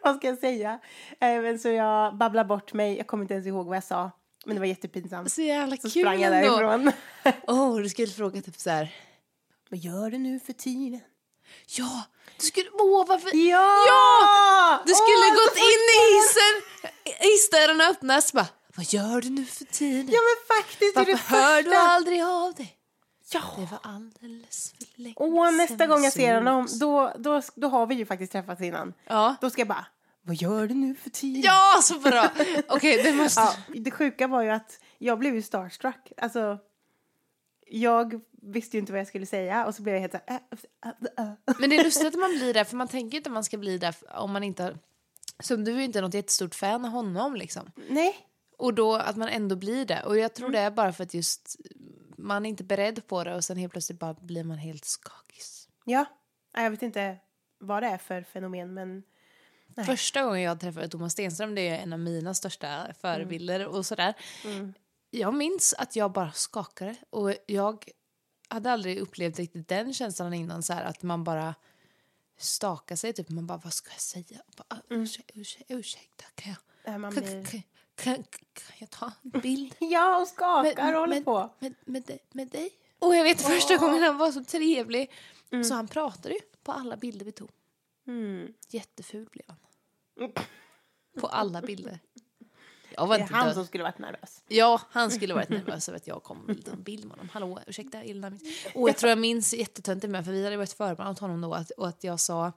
vad 0.04 0.16
ska 0.16 0.28
jag 0.28 0.38
säga? 0.38 0.80
Men 1.20 1.60
så 1.60 1.68
jag 1.70 2.18
babblade 2.18 2.48
bort 2.48 2.74
mig, 2.74 2.98
jag 2.98 3.08
kommer 3.08 3.24
inte 3.24 3.34
ens 3.34 3.48
ihåg 3.48 3.68
vad 3.68 3.78
jag 3.78 3.84
sa. 3.84 4.12
Men 4.46 4.56
det 4.56 4.60
var 4.60 4.68
jättepinsamt. 4.68 5.32
Så 5.32 5.42
jävla 5.42 5.76
Så 5.78 5.82
kul 5.82 5.92
sprang 5.92 6.22
jag 6.22 6.38
ändå. 6.46 6.58
därifrån. 6.58 6.92
Åh, 7.48 7.78
du 7.80 7.89
skulle 7.89 8.08
fråga 8.08 8.42
typ 8.42 8.60
så 8.60 8.70
här. 8.70 8.96
vad 9.70 9.80
gör 9.80 10.10
du 10.10 10.18
nu 10.18 10.39
för 10.39 10.54
tiden? 10.54 11.00
Ja, 11.78 12.04
du 12.39 12.46
skulle... 12.46 12.70
Åh, 12.74 13.06
varför... 13.08 13.30
Ja! 13.36 13.86
Ja! 13.88 14.84
Du 14.86 14.94
skulle 14.94 15.26
Åh, 15.30 15.36
gått 15.36 15.58
in 15.58 15.84
i 15.96 16.00
hissen, 16.13 16.54
hissdörren 17.20 17.82
öppnas 17.82 18.34
bara. 18.34 18.48
Vad 18.76 18.86
gör 18.94 19.22
du 19.22 19.30
nu 19.30 19.46
för 19.46 19.66
tiden? 19.66 20.08
Ja 20.16 20.20
men 20.22 20.58
faktiskt, 20.58 20.96
Varför 20.96 21.12
hör 21.36 21.58
du 21.58 21.63
första. 21.63 21.78
aldrig 21.80 22.24
av 22.24 22.54
dig? 22.54 22.76
Det 23.34 23.62
Ja! 23.62 23.67
var 23.72 23.91
alldeles 23.91 24.74
för 24.78 25.02
länge 25.02 25.15
Åh, 25.17 25.52
nästa 25.52 25.88
gång 25.88 26.04
jag 26.04 26.13
ser 26.13 26.36
honom, 26.36 26.67
då, 26.80 27.13
då, 27.19 27.41
då 27.56 27.67
har 27.67 27.88
vi 27.88 27.96
ju 27.96 28.06
faktiskt 28.06 28.32
träffats 28.32 28.62
innan. 28.62 28.93
Ja. 29.08 29.36
Då 29.41 29.50
ska 29.50 29.62
jag 29.62 29.67
bara, 29.67 29.86
vad 30.22 30.36
gör 30.36 30.67
du 30.67 30.74
nu 30.76 30.96
för 30.96 31.10
tiden? 31.10 31.41
Ja, 31.41 31.80
så 31.82 32.00
bra! 32.00 32.32
Okej, 32.69 33.04
det 33.04 33.13
måste... 33.13 33.41
Ja, 33.41 33.54
det 33.76 33.91
sjuka 33.91 34.28
var 34.28 34.41
ju 34.41 34.50
att 34.50 34.80
jag 34.98 35.19
blev 35.19 35.36
ju 35.36 35.41
starstruck. 35.41 36.12
Alltså, 36.17 36.58
jag 37.67 38.22
visste 38.41 38.78
ju 38.78 38.80
inte 38.80 38.91
vad 38.91 39.00
jag 39.00 39.08
skulle 39.08 39.26
säga 39.26 39.65
och 39.65 39.76
så 39.76 39.82
blev 39.82 39.96
jag 39.96 40.02
helt 40.02 40.12
så 40.13 40.19
här, 40.28 40.39
äh, 40.86 40.91
äh, 41.17 41.26
äh. 41.28 41.56
Men 41.60 41.69
det 41.69 41.76
är 41.78 41.84
lustigt 41.84 42.08
att 42.08 42.19
man 42.19 42.30
blir 42.30 42.54
där, 42.54 42.63
för 42.63 42.76
man 42.76 42.88
tänker 42.88 43.17
inte 43.17 43.30
att 43.30 43.34
man 43.34 43.43
ska 43.43 43.58
bli 43.58 43.78
där 43.78 43.96
om 44.15 44.32
man 44.32 44.43
inte 44.43 44.63
har... 44.63 44.78
Som 45.39 45.63
du 45.63 45.72
är 45.74 45.78
ju 45.78 45.84
inte 45.84 46.02
något 46.02 46.13
jättestort 46.13 46.56
fan 46.56 46.86
av 46.86 46.91
honom 46.91 47.36
liksom. 47.36 47.72
Nej, 47.89 48.15
Och 48.58 48.74
då 48.74 48.96
att 48.96 49.15
man 49.15 49.28
ändå 49.30 49.56
blir 49.56 49.86
det. 49.86 50.04
Och 50.04 50.17
jag 50.17 50.34
tror 50.34 50.50
det 50.50 50.60
är 50.60 50.72
bara 50.72 50.93
för 50.93 51.04
att 51.04 51.13
just 51.13 51.56
man 52.24 52.46
är 52.46 52.50
inte 52.50 52.64
beredd 52.64 53.08
på 53.08 53.24
det 53.24 53.36
och 53.36 53.44
sen 53.44 53.58
helt 53.58 53.72
plötsligt 53.74 54.00
bara 54.00 54.14
blir 54.14 54.44
man 54.44 54.58
helt 54.58 54.86
skakis. 54.86 55.70
ja. 55.86 56.06
Jag 56.56 56.72
vet 56.72 56.82
inte 56.82 57.18
vad 57.60 57.84
det 57.84 57.88
är 57.88 57.98
för 57.98 58.22
fenomen 58.24 58.74
men 58.74 59.04
Nej. 59.76 59.86
Första 59.86 60.24
gången 60.24 60.42
jag 60.42 60.60
träffade 60.60 60.88
Thomas 60.90 61.12
Stenström, 61.14 61.56
det 61.56 61.62
är 61.68 61.80
en 61.80 61.94
av 61.94 62.00
mina 62.00 62.34
största 62.34 62.94
förebilder 63.02 63.68
och 63.68 63.86
sådär. 63.86 64.14
Jag 65.10 65.34
minns 65.34 65.74
att 65.78 65.96
jag 65.96 66.12
bara 66.12 66.32
skakade 66.32 66.96
och 67.10 67.34
jag 67.46 67.90
hade 68.48 68.72
aldrig 68.72 68.98
upplevt 69.00 69.40
riktigt 69.40 69.68
den 69.68 69.94
känslan 69.94 70.34
innan 70.34 70.64
så 70.64 70.74
här 70.74 70.86
att 70.86 71.04
man 71.04 71.24
bara 71.24 71.56
stakar 72.38 72.96
sig 72.96 73.14
typ 73.14 73.30
man 73.30 73.48
bara 73.48 73.58
vad 73.64 73.74
ska 73.74 73.92
jag 73.92 74.02
säga? 74.02 74.42
Bara, 74.58 74.66
"Ah, 74.70 74.82
ursäkta, 74.90 75.34
ursäkta, 75.40 75.74
ursäkta, 75.74 76.26
kan 76.36 76.56
jag, 76.84 76.94
äh, 76.94 76.98
man 76.98 77.14
blir... 77.14 77.64
kan, 77.96 78.16
kan, 78.54 78.76
jag 78.80 78.90
ta 78.90 79.12
en 79.24 79.42
bild? 79.42 79.76
Ja, 79.80 80.22
och 80.22 80.28
skakar 80.28 80.64
Med- 80.64 80.94
och 80.96 81.00
håller 81.00 81.16
med- 81.16 81.26
på. 81.26 81.50
Med, 81.60 81.74
med, 81.86 82.04
dig- 82.04 82.24
med 82.32 82.48
dig? 82.48 82.70
Och 83.00 83.16
jag 83.16 83.24
vet 83.24 83.42
första 83.42 83.78
gången 83.78 84.04
han 84.04 84.18
var 84.18 84.32
så 84.32 84.44
trevlig. 84.44 85.12
Så 85.68 85.74
han 85.74 85.88
pratade 85.88 86.34
ju 86.36 86.40
på 86.64 86.72
alla 86.72 86.98
bilder 86.98 87.26
vi 87.26 87.32
tog. 87.32 87.50
Mm. 88.08 88.54
Jätteful 88.70 89.26
blev 89.32 89.46
han. 89.48 89.58
På 91.20 91.28
alla 91.28 91.62
bilder. 91.62 92.00
Jag 92.96 93.08
var 93.08 93.18
Det 93.18 93.24
är 93.24 93.28
han 93.28 93.46
död. 93.46 93.54
som 93.56 93.66
skulle 93.66 93.84
varit 93.84 93.98
nervös. 94.00 94.44
Ja, 94.48 94.82
han 94.90 95.12
skulle 95.12 95.34
varit 95.34 95.50
nervös 95.50 95.90
över 95.90 95.98
att 95.98 96.08
jag 96.08 96.24
kom 96.24 96.38
med 96.46 96.68
en 96.68 96.84
bild 96.84 97.06
med 97.06 97.12
honom. 97.12 97.30
Hallå, 97.30 97.60
ursäkta, 97.68 98.04
Elina. 98.04 98.32
Och 98.76 98.90
jag 98.90 98.98
tror 98.98 99.10
jag 99.10 99.18
minns 99.20 99.54
jättetöntigt 99.54 100.12
med, 100.12 100.26
för 100.26 100.32
vi 100.32 100.44
hade 100.44 100.58
varit 100.58 100.74
förberedda 100.74 101.20
honom 101.20 101.42
då, 101.42 101.54
att, 101.54 101.72
och 101.72 101.88
att 101.88 102.04
jag 102.04 102.20
sa 102.20 102.52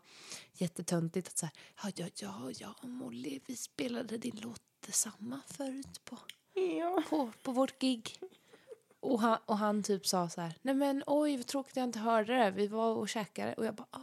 jättetöntigt 0.53 1.29
att 1.29 1.39
så 1.39 1.47
här, 1.47 1.93
ja, 1.97 2.07
ja, 2.15 2.51
ja, 2.59 2.75
ja, 2.83 2.89
Molly, 2.89 3.41
vi 3.47 3.57
spelade 3.57 4.19
din 4.19 4.39
låt 4.43 4.61
detsamma 4.87 5.41
förut 5.47 6.01
på, 6.05 6.19
Ja. 6.79 7.03
på, 7.11 7.31
på 7.43 7.53
vårt 7.53 7.79
gig. 7.79 8.21
Och 9.01 9.21
han, 9.21 9.39
och 9.47 9.59
han 9.59 9.83
typ 9.83 10.07
sa 10.07 10.29
så 10.29 10.41
här, 10.41 10.55
nej 10.63 10.75
men 10.75 11.03
oj, 11.07 11.37
vad 11.37 11.47
tråkigt 11.47 11.77
jag 11.77 11.85
inte 11.85 11.99
hörde 11.99 12.35
det, 12.35 12.51
vi 12.51 12.67
var 12.67 12.95
och 12.95 13.09
käkade. 13.09 13.55
Och 13.55 13.65
jag 13.67 13.75
bara, 13.75 13.87
ah, 13.91 14.01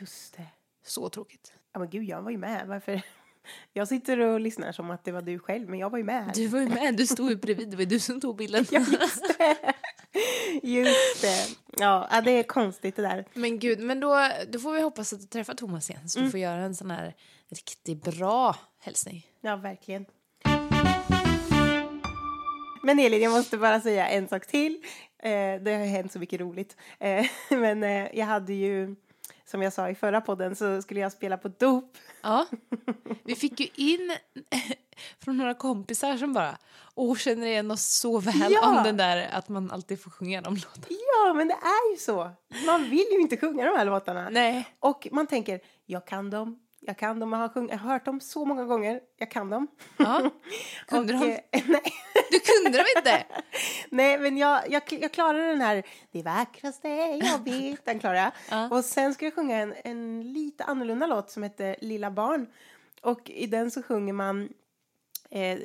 Just 0.00 0.36
det. 0.36 0.46
så 0.84 1.08
tråkigt. 1.08 1.52
Ja 1.72 1.78
men 1.80 1.90
gud, 1.90 2.04
jag 2.04 2.22
var 2.22 2.30
ju 2.30 2.38
med. 2.38 2.66
Varför? 2.66 3.02
Jag 3.72 3.88
sitter 3.88 4.18
och 4.18 4.40
lyssnar 4.40 4.72
som 4.72 4.90
att 4.90 5.04
det 5.04 5.12
var 5.12 5.22
du 5.22 5.38
själv, 5.38 5.68
men 5.68 5.78
jag 5.78 5.90
var 5.90 5.98
ju 5.98 6.04
med. 6.04 6.30
Du 6.34 6.46
var 6.46 6.60
ju 6.60 6.68
med, 6.68 6.96
du 6.96 7.06
stod 7.06 7.30
ju 7.30 7.36
bredvid, 7.36 7.70
det 7.70 7.76
var 7.76 7.84
du 7.84 8.00
som 8.00 8.20
tog 8.20 8.36
bilden. 8.36 8.66
Ja, 8.70 8.78
just 8.80 9.38
det. 9.38 9.74
Just 10.62 11.22
det. 11.22 11.46
Ja, 11.78 12.20
det 12.24 12.30
är 12.30 12.42
konstigt 12.42 12.96
det 12.96 13.02
där. 13.02 13.24
Men 13.34 13.58
gud, 13.58 13.80
men 13.80 14.00
då, 14.00 14.30
då 14.48 14.58
får 14.58 14.72
vi 14.72 14.80
hoppas 14.80 15.12
att 15.12 15.20
du 15.20 15.26
träffar 15.26 15.54
Thomas 15.54 15.90
igen 15.90 16.08
så 16.08 16.20
du 16.20 16.30
får 16.30 16.40
göra 16.40 16.60
en 16.60 16.74
sån 16.74 16.90
här 16.90 17.16
riktigt 17.48 18.04
bra 18.04 18.56
hälsning. 18.78 19.26
Ja, 19.40 19.56
verkligen. 19.56 20.06
Men 22.82 22.98
Elin, 22.98 23.22
jag 23.22 23.32
måste 23.32 23.58
bara 23.58 23.80
säga 23.80 24.08
en 24.08 24.28
sak 24.28 24.46
till. 24.46 24.74
Eh, 25.22 25.30
det 25.62 25.74
har 25.78 25.86
hänt 25.86 26.12
så 26.12 26.18
mycket 26.18 26.40
roligt. 26.40 26.76
Eh, 26.98 27.26
men 27.50 27.82
eh, 27.82 28.08
jag 28.18 28.26
hade 28.26 28.52
ju, 28.52 28.96
som 29.44 29.62
jag 29.62 29.72
sa 29.72 29.88
i 29.90 29.94
förra 29.94 30.20
podden, 30.20 30.56
så 30.56 30.82
skulle 30.82 31.00
jag 31.00 31.12
spela 31.12 31.36
på 31.36 31.48
dop. 31.48 31.96
Ja, 32.22 32.46
vi 33.24 33.34
fick 33.34 33.60
ju 33.60 33.66
in 33.74 34.12
från 35.24 35.36
några 35.36 35.54
kompisar 35.54 36.16
som 36.16 36.32
bara 36.32 36.58
åh, 36.94 37.16
känner 37.16 37.46
igen 37.46 37.70
oss 37.70 37.86
så 38.00 38.18
väl 38.20 38.34
Ja. 38.52 38.68
om 38.78 38.84
den 38.84 38.96
där 38.96 39.28
att 39.32 39.48
man 39.48 39.70
alltid 39.70 40.02
får 40.02 40.10
sjunga 40.10 40.40
de 40.40 40.54
låtarna. 40.54 40.86
Ja, 40.88 41.34
men 41.34 41.48
det 41.48 41.54
är 41.54 41.90
ju 41.92 41.96
så. 41.98 42.30
Man 42.66 42.82
vill 42.90 43.06
ju 43.12 43.20
inte 43.20 43.36
sjunga 43.36 43.64
de 43.64 43.78
här 43.78 43.84
låtarna. 43.84 44.28
Nej. 44.30 44.68
Och 44.80 45.08
man 45.12 45.26
tänker, 45.26 45.60
jag 45.86 46.06
kan 46.06 46.30
dem. 46.30 46.58
Jag 46.80 46.98
kan 46.98 47.20
dem, 47.20 47.32
jag 47.32 47.38
har, 47.38 47.48
sjung- 47.48 47.68
jag 47.70 47.78
har 47.78 47.90
hört 47.92 48.04
dem 48.04 48.20
så 48.20 48.44
många 48.44 48.64
gånger. 48.64 49.00
Jag 49.16 49.30
kan 49.30 49.50
dem. 49.50 49.66
Ja. 49.96 50.30
Kunde 50.88 51.14
Och, 51.14 51.20
de? 51.20 51.32
eh, 51.32 51.40
nej. 51.66 51.82
Du 52.30 52.40
kunde 52.40 52.78
dem 52.78 52.86
inte? 52.96 53.24
Nej, 53.90 54.18
men 54.18 54.36
jag, 54.36 54.70
jag, 54.70 54.82
jag 54.90 55.12
klarade 55.12 55.46
den 55.46 55.60
här 55.60 55.82
Det 56.12 56.22
vackraste 56.22 56.88
jag 56.88 57.44
vet, 57.44 57.84
den 57.84 57.98
klarade 57.98 58.18
jag. 58.20 58.32
Ja. 58.50 58.68
Och 58.76 58.84
sen 58.84 59.14
ska 59.14 59.24
jag 59.24 59.34
sjunga 59.34 59.56
en, 59.56 59.74
en 59.84 60.32
lite 60.32 60.64
annorlunda 60.64 61.06
låt 61.06 61.30
som 61.30 61.42
heter 61.42 61.76
Lilla 61.80 62.10
barn. 62.10 62.46
Och 63.02 63.30
i 63.30 63.46
den 63.46 63.70
så 63.70 63.82
sjunger 63.82 64.12
man 64.12 64.48
eh, 65.30 65.58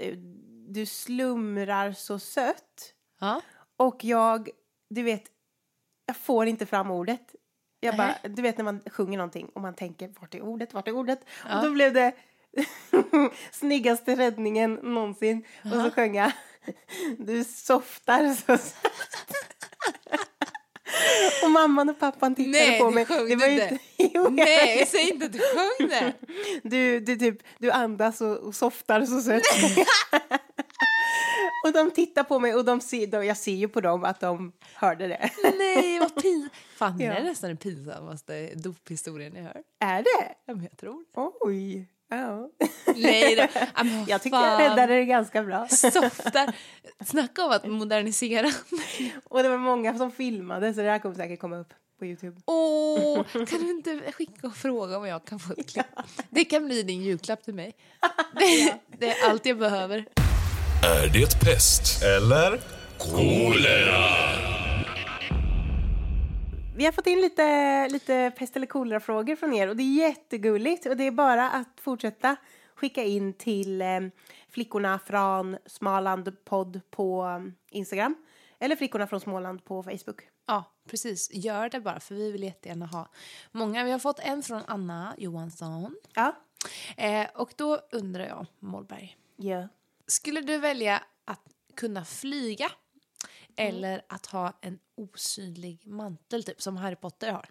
Du 0.68 0.86
slumrar 0.86 1.92
så 1.92 2.20
sött. 2.20 2.94
Ja. 3.20 3.42
Och 3.78 4.04
jag, 4.04 4.50
du 4.90 5.04
vet, 5.04 5.24
jag 6.06 6.16
får 6.18 6.46
inte 6.48 6.66
fram 6.66 6.92
ordet. 6.92 7.36
Jag 7.84 7.98
bara, 7.98 8.08
Nej. 8.08 8.18
du 8.36 8.42
vet 8.42 8.58
när 8.58 8.66
man 8.66 8.82
sjunger 8.92 9.18
någonting 9.18 9.50
och 9.54 9.62
man 9.62 9.76
tänker 9.76 10.10
vart 10.20 10.36
är 10.36 10.42
ordet, 10.42 10.74
vart 10.74 10.88
är 10.88 10.96
ordet? 10.96 11.20
Ja. 11.50 11.58
Och 11.58 11.64
då 11.66 11.72
blev 11.72 11.94
det 11.94 12.12
snyggaste 13.52 14.16
räddningen 14.16 14.74
någonsin. 14.74 15.44
Och 15.64 15.70
så 15.72 15.92
sjöng 15.92 16.16
jag 16.16 16.32
Du 17.18 17.44
softar 17.44 18.34
så 18.34 18.54
Och 21.44 21.52
mamman 21.52 21.90
och 21.90 22.00
pappan 22.00 22.36
tittade 22.36 22.66
Nej, 22.66 22.80
på 22.80 22.92
mig. 22.92 23.06
sjöng 23.06 23.30
det 23.30 23.36
var 23.36 23.48
inte. 23.48 23.78
Nej, 24.30 24.86
säg 24.86 25.10
inte 25.10 25.26
att 25.26 25.34
du 25.34 25.40
sjöng 25.40 25.90
det. 25.90 26.14
du, 26.64 27.00
du, 27.00 27.16
typ, 27.16 27.38
du 27.58 27.72
andas 27.72 28.22
och, 28.22 28.38
och 28.38 28.56
softar 28.56 29.06
så 29.06 29.22
sött. 29.22 29.44
Och 31.64 31.74
de 31.74 31.92
tittar 31.92 32.24
på 32.24 32.40
mig 32.40 32.56
och 32.56 32.66
de 32.66 32.82
ser, 32.82 33.08
de, 33.08 33.26
jag 33.26 33.38
ser 33.38 33.52
ju 33.56 33.68
på 33.68 33.82
dem 33.82 34.04
att 34.04 34.20
de 34.20 34.52
hörde 34.76 35.08
det. 35.08 35.30
Nej, 35.58 36.00
vad 36.00 36.16
pinsamt. 36.22 36.54
Fan, 36.78 36.98
det 36.98 37.04
Ja. 37.04 37.14
är 37.14 37.24
nästan 37.24 37.48
den 37.50 37.58
pinsammaste 37.58 38.50
dophistorien 38.56 39.36
jag 39.36 39.44
hör. 39.44 39.64
Är 39.80 39.98
det? 40.04 40.36
Ja, 40.46 40.54
men 40.56 40.64
jag 40.64 40.78
tror 40.78 41.06
Oj. 41.40 41.90
Ja. 42.10 42.50
Nej, 42.96 43.36
det, 43.36 43.50
ja, 43.76 43.84
men 43.84 44.00
vad 44.00 44.10
Jag 44.10 44.22
tyckte 44.22 44.38
jag 44.38 44.60
räddade 44.62 44.94
det 44.96 45.06
ganska 45.06 45.44
bra. 45.44 45.68
Softar. 45.68 46.56
Snacka 47.06 47.46
om 47.46 47.52
att 47.52 47.66
modernisera. 47.70 48.52
Och 49.24 49.44
det 49.44 49.50
var 49.50 49.58
många 49.58 49.98
som 49.98 50.12
filmade 50.12 50.74
så 50.74 50.82
det 50.82 50.90
här 50.90 51.00
kommer 51.00 51.16
säkert 51.16 51.40
komma 51.40 51.58
upp 51.58 51.74
på 52.00 52.06
Youtube. 52.06 52.42
Åh, 52.46 53.24
kan 53.48 53.60
du 53.60 53.70
inte 53.70 54.12
skicka 54.12 54.48
och 54.48 54.56
fråga 54.56 54.98
om 54.98 55.06
jag 55.08 55.26
kan 55.26 55.40
få 55.40 55.54
ett 55.58 55.70
klipp? 55.70 55.86
Det 56.30 56.46
kan 56.46 56.66
bli 56.66 56.84
din 56.84 57.02
julklapp 57.02 57.44
till 57.44 57.54
mig. 57.54 57.76
Det, 58.40 58.76
det 58.98 59.10
är 59.10 59.30
allt 59.30 59.46
jag 59.46 59.58
behöver. 59.58 60.06
Är 60.84 61.10
det 61.10 61.40
pest? 61.40 62.04
Eller? 62.04 62.60
Kolera! 62.98 64.06
Vi 66.76 66.86
har 66.86 66.92
fått 66.92 67.08
in 67.08 67.22
lite, 67.22 67.90
lite 67.90 68.32
pest 68.38 68.56
eller 68.56 68.68
kolera-frågor 68.68 69.36
från 69.36 69.54
er 69.54 69.68
och 69.68 69.76
det 69.76 69.84
är 69.84 70.08
jättegulligt. 70.08 70.86
Och 70.86 70.98
det 70.98 71.04
är 71.04 71.12
bara 71.12 71.50
att 71.50 71.80
fortsätta 71.82 72.36
skicka 72.76 73.04
in 73.04 73.34
till 73.34 73.82
eh, 73.82 73.88
flickorna 74.50 75.00
från 75.00 75.58
Småland 75.66 76.46
podd 76.46 76.82
på 76.92 77.26
eh, 77.26 77.78
Instagram. 77.78 78.16
Eller 78.60 78.76
flickorna 78.76 79.08
från 79.08 79.20
Småland 79.20 79.66
på 79.66 79.84
Facebook. 79.84 80.22
Ja, 80.48 80.64
precis. 80.90 81.30
Gör 81.34 81.70
det 81.70 81.80
bara, 81.80 82.00
för 82.00 82.16
vi 82.16 82.32
vill 82.32 82.44
jättegärna 82.44 82.86
ha 82.86 83.10
många. 83.52 83.84
Vi 83.84 83.92
har 83.92 84.00
fått 84.00 84.20
en 84.20 84.44
från 84.44 84.62
Anna 84.68 85.16
Johansson. 85.18 85.96
Ja. 86.16 86.36
Eh, 86.98 87.28
och 87.36 87.54
då 87.56 87.80
undrar 87.92 88.26
jag, 88.26 88.46
Målberg. 88.60 89.18
Ja. 89.36 89.68
Skulle 90.08 90.42
du 90.42 90.58
välja 90.58 91.04
att 91.26 91.44
kunna 91.76 92.06
flyga 92.06 92.72
eller 93.56 94.02
att 94.10 94.26
ha 94.26 94.60
en 94.62 94.80
osynlig 94.96 95.88
mantel, 95.88 96.44
typ 96.44 96.62
som 96.62 96.78
Harry 96.78 96.96
Potter 96.96 97.32
har? 97.32 97.50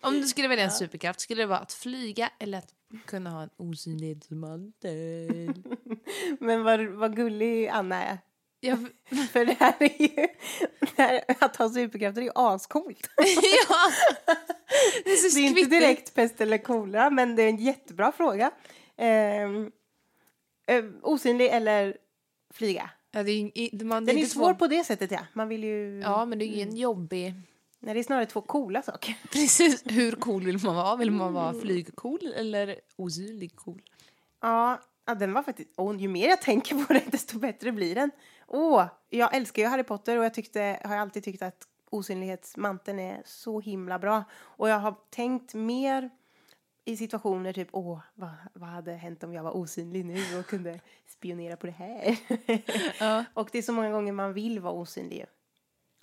Om 0.00 0.14
du 0.14 0.26
skulle 0.26 0.48
välja 0.48 0.64
en 0.64 0.70
superkraft, 0.70 1.20
skulle 1.20 1.42
det 1.42 1.46
vara 1.46 1.58
att 1.58 1.72
flyga 1.72 2.30
eller 2.38 2.58
att 2.58 2.74
kunna 3.06 3.30
ha 3.30 3.42
en 3.42 3.50
osynlighetsmantel? 3.56 5.62
Men 6.40 6.62
vad, 6.62 6.86
vad 6.86 7.16
gullig 7.16 7.68
Anna 7.68 8.04
är. 8.04 8.18
Jag, 8.60 8.78
För 9.32 9.44
det 9.44 9.56
här 9.60 9.74
är 9.80 10.02
ju, 10.02 10.28
här, 10.96 11.24
att 11.40 11.56
ha 11.56 11.70
superkrafter 11.70 12.20
är 12.20 12.24
ju 12.24 12.32
ascoolt. 12.34 13.10
ja, 13.68 13.90
det 15.04 15.10
är 15.10 15.34
Det 15.34 15.40
är 15.40 15.48
inte 15.48 15.80
direkt 15.80 16.14
pest 16.14 16.40
eller 16.40 16.58
kolera, 16.58 17.10
men 17.10 17.36
det 17.36 17.42
är 17.42 17.48
en 17.48 17.56
jättebra 17.56 18.12
fråga. 18.12 18.50
Ehm, 18.96 19.70
eh, 20.66 20.84
osynlig 21.02 21.46
eller 21.46 21.96
flyga? 22.50 22.90
Ja, 23.10 23.22
det 23.22 23.30
är, 23.30 23.58
i- 23.58 23.84
man, 23.84 24.04
det 24.04 24.10
Den 24.12 24.16
är 24.18 24.20
inte 24.20 24.32
svår 24.34 24.52
två- 24.52 24.58
på 24.58 24.66
det 24.66 24.84
sättet, 24.84 25.10
ja. 25.10 25.20
Man 25.32 25.48
vill 25.48 25.64
ju... 25.64 26.00
Ja, 26.00 26.24
men 26.24 26.38
det 26.38 26.44
är 26.44 26.46
ingen 26.46 26.76
jobbig... 26.76 27.34
Nej, 27.78 27.94
det 27.94 28.00
är 28.00 28.04
snarare 28.04 28.26
två 28.26 28.40
coola 28.40 28.82
saker. 28.82 29.18
Precis, 29.32 29.82
hur 29.84 30.12
cool 30.12 30.44
vill 30.44 30.58
man 30.64 30.74
vara? 30.76 30.96
Vill 30.96 31.10
man 31.10 31.32
vara 31.32 31.52
flygcool 31.60 32.32
eller 32.36 32.80
osynlig 32.96 33.56
cool? 33.56 33.82
Ja, 34.40 34.80
ja 35.06 35.14
den 35.14 35.32
var 35.32 35.42
faktiskt... 35.42 35.70
Åh, 35.76 35.96
ju 35.96 36.08
mer 36.08 36.28
jag 36.28 36.42
tänker 36.42 36.84
på 36.84 36.92
det, 36.92 37.02
desto 37.10 37.38
bättre 37.38 37.72
blir 37.72 37.94
den. 37.94 38.10
Åh, 38.46 38.84
jag 39.10 39.34
älskar 39.36 39.62
ju 39.62 39.68
Harry 39.68 39.82
Potter 39.82 40.18
och 40.18 40.24
jag 40.24 40.34
tyckte, 40.34 40.80
har 40.84 40.96
alltid 40.96 41.24
tyckt 41.24 41.42
att 41.42 41.68
osynlighetsmanteln 41.90 42.98
är 42.98 43.22
så 43.24 43.60
himla 43.60 43.98
bra. 43.98 44.24
Och 44.34 44.68
jag 44.68 44.78
har 44.78 44.94
tänkt 45.10 45.54
mer 45.54 46.10
i 46.86 46.96
situationer 46.96 47.52
typ, 47.52 47.68
åh, 47.72 48.00
vad, 48.14 48.30
vad 48.52 48.68
hade 48.68 48.92
hänt 48.92 49.24
om 49.24 49.32
jag 49.32 49.42
var 49.42 49.56
osynlig 49.56 50.04
nu 50.04 50.38
och 50.38 50.46
kunde 50.46 50.80
spionera 51.06 51.56
på 51.56 51.66
det 51.66 51.72
här? 51.72 52.16
Och 53.34 53.48
det 53.52 53.58
är 53.58 53.62
så 53.62 53.72
många 53.72 53.90
gånger 53.90 54.12
man 54.12 54.32
vill 54.32 54.60
vara 54.60 54.72
osynlig. 54.72 55.26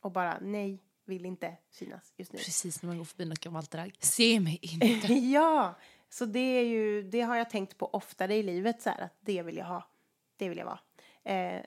Och 0.02 0.12
bara, 0.12 0.38
nej, 0.42 0.84
vill 1.06 1.26
inte 1.26 1.58
synas 1.72 2.14
just 2.18 2.34
nu. 2.34 2.40
Precis 2.40 2.82
när 2.82 2.88
man 2.88 2.98
går 2.98 3.06
förbi 3.06 3.26
något 3.26 3.40
gammalt 3.40 3.72
drag. 3.72 3.96
Se 4.00 4.40
mig 4.40 4.60
inte. 4.62 5.14
ja, 5.14 5.76
så 6.10 6.26
det 6.26 6.40
är 6.40 6.64
ju, 6.64 7.04
det 7.04 7.22
har 7.22 7.36
jag 7.36 7.50
tänkt 7.50 7.78
på 7.78 7.94
oftare 7.94 8.36
i 8.36 8.44
livet 8.44 8.82
så 8.82 8.90
här 8.90 9.02
att 9.02 9.18
det 9.20 9.44
vill 9.44 9.58
jag 9.58 9.66
ha. 9.66 9.90
Det 10.38 10.50
vill 10.50 10.58
jag 10.58 10.66
vara. 10.66 10.80
Eh, 11.24 11.62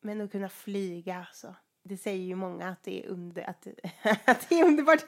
men 0.00 0.20
att 0.20 0.32
kunna 0.32 0.48
flyga 0.48 1.26
så. 1.32 1.54
Det 1.84 1.96
säger 1.96 2.24
ju 2.24 2.34
många 2.34 2.68
att 2.68 2.82
det 2.82 3.04
är, 3.04 3.08
under, 3.08 3.50
att, 3.50 3.66
att 4.28 4.48
det 4.48 4.60
är 4.60 4.64
underbart. 4.64 5.02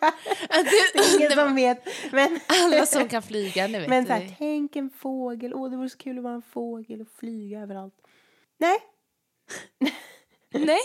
Att 0.49 0.65
det 0.65 0.99
är 0.99 1.17
ingen 1.19 1.31
som 1.31 1.55
vet. 1.55 1.89
Men, 2.13 2.41
Alla 2.47 2.87
som 2.87 3.09
kan 3.09 3.23
flyga, 3.23 3.67
nu 3.67 3.81
vet 3.81 3.89
men 3.89 4.07
så 4.07 4.13
här, 4.13 4.35
tänk 4.39 4.77
en 4.77 4.91
fågel. 4.91 5.55
Åh, 5.55 5.71
det 5.71 5.77
vore 5.77 5.89
så 5.89 5.99
kul 5.99 6.19
att 6.19 6.25
vara 6.25 6.35
en 6.35 6.43
fågel 6.43 7.01
och 7.01 7.09
flyga 7.09 7.61
överallt. 7.61 7.95
Nej, 8.59 8.79
Nej. 10.53 10.79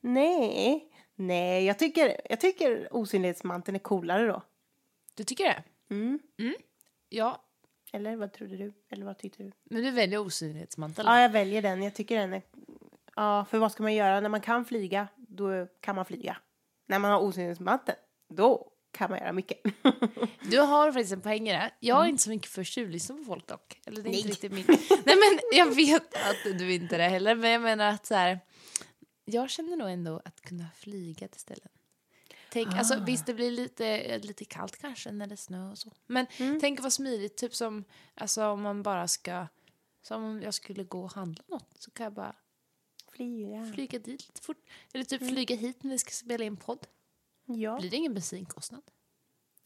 nej, 0.00 0.88
nej. 1.14 1.64
Jag 1.64 1.78
tycker, 1.78 2.20
jag 2.30 2.40
tycker 2.40 2.88
osynlighetsmanteln 2.90 3.74
är 3.74 3.78
coolare 3.80 4.26
då. 4.26 4.42
Du 5.14 5.24
tycker 5.24 5.44
det? 5.44 5.62
Mm. 5.90 6.18
Ja, 7.08 7.42
Eller 7.92 8.16
vad 8.16 8.32
trodde 8.32 8.56
du? 8.56 8.72
Eller 8.88 9.06
vad 9.06 9.18
tyckte 9.18 9.42
du? 9.42 9.52
men 9.64 9.82
du 9.82 9.90
väljer 9.90 10.18
osynlighetsmantel. 10.18 11.06
Ja, 11.06 11.20
jag 11.20 11.28
väljer 11.28 11.62
den. 11.62 11.82
Jag 11.82 11.94
tycker 11.94 12.16
den 12.18 12.32
är... 12.32 12.42
Ja, 13.16 13.44
för 13.50 13.58
vad 13.58 13.72
ska 13.72 13.82
man 13.82 13.94
göra? 13.94 14.20
När 14.20 14.28
man 14.28 14.40
kan 14.40 14.64
flyga, 14.64 15.08
då 15.36 15.66
kan 15.80 15.96
man 15.96 16.04
flyga. 16.04 16.36
När 16.88 16.98
man 16.98 17.10
har 17.10 17.20
osynlighetsmanteln, 17.20 17.98
då 18.28 18.72
kan 18.92 19.10
man 19.10 19.18
göra 19.18 19.32
mycket. 19.32 19.58
Du 20.50 20.58
har 20.58 20.92
faktiskt 20.92 21.12
en 21.12 21.20
poäng 21.20 21.48
i 21.48 21.52
det. 21.52 21.70
Jag 21.80 22.04
är 22.04 22.08
inte 22.08 22.22
så 22.22 22.30
mycket 22.30 22.50
för 22.50 22.64
tjuvlyssna 22.64 23.16
på 23.16 23.24
folk 23.24 23.46
dock. 23.46 23.80
Eller 23.86 24.02
det 24.02 24.08
är 24.08 24.12
inte 24.12 24.28
Nej. 24.28 24.30
riktigt 24.30 24.52
min... 24.52 24.64
Nej 25.04 25.16
men 25.16 25.58
jag 25.58 25.74
vet 25.74 26.14
att 26.14 26.58
du 26.58 26.74
inte 26.74 26.94
är 26.94 26.98
det 26.98 27.08
heller. 27.08 27.34
Men 27.34 27.50
jag 27.50 27.62
menar 27.62 27.88
att 27.90 28.06
så 28.06 28.14
här, 28.14 28.40
Jag 29.24 29.50
känner 29.50 29.76
nog 29.76 29.90
ändå 29.90 30.20
att 30.24 30.40
kunna 30.40 30.66
flyga 30.76 31.28
till 31.28 31.40
ställen. 31.40 31.68
Tänk, 32.52 32.68
alltså, 32.68 33.04
visst, 33.06 33.26
det 33.26 33.34
blir 33.34 33.50
lite, 33.50 34.18
lite 34.18 34.44
kallt 34.44 34.76
kanske 34.76 35.12
när 35.12 35.26
det 35.26 35.34
är 35.34 35.36
snö 35.36 35.70
och 35.70 35.78
så. 35.78 35.92
Men 36.06 36.26
tänk 36.60 36.80
vad 36.80 36.92
smidigt, 36.92 37.36
typ 37.36 37.54
som 37.54 37.84
alltså, 38.14 38.46
om 38.46 38.62
man 38.62 38.82
bara 38.82 39.08
ska... 39.08 39.46
Som 40.02 40.24
om 40.24 40.42
jag 40.42 40.54
skulle 40.54 40.84
gå 40.84 41.04
och 41.04 41.12
handla 41.12 41.44
något 41.46 41.74
så 41.78 41.90
kan 41.90 42.04
jag 42.04 42.12
bara 42.12 42.34
Flyga. 43.16 43.72
flyga 43.74 43.98
dit 43.98 44.28
lite 44.28 44.40
fort. 44.40 44.58
Eller 44.94 45.04
typ 45.04 45.28
flyga 45.28 45.56
hit 45.56 45.82
när 45.82 45.90
vi 45.90 45.98
ska 45.98 46.10
spela 46.10 46.44
in 46.44 46.56
podd. 46.56 46.86
Ja, 47.46 47.78
Blir 47.78 47.90
det 47.90 47.96
ingen 47.96 48.14
bensinkostnad? 48.14 48.82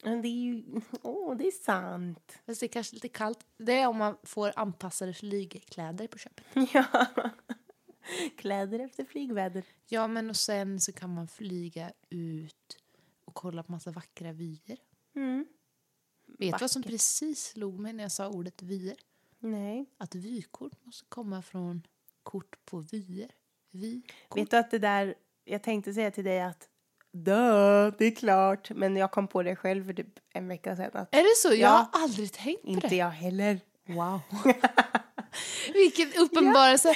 men 0.03 0.21
det 0.21 0.27
är 0.27 0.41
ju... 0.43 0.63
Åh, 1.01 1.37
det 1.37 1.47
är 1.47 1.51
sant. 1.63 2.39
Fast 2.45 2.59
det 2.59 2.65
är 2.65 2.67
kanske 2.67 2.93
lite 2.93 3.07
kallt. 3.09 3.45
Det 3.57 3.73
är 3.73 3.87
om 3.87 3.97
man 3.97 4.17
får 4.23 4.51
anpassade 4.55 5.13
flygkläder 5.13 6.07
på 6.07 6.17
köpet. 6.17 6.45
Ja. 6.73 7.07
Kläder 8.37 8.79
efter 8.79 9.05
flygväder. 9.05 9.63
Ja, 9.87 10.07
men 10.07 10.29
och 10.29 10.35
sen 10.35 10.79
så 10.79 10.91
kan 10.93 11.13
man 11.13 11.27
flyga 11.27 11.91
ut 12.09 12.77
och 13.25 13.33
kolla 13.33 13.63
på 13.63 13.71
massa 13.71 13.91
vackra 13.91 14.31
vyer. 14.31 14.77
Mm. 15.15 15.45
Vet 16.25 16.53
du 16.53 16.57
vad 16.61 16.71
som 16.71 16.83
precis 16.83 17.43
slog 17.45 17.79
mig 17.79 17.93
när 17.93 18.03
jag 18.03 18.11
sa 18.11 18.29
ordet 18.29 18.61
vyer? 18.61 18.95
Nej. 19.39 19.85
Att 19.97 20.15
vykort 20.15 20.85
måste 20.85 21.05
komma 21.09 21.41
från 21.41 21.87
kort 22.23 22.65
på 22.65 22.79
vyer. 22.79 23.31
Vykort. 23.71 24.37
Vet 24.37 24.51
du 24.51 24.57
att 24.57 24.71
det 24.71 24.79
där... 24.79 25.13
Jag 25.45 25.63
tänkte 25.63 25.93
säga 25.93 26.11
till 26.11 26.23
dig 26.23 26.41
att 26.41 26.67
Dö, 27.13 27.91
det 27.97 28.05
är 28.05 28.15
klart. 28.15 28.69
Men 28.69 28.95
jag 28.97 29.11
kom 29.11 29.27
på 29.27 29.43
det 29.43 29.55
själv 29.55 29.85
för 29.85 29.93
typ 29.93 30.07
en 30.33 30.47
vecka 30.47 30.75
sedan. 30.75 30.91
Att 30.93 31.15
Är 31.15 31.23
det 31.23 31.35
så? 31.37 31.47
Jag 31.47 31.57
Ja. 31.59 31.89
har 31.93 32.01
aldrig 32.03 32.31
tänkt 32.33 32.61
på 32.61 32.67
inte 32.67 32.87
det. 32.87 32.95
jag 32.95 33.09
heller. 33.09 33.59
Wow. 33.87 34.19
Vilken 35.73 36.11
uppenbarelse. 36.23 36.95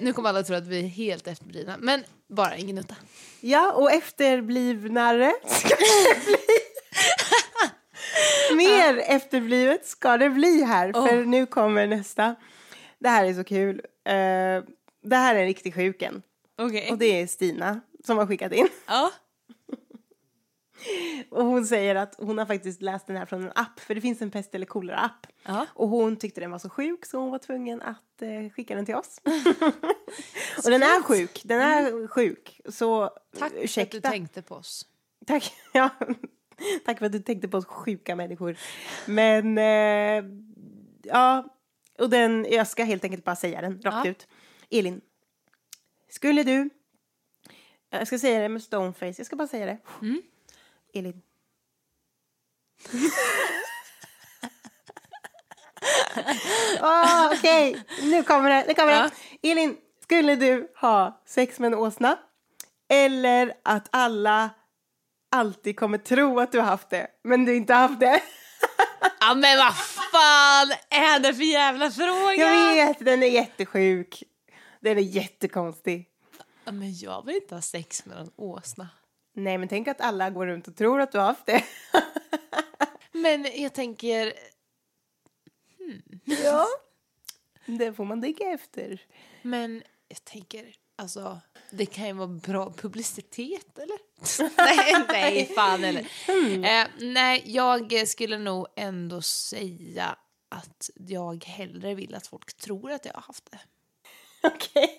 Nu 0.00 0.12
kommer 0.12 0.28
alla 0.28 0.42
tro 0.42 0.56
att 0.56 0.66
vi 0.66 0.78
är 0.84 0.88
helt 0.88 1.26
efterblivna. 1.26 1.76
Men 1.78 2.04
bara 2.28 2.56
ingen 2.56 2.78
utta. 2.78 2.94
Ja, 3.40 3.72
och 3.72 3.92
efterblivnare 3.92 5.32
ska 5.46 5.68
det 5.68 6.24
bli. 6.26 6.36
Mer 8.56 8.98
efterblivet 9.06 9.86
ska 9.86 10.16
det 10.16 10.30
bli 10.30 10.62
här, 10.64 10.92
för 10.92 11.24
nu 11.24 11.46
kommer 11.46 11.86
nästa. 11.86 12.34
Det 12.98 13.08
här 13.08 13.24
är 13.24 13.34
så 13.34 13.44
kul. 13.44 13.82
Eh, 14.04 14.14
det 15.04 15.16
här 15.16 15.34
är 15.34 15.40
en 15.40 15.46
riktig 15.46 15.74
sjuken. 15.74 16.22
Okej. 16.58 16.90
Och 16.90 16.98
det 16.98 17.20
är 17.20 17.26
Stina 17.26 17.80
som 18.04 18.18
har 18.18 18.26
skickat 18.26 18.52
in. 18.52 18.68
Ja. 18.86 19.10
Och 21.30 21.44
hon 21.44 21.66
säger 21.66 21.94
att 21.94 22.14
hon 22.18 22.38
har 22.38 22.46
faktiskt 22.46 22.82
läst 22.82 23.06
den 23.06 23.16
här 23.16 23.26
från 23.26 23.42
en 23.44 23.52
app, 23.54 23.80
för 23.80 23.94
det 23.94 24.00
finns 24.00 24.22
en 24.22 24.30
pest 24.30 24.54
eller 24.54 24.66
kolera-app. 24.66 25.26
Ja. 25.44 25.66
Och 25.74 25.88
hon 25.88 26.16
tyckte 26.16 26.40
den 26.40 26.50
var 26.50 26.58
så 26.58 26.68
sjuk 26.70 27.06
så 27.06 27.18
hon 27.18 27.30
var 27.30 27.38
tvungen 27.38 27.82
att 27.82 28.22
eh, 28.22 28.50
skicka 28.56 28.74
den 28.74 28.86
till 28.86 28.94
oss. 28.94 29.20
och 30.64 30.70
den 30.70 30.82
är 30.82 31.02
sjuk, 31.02 31.40
den 31.44 31.60
är 31.60 32.06
sjuk. 32.08 32.60
Så 32.68 33.08
Tack 33.38 33.50
för 33.52 33.58
att 33.58 33.64
ursäkta. 33.64 33.96
du 33.96 34.00
tänkte 34.00 34.42
på 34.42 34.54
oss. 34.54 34.86
Tack. 35.26 35.52
Ja. 35.72 35.90
Tack 36.84 36.98
för 36.98 37.06
att 37.06 37.12
du 37.12 37.18
tänkte 37.18 37.48
på 37.48 37.56
oss 37.56 37.66
sjuka 37.66 38.16
människor. 38.16 38.56
Men 39.06 39.58
eh, 39.58 40.24
ja, 41.02 41.44
och 41.98 42.10
den, 42.10 42.46
jag 42.50 42.68
ska 42.68 42.84
helt 42.84 43.04
enkelt 43.04 43.24
bara 43.24 43.36
säga 43.36 43.60
den 43.60 43.80
rakt 43.82 44.04
Ja. 44.04 44.10
ut. 44.10 44.26
Elin, 44.78 45.00
skulle 46.08 46.42
du, 46.42 46.70
jag 47.90 48.06
ska 48.06 48.18
säga 48.18 48.40
det 48.40 48.48
med 48.48 48.62
stoneface, 48.62 49.14
jag 49.18 49.26
ska 49.26 49.36
bara 49.36 49.48
säga 49.48 49.66
det. 49.66 49.78
Mm. 50.02 50.22
Elin. 50.94 51.22
Åh, 56.80 57.32
Okej, 57.32 57.84
nu 58.02 58.22
kommer 58.22 58.50
det. 58.50 58.64
Nu 58.68 58.74
kommer 58.74 58.92
Ja. 58.92 59.10
det. 59.40 59.50
Elin, 59.50 59.76
skulle 60.02 60.36
du 60.36 60.72
ha 60.80 61.22
sex 61.26 61.58
med 61.58 61.66
en 61.72 61.78
åsna? 61.78 62.18
Eller 62.88 63.52
att 63.62 63.88
alla 63.90 64.50
alltid 65.30 65.78
kommer 65.78 65.98
tro 65.98 66.40
att 66.40 66.52
du 66.52 66.58
har 66.58 66.66
haft 66.66 66.90
det, 66.90 67.06
men 67.24 67.44
du 67.44 67.56
inte 67.56 67.74
haft 67.74 68.00
det? 68.00 68.22
Ja 69.20 69.34
men 69.34 69.58
vad 69.58 69.76
fan 69.76 70.70
är 70.90 71.18
det 71.20 71.34
för 71.34 71.42
jävla 71.42 71.90
fråga? 71.90 72.34
Jag 72.34 72.74
vet, 72.86 72.98
den 73.04 73.22
är 73.22 73.26
jättesjuk. 73.26 74.22
Den 74.84 74.98
är 74.98 75.02
jättekonstig. 75.02 76.08
Men 76.64 76.94
jag 76.94 77.26
vill 77.26 77.34
inte 77.34 77.54
ha 77.54 77.62
sex 77.62 78.06
med 78.06 78.18
en 78.18 78.30
åsna. 78.36 78.88
Nej, 79.32 79.58
men 79.58 79.68
tänk 79.68 79.88
att 79.88 80.00
alla 80.00 80.30
går 80.30 80.46
runt 80.46 80.68
och 80.68 80.76
tror 80.76 81.00
att 81.00 81.12
du 81.12 81.18
har 81.18 81.24
haft 81.24 81.46
det. 81.46 81.64
Men 83.12 83.46
jag 83.54 83.74
tänker, 83.74 84.32
ja. 86.24 86.66
Det 87.66 87.92
får 87.92 88.04
man 88.04 88.22
tänka 88.22 88.44
efter. 88.44 89.02
men 89.42 89.82
jag 90.08 90.24
tänker, 90.24 90.74
alltså 90.96 91.40
det 91.70 91.86
kan 91.86 92.06
ju 92.06 92.12
vara 92.12 92.28
bra 92.28 92.72
publicitet 92.72 93.78
eller? 93.78 93.98
nej, 94.56 95.04
nej, 95.08 95.46
fan 95.54 95.84
eller. 95.84 96.00
Eh, 96.64 96.86
nej, 96.98 97.42
jag 97.46 98.08
skulle 98.08 98.38
nog 98.38 98.66
ändå 98.76 99.22
säga 99.22 100.16
att 100.48 100.90
jag 100.94 101.44
hellre 101.44 101.94
vill 101.94 102.14
att 102.14 102.26
folk 102.26 102.54
tror 102.54 102.90
att 102.90 103.04
jag 103.04 103.12
har 103.12 103.22
haft 103.22 103.50
det. 103.50 103.60
Okej. 104.54 104.98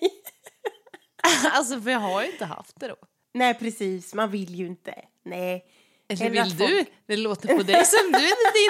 alltså 1.52 1.80
för 1.80 1.90
jag 1.90 1.98
har 1.98 2.22
ju 2.22 2.30
inte 2.32 2.44
haft 2.44 2.80
det 2.80 2.88
då. 2.88 2.96
Nej, 3.34 3.54
precis. 3.54 4.14
Man 4.14 4.30
vill 4.30 4.54
ju 4.54 4.66
inte. 4.66 4.94
Nej. 5.24 5.64
Eller 6.08 6.30
vill 6.30 6.56
du? 6.56 6.66
folk- 6.68 6.88
Det 7.06 7.16
låter 7.16 7.56
på 7.56 7.62
dig 7.62 7.84
som 7.84 8.12
du 8.12 8.18
är 8.18 8.22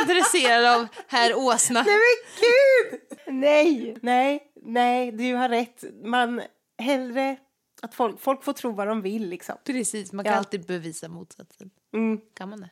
lite 0.03 0.13
intresserad 0.13 0.65
av 0.81 0.87
herr 1.09 1.35
Åsna. 1.39 1.83
Nej, 1.83 1.95
men 1.97 2.41
gud! 2.41 3.01
Nej, 3.41 3.97
nej, 4.03 4.53
nej, 4.63 5.13
du 5.13 5.35
har 5.35 5.49
rätt. 5.49 5.85
Man 6.05 6.43
hellre 6.79 7.37
att 7.83 7.95
folk, 7.95 8.21
folk 8.21 8.45
får 8.45 8.53
tro 8.53 8.73
vad 8.73 8.89
de 8.89 9.03
vill 9.03 9.29
liksom. 9.29 9.57
Precis, 9.65 10.13
man 10.13 10.25
kan 10.25 10.33
Ja. 10.33 10.39
alltid 10.39 10.67
bevisa 10.67 11.09
motsatsen. 11.09 11.71
Mm. 11.95 12.21
Kan 12.35 12.49
man 12.49 12.61
det? 12.61 12.71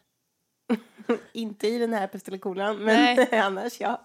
Inte 1.33 1.68
i 1.68 1.79
den 1.79 1.93
här 1.93 2.07
pest 2.07 2.29
eller 2.29 2.39
kolan, 2.39 2.77
men 2.77 3.16
Nej. 3.16 3.29
annars 3.39 3.81
ja. 3.81 4.03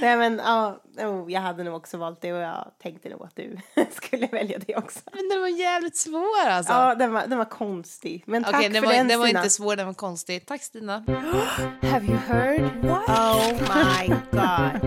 Nej 0.00 0.16
men 0.16 0.40
ja, 0.44 0.80
oh, 0.98 1.32
jag 1.32 1.40
hade 1.40 1.64
nog 1.64 1.74
också 1.74 1.96
valt 1.96 2.20
det 2.20 2.32
och 2.32 2.40
jag 2.40 2.70
tänkte 2.82 3.08
nog 3.08 3.22
att 3.24 3.36
du 3.36 3.56
skulle 3.90 4.26
välja 4.26 4.58
det 4.66 4.76
också. 4.76 5.00
Men 5.12 5.28
den 5.28 5.40
var 5.40 5.48
jävligt 5.48 5.96
svår 5.96 6.46
alltså. 6.48 6.72
Ja, 6.72 6.94
den 6.94 7.12
var, 7.12 7.26
den 7.26 7.38
var 7.38 7.44
konstig. 7.44 8.22
Men 8.26 8.44
tack 8.44 8.62
den 8.62 8.72
för 8.74 8.80
var, 8.80 8.92
den 8.92 9.08
den 9.08 9.18
var 9.18 9.26
Stina. 9.26 9.40
inte 9.40 9.50
svår, 9.50 9.76
den 9.76 9.86
var 9.86 9.94
konstig. 9.94 10.46
Tack 10.46 10.62
Stina. 10.62 11.04
Have 11.82 12.06
you 12.06 12.16
heard? 12.16 12.84
What? 12.84 13.08
Oh 13.08 13.52
my 13.52 14.08
god. 14.30 14.80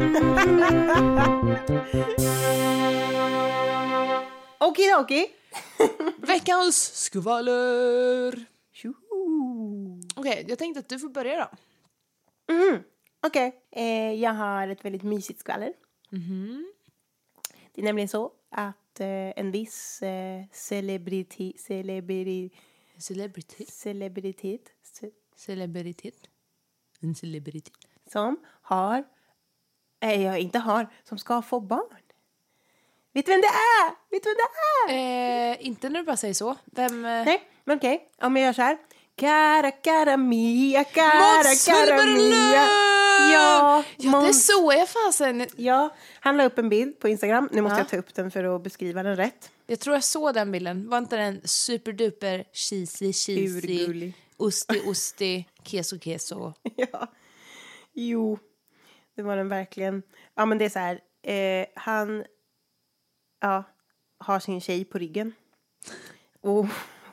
Okidoki. 4.59 5.27
Veckans 6.17 6.95
skvaller. 6.95 8.58
Okej, 10.19 10.45
jag 10.47 10.57
tänkte 10.59 10.79
att 10.79 10.89
du 10.89 10.99
får 10.99 11.09
börja 11.09 11.37
då. 12.47 12.53
Mm. 12.53 12.83
Okej, 13.27 13.61
eh, 13.71 14.13
jag 14.13 14.33
har 14.33 14.67
ett 14.67 14.85
väldigt 14.85 15.03
mysigt 15.03 15.39
skvaller. 15.39 15.73
Det 17.73 17.81
är 17.81 17.85
nämligen 17.85 18.07
så 18.09 18.31
att 18.51 18.99
eh, 18.99 19.07
en 19.39 19.51
viss 19.51 20.01
eh, 20.01 20.43
celebrity, 20.51 21.53
celebri, 21.57 22.51
Celebritet. 22.97 23.69
celebritet 23.69 24.61
ce- 24.83 25.11
Celebritet. 25.35 26.15
En 27.01 27.15
celebritet. 27.15 27.73
som 28.11 28.39
har, 28.61 29.03
nej 30.01 30.21
jag 30.21 30.39
inte 30.39 30.59
har, 30.59 30.87
som 31.03 31.17
ska 31.17 31.41
få 31.41 31.59
barn. 31.59 31.95
Vet 33.11 33.25
du 33.25 33.31
vem 33.31 33.41
det 33.41 33.47
är? 33.47 33.89
Vet 34.11 34.23
du 34.23 34.29
vem 34.29 34.35
det 34.37 34.93
är? 34.93 35.51
Eh, 35.51 35.67
inte 35.67 35.89
när 35.89 35.99
du 35.99 36.05
bara 36.05 36.17
säger 36.17 36.33
så. 36.33 36.55
Vem? 36.65 37.05
Eh, 37.05 37.25
Nej, 37.25 37.41
men 37.63 37.77
okej. 37.77 38.11
Om 38.21 38.35
jag 38.35 38.45
gör 38.45 38.53
så 38.53 38.61
här. 38.61 38.77
Cara, 39.19 39.71
cara 39.71 40.17
mia, 40.17 40.83
cara, 40.83 41.55
cara 41.65 42.05
mia. 42.05 42.67
Ja, 43.31 43.83
Ja, 43.97 44.21
det 44.27 44.33
såg 44.33 44.73
jag 44.73 44.89
fasen. 44.89 45.47
Ja, 45.55 45.95
han 46.19 46.37
la 46.37 46.45
upp 46.45 46.57
en 46.57 46.69
bild 46.69 46.99
på 46.99 47.07
Instagram. 47.07 47.49
Nu 47.51 47.61
måste 47.61 47.77
jag 47.77 47.89
ta 47.89 47.97
upp 47.97 48.13
den 48.13 48.31
för 48.31 48.55
att 48.55 48.63
beskriva 48.63 49.03
den 49.03 49.15
rätt. 49.15 49.51
Jag 49.67 49.79
tror 49.79 49.95
jag 49.95 50.03
såg 50.03 50.33
den 50.33 50.51
bilden. 50.51 50.89
Var 50.89 50.97
inte 50.97 51.17
den 51.17 51.41
superduper 51.43 52.43
cheesy, 52.53 53.13
cheesy, 53.13 53.47
Urgullig. 53.47 54.13
osti, 54.37 54.81
osti, 54.85 55.45
keso, 55.63 55.99
keso? 55.99 56.53
Ja. 56.75 57.07
Jo, 57.93 58.39
det 59.15 59.21
var 59.21 59.37
den 59.37 59.49
verkligen. 59.49 60.03
Ja, 60.35 60.45
men 60.45 60.57
det 60.57 60.65
är 60.65 60.69
så 60.69 60.79
här. 60.79 60.99
Eh, 61.23 61.65
han 61.75 62.23
ja, 63.41 63.63
har 64.17 64.39
sin 64.39 64.61
tjej 64.61 64.85
på 64.85 64.97
ryggen. 64.97 65.33
Och 66.41 66.65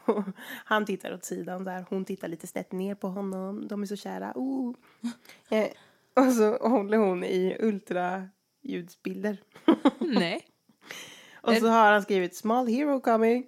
han 0.64 0.84
tittar 0.86 1.14
åt 1.14 1.24
sidan 1.24 1.64
där. 1.64 1.84
Hon 1.90 2.04
tittar 2.04 2.28
lite 2.28 2.46
snett 2.46 2.72
ner 2.72 2.94
på 2.94 3.08
honom. 3.08 3.68
De 3.68 3.82
är 3.82 3.86
så 3.86 3.96
kära. 3.96 4.32
Oh. 4.34 4.74
Eh, 5.48 5.66
och 6.26 6.32
så 6.32 6.56
håller 6.68 6.98
hon 6.98 7.24
i 7.24 7.56
ultraljudsbilder. 7.60 9.36
Nej. 9.98 10.46
Och 11.42 11.54
så 11.56 11.66
har 11.68 11.92
han 11.92 12.02
skrivit 12.02 12.36
small 12.36 12.66
hero 12.66 13.00
coming. 13.00 13.46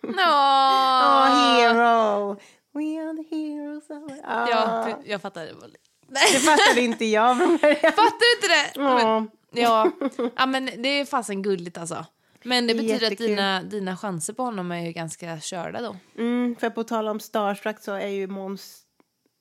Nå! 0.00 0.08
Oh, 0.12 1.56
hero! 1.56 2.36
We 2.72 3.00
are 3.02 3.16
the 3.16 3.36
heroes 3.36 3.90
of. 3.90 4.12
Ah. 4.24 4.48
Ja, 4.50 4.88
jag 5.04 5.22
fattar. 5.22 5.44
Lite- 5.44 5.78
Det 6.08 6.38
fattade 6.38 6.80
inte 6.80 7.04
jag 7.04 7.38
från 7.38 7.56
början. 7.56 7.76
Fattar 7.92 8.34
inte 8.36 8.48
det? 8.48 8.80
Men, 8.80 9.28
Ja. 9.50 9.90
ja. 10.16 10.30
ja, 10.36 10.46
men 10.46 10.64
det 10.64 10.88
är 10.88 11.04
fasen 11.04 11.42
gulligt 11.42 11.78
alltså. 11.78 12.06
Men 12.44 12.66
det 12.66 12.74
betyder 12.74 12.94
att 12.96 13.02
Jättekul. 13.02 13.26
dina, 13.26 13.62
dina 13.62 13.96
chanser 13.96 14.32
på 14.32 14.42
honom 14.42 14.72
är 14.72 14.86
ju 14.86 14.92
ganska 14.92 15.40
körda 15.40 15.80
då. 15.80 15.96
Mm, 16.18 16.56
för 16.56 16.70
på 16.70 16.84
tal 16.84 17.08
om 17.08 17.20
Starstruck 17.20 17.80
så 17.80 17.92
är 17.92 18.06
ju 18.08 18.26
Måns... 18.26 18.80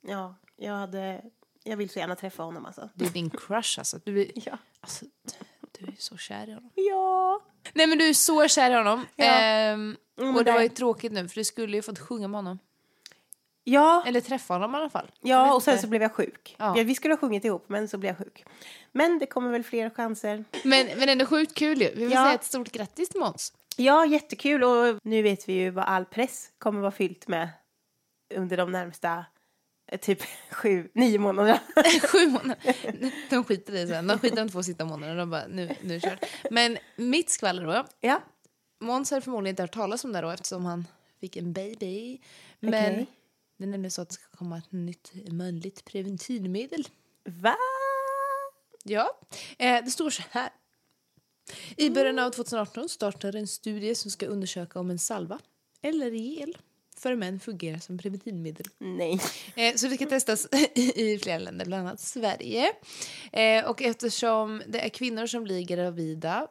Ja, 0.07 0.35
jag 0.57 0.73
hade... 0.73 1.21
Jag 1.63 1.77
vill 1.77 1.89
så 1.89 1.99
gärna 1.99 2.15
träffa 2.15 2.43
honom 2.43 2.65
alltså. 2.65 2.89
Du 2.95 3.05
är 3.05 3.09
din 3.09 3.29
crush 3.29 3.79
alltså. 3.79 3.99
Du 4.05 4.21
är, 4.21 4.27
Ja. 4.35 4.57
alltså, 4.81 5.05
du 5.79 5.85
är 5.85 5.95
så 5.97 6.17
kär 6.17 6.47
i 6.49 6.53
honom. 6.53 6.71
Ja. 6.75 7.39
Nej 7.73 7.87
men 7.87 7.97
du 7.97 8.09
är 8.09 8.13
så 8.13 8.47
kär 8.47 8.71
i 8.71 8.73
honom. 8.73 9.05
Ja. 9.15 9.25
Ehm, 9.25 9.97
men 10.15 10.35
och 10.35 10.43
det- 10.43 10.51
var 10.51 10.61
ju 10.61 10.69
tråkigt 10.69 11.11
nu 11.11 11.27
för 11.29 11.35
du 11.35 11.43
skulle 11.43 11.75
ju 11.77 11.81
fått 11.81 11.99
sjunga 11.99 12.27
med 12.27 12.37
honom. 12.37 12.59
Ja, 13.63 14.03
Eller 14.07 14.21
träffa 14.21 14.53
honom 14.53 14.75
i 14.75 14.77
alla 14.77 14.89
fall. 14.89 15.11
Ja 15.21 15.53
och 15.53 15.63
sen 15.63 15.79
så 15.79 15.87
blev 15.87 16.01
jag 16.01 16.11
sjuk. 16.11 16.55
Ja. 16.59 16.73
Vi 16.73 16.95
skulle 16.95 17.13
ha 17.13 17.19
sjungit 17.19 17.45
ihop, 17.45 17.65
men 17.69 17.87
så 17.87 17.97
blev 17.97 18.09
jag 18.09 18.17
sjuk. 18.17 18.45
Men 18.91 19.19
det 19.19 19.25
kommer 19.25 19.51
väl 19.51 19.63
fler 19.63 19.89
chanser. 19.89 20.43
Men, 20.63 20.87
men 20.99 21.09
ändå 21.09 21.25
sjukt 21.25 21.53
kul 21.53 21.81
ju. 21.81 21.89
Vi 21.95 22.03
vill 22.03 22.11
Ja. 22.11 22.23
säga 22.25 22.33
ett 22.35 22.43
stort 22.43 22.71
grattis 22.71 23.09
till 23.09 23.19
Måns. 23.19 23.53
Ja, 23.77 24.05
jättekul. 24.05 24.63
Och 24.63 24.99
nu 25.03 25.21
vet 25.21 25.49
vi 25.49 25.53
ju 25.53 25.69
vad 25.69 25.85
all 25.85 26.05
press 26.05 26.49
kommer 26.57 26.81
vara 26.81 26.91
fyllt 26.91 27.27
med 27.27 27.49
under 28.35 28.57
de 28.57 28.71
närmsta 28.71 29.25
eh, 29.91 29.99
typ 29.99 30.19
sju, 30.51 30.89
nio 30.93 31.19
månaderna. 31.19 31.59
Sju 32.11 32.27
månader. 32.27 32.75
De 33.29 33.43
skiter 33.43 33.73
i 33.75 33.87
sen. 33.87 34.07
De 34.07 34.19
skiter 34.19 34.35
de 34.37 34.49
två 34.49 34.63
sista 34.63 34.85
månaderna. 34.85 35.19
De 35.19 35.29
bara, 35.29 35.47
nu, 35.47 35.75
nu 35.81 35.99
kör 35.99 36.19
Men 36.51 36.77
mitt 36.95 37.29
skvaller 37.29 37.65
då. 37.65 37.85
ja. 37.99 38.21
Måns 38.81 39.11
har 39.11 39.21
förmodligen 39.21 39.51
inte 39.53 39.63
hört 39.63 39.73
talas 39.73 40.03
om 40.03 40.13
det 40.13 40.21
då 40.21 40.29
eftersom 40.29 40.65
han 40.65 40.87
fick 41.19 41.35
en 41.37 41.53
baby. 41.53 42.19
Men 42.59 42.91
Okej. 42.93 43.07
Det 43.63 43.67
är 43.67 43.71
nämligen 43.71 43.91
så 43.91 44.01
att 44.01 44.09
det 44.09 44.13
ska 44.13 44.37
komma 44.37 44.57
ett 44.57 44.71
nytt 44.71 45.11
manligt 45.31 45.85
preventivmedel. 45.85 46.87
Va? 47.23 47.55
Ja, 48.83 49.19
eh, 49.57 49.83
det 49.85 49.91
står 49.91 50.09
så 50.09 50.23
här. 50.29 50.49
I 51.77 51.89
början 51.89 52.19
av 52.19 52.31
2018 52.31 52.89
startar 52.89 53.35
en 53.35 53.47
studie 53.47 53.95
som 53.95 54.11
ska 54.11 54.25
undersöka 54.25 54.79
om 54.79 54.89
en 54.89 54.99
salva 54.99 55.39
eller 55.81 56.11
gel 56.11 56.57
för 56.97 57.15
män 57.15 57.39
fungerar 57.39 57.77
som 57.77 57.97
preventivmedel. 57.97 58.65
Nej. 58.77 59.19
Eh, 59.55 59.75
så 59.75 59.87
det 59.87 59.95
ska 59.95 60.05
testas 60.05 60.47
i 60.75 61.19
flera 61.23 61.39
länder, 61.39 61.65
bland 61.65 61.87
annat 61.87 61.99
Sverige. 61.99 62.73
Eh, 63.31 63.65
och 63.65 63.81
eftersom 63.81 64.61
det 64.67 64.85
är 64.85 64.89
kvinnor 64.89 65.27
som 65.27 65.43
blir 65.43 65.61
gravida 65.61 66.47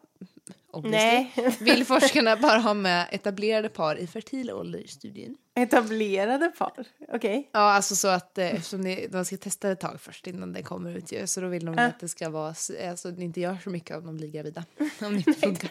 Nej. 0.85 1.33
vill 1.61 1.85
forskarna 1.85 2.37
bara 2.37 2.59
ha 2.59 2.75
med 2.75 3.07
etablerade 3.13 3.69
par 3.69 3.97
i 3.97 4.07
fertil 4.07 4.51
ålder 4.51 4.79
i 4.79 4.89
studien. 4.89 5.37
Etablerade 5.55 6.49
par. 6.49 6.85
Okej. 7.13 7.51
Ja, 7.53 7.61
alltså 7.61 7.97
så 7.97 8.09
att 8.09 8.39
eh, 8.39 8.55
eftersom 8.55 8.85
det, 8.85 9.07
de 9.13 9.25
ska 9.25 9.37
testa 9.37 9.71
ett 9.71 9.81
tag 9.81 10.01
först 10.01 10.27
innan 10.27 10.53
det 10.53 10.63
kommer 10.63 10.97
ut 10.97 11.13
ju, 11.13 11.27
så 11.27 11.41
då 11.41 11.47
vill 11.49 11.65
de 11.65 11.79
att 11.79 12.01
det 12.01 12.09
ska 12.09 12.29
vara, 12.31 12.51
s- 12.51 12.71
alltså 12.91 13.11
det 13.11 13.25
inte 13.25 13.41
gör 13.41 13.57
så 13.65 13.71
mycket 13.71 13.97
om 13.97 14.07
de 14.07 14.17
blir 14.17 14.29
gravida. 14.29 14.65
Om 15.03 15.13
det 15.13 15.17
inte 15.17 15.33
funkar. 15.33 15.71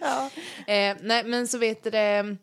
Ja. 0.00 0.30
Eh, 0.74 0.96
nej, 1.02 1.24
men 1.24 1.48
så 1.48 1.58
vet 1.58 1.84
du 1.84 1.90
det, 1.90 2.36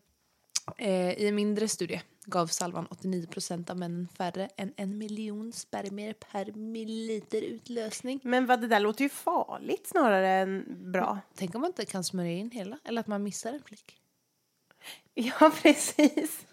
eh, 0.77 1.19
i 1.19 1.27
en 1.27 1.35
mindre 1.35 1.67
studie 1.67 2.01
gav 2.25 2.47
salvan 2.47 2.87
89% 2.87 3.71
av 3.71 3.77
männen 3.77 4.07
färre 4.17 4.49
än 4.57 4.73
en 4.77 4.97
miljon 4.97 5.53
spermier 5.53 6.13
per 6.13 6.51
milliliter 6.51 7.41
utlösning. 7.41 8.19
Men 8.23 8.45
vad 8.45 8.61
det 8.61 8.67
där 8.67 8.79
låter 8.79 9.03
ju 9.03 9.09
farligt 9.09 9.87
snarare 9.87 10.29
än 10.29 10.65
bra. 10.91 11.19
Tänk 11.35 11.55
om 11.55 11.61
man 11.61 11.69
inte 11.69 11.85
kan 11.85 12.03
smörja 12.03 12.31
in 12.31 12.51
hela, 12.51 12.79
eller 12.83 12.99
att 12.99 13.07
man 13.07 13.23
missar 13.23 13.53
en 13.53 13.63
flick. 13.63 13.97
Ja, 15.13 15.51
precis. 15.61 16.45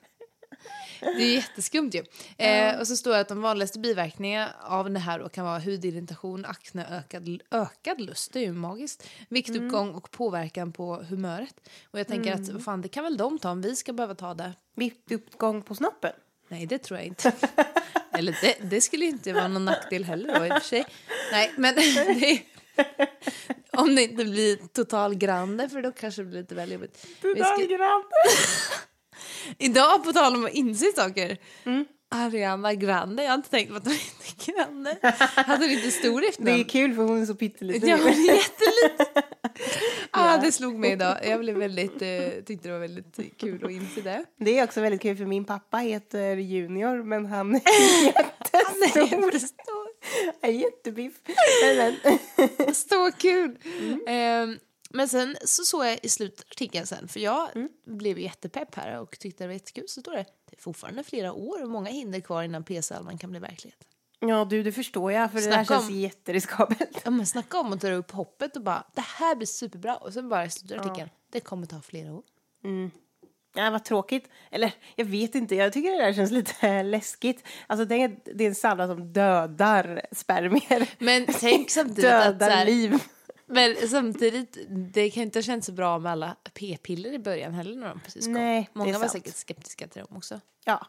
Det 1.01 1.22
är 1.22 1.34
jätteskumt 1.34 1.90
ju. 1.94 2.05
Eh, 2.44 2.80
och 2.80 2.86
så 2.86 2.96
står 2.96 3.11
det 3.11 3.20
att 3.20 3.28
de 3.28 3.42
vanligaste 3.42 3.78
biverkningarna 3.78 4.53
av 4.62 4.90
det 4.90 4.99
här 4.99 5.18
då 5.18 5.28
kan 5.28 5.44
vara 5.44 5.59
hudirritation, 5.59 6.44
akne, 6.44 6.86
ökad, 6.90 7.42
ökad 7.51 8.01
lust, 8.01 8.32
det 8.32 8.38
är 8.38 8.44
ju 8.44 8.53
magiskt, 8.53 9.09
viktuppgång 9.28 9.94
och 9.94 10.11
påverkan 10.11 10.72
på 10.72 10.96
humöret. 10.96 11.55
Och 11.90 11.99
jag 11.99 12.07
tänker 12.07 12.32
att 12.34 12.49
vad 12.49 12.64
fan, 12.64 12.82
det 12.82 12.88
kan 12.88 13.05
väl 13.05 13.16
de 13.16 13.38
ta 13.38 13.51
om 13.51 13.62
vi 13.62 13.76
ska 13.76 13.92
behöva 13.92 14.14
ta 14.14 14.34
det. 14.34 14.53
Viktuppgång 14.74 15.62
på 15.62 15.74
snoppen. 15.74 16.12
Nej, 16.49 16.66
det 16.66 16.78
tror 16.78 16.99
jag 16.99 17.07
inte. 17.07 17.32
Eller 18.12 18.38
det, 18.42 18.70
det 18.70 18.80
skulle 18.80 19.05
ju 19.05 19.11
inte 19.11 19.32
vara 19.32 19.49
någon 19.49 19.64
nackdel 19.64 20.05
heller 20.05 20.38
då 20.38 20.46
i 20.46 20.51
och 20.51 20.55
för 20.55 20.68
sig. 20.68 20.86
Nej, 21.32 21.53
men 21.57 21.74
det, 22.20 22.42
om 23.72 23.94
det 23.94 24.03
inte 24.03 24.24
blir 24.24 24.57
total 24.57 25.14
grande 25.14 25.68
för 25.68 25.82
då 25.82 25.92
kanske 25.92 26.22
det 26.22 26.26
blir 26.26 26.40
lite 26.40 26.55
väl 26.55 26.72
jobbigt. 26.72 27.07
Vi 27.22 27.34
ska, 27.34 27.57
idag 29.59 30.05
på 30.05 30.12
tal 30.12 30.34
om 30.36 30.45
att 30.45 30.53
inse 30.53 30.93
saker. 30.97 31.39
Ariana 32.11 32.74
Grande, 32.74 33.22
jag 33.22 33.30
har 33.30 33.34
inte 33.34 33.51
tänkt 33.51 33.70
på 33.70 33.76
att 33.76 33.84
hon 33.84 33.93
heter 33.95 34.53
Grande. 34.53 34.97
Hade 35.34 35.64
hon 35.64 35.72
inte 35.72 35.91
stor 35.91 36.20
Det 36.20 36.26
är 36.26 36.30
efternamn? 36.30 36.64
kul 36.64 36.95
för 36.95 37.03
hon 37.03 37.22
är 37.22 37.26
så 37.26 37.34
pytteliten. 37.34 37.89
Ja, 37.89 37.97
hon 37.97 38.07
är 38.07 38.11
jätteliten. 38.26 39.22
ah, 40.11 40.36
det 40.43 40.53
slog 40.53 40.74
mig 40.78 40.93
idag. 40.93 41.16
Jag 41.24 41.41
blev 41.41 41.57
väldigt, 41.57 42.03
eh, 42.03 42.43
tyckte 42.47 42.68
det 42.68 42.72
var 42.72 42.78
väldigt 42.80 43.39
kul 43.39 43.64
att 43.64 43.70
inse 43.70 44.01
det. 44.01 44.24
Det 44.41 44.59
är 44.59 44.64
också 44.64 44.80
väldigt 44.80 45.03
kul 45.03 45.16
för 45.16 45.24
min 45.24 45.45
pappa 45.45 45.76
heter 45.76 46.36
Junior 46.36 47.03
men 47.03 47.26
han 47.26 47.55
är 47.55 47.61
Han 48.64 48.82
är 48.82 49.24
jättestor. 49.26 49.89
Han 50.41 50.51
är 50.51 50.55
jättebiff. 50.55 51.14
Så 52.74 53.11
kul! 53.18 53.57
Mm. 53.80 54.01
Ehm, 54.09 54.59
men 54.89 55.09
sen 55.09 55.36
så 55.45 55.62
såg 55.64 55.86
jag 55.86 55.99
i 56.03 56.09
slutet 56.09 56.41
av 56.41 56.47
artikeln 56.51 56.86
sen, 56.86 57.09
för 57.09 57.20
jag 57.20 57.57
Mm. 57.57 57.68
blev 57.84 58.18
jättepepp 58.18 58.74
här 58.74 59.01
och 59.01 59.18
tyckte 59.18 59.45
det 59.45 59.49
var 59.49 59.55
jättekul, 59.55 59.84
så 59.89 60.01
står 60.01 60.12
det 60.12 60.24
det 60.51 60.57
är 60.57 60.61
fortfarande 60.62 61.03
flera 61.05 61.32
år 61.32 61.62
och 61.62 61.70
många 61.70 61.91
hinder 61.91 62.20
kvar 62.20 62.43
innan 62.43 62.64
PC-salvan 62.64 63.18
kan 63.18 63.30
bli 63.30 63.39
verklighet. 63.41 63.78
Ja 64.20 64.45
du, 64.45 64.62
det 64.62 64.72
förstår 64.72 65.12
jag 65.12 65.32
för 65.32 65.39
det 65.41 65.45
där 65.47 65.53
Snacka 65.64 65.74
känns 65.80 65.89
om- 65.91 65.95
jätteriskabelt. 66.01 67.01
Ja 67.05 67.11
men 67.11 67.26
snacka 67.26 67.59
om 67.59 67.72
att 67.72 67.80
dra 67.80 67.93
upp 67.95 68.11
hoppet 68.11 68.57
och 68.57 68.62
bara 68.62 68.84
det 68.95 69.01
här 69.01 69.34
blir 69.36 69.47
superbra 69.47 69.97
och 69.97 70.12
sen 70.12 70.28
bara 70.28 70.45
i 70.45 70.51
slutet 70.51 70.78
av 70.80 70.86
artikeln 70.86 71.11
det 71.30 71.41
kommer 71.41 71.66
ta 71.66 71.80
flera 71.80 72.12
år. 72.12 72.22
Ja, 73.55 73.70
vad 73.70 73.84
tråkigt. 73.84 74.28
Eller 74.51 74.72
jag 74.97 75.05
vet 75.05 75.34
inte, 75.34 75.55
jag 75.55 75.72
tycker 75.72 75.91
det 75.91 75.99
där 76.05 76.12
känns 76.12 76.30
lite 76.30 76.82
läskigt. 76.82 77.45
Alltså 77.66 77.84
det 77.84 78.03
är, 78.03 78.18
det 78.34 78.45
är 78.45 78.49
en 78.49 78.55
sallad 78.55 78.89
som 78.89 79.12
dödar 79.12 80.03
spermier. 80.12 80.91
Men 80.99 81.26
tänk 81.26 81.70
samtidigt 81.70 82.05
att 82.12 82.24
så 82.24 82.30
Dödar 82.32 82.64
liv. 82.64 83.03
Men 83.49 83.88
samtidigt, 83.88 84.59
det 84.68 85.11
kan 85.11 85.22
inte 85.22 85.38
ha 85.38 85.42
känts 85.42 85.66
så 85.66 85.72
bra 85.72 85.99
med 85.99 86.12
alla 86.12 86.36
p-piller 86.55 87.12
i 87.12 87.18
början 87.18 87.55
heller 87.55 87.76
när 87.76 87.88
de 87.88 88.01
precis 88.01 88.24
kom. 88.24 88.32
Nej, 88.34 88.70
Många 88.72 88.92
var 88.92 89.01
sant. 89.01 89.12
säkert 89.12 89.34
skeptiska 89.36 89.88
till 89.88 90.03
dem 90.03 90.16
också. 90.16 90.40
Ja. 90.64 90.86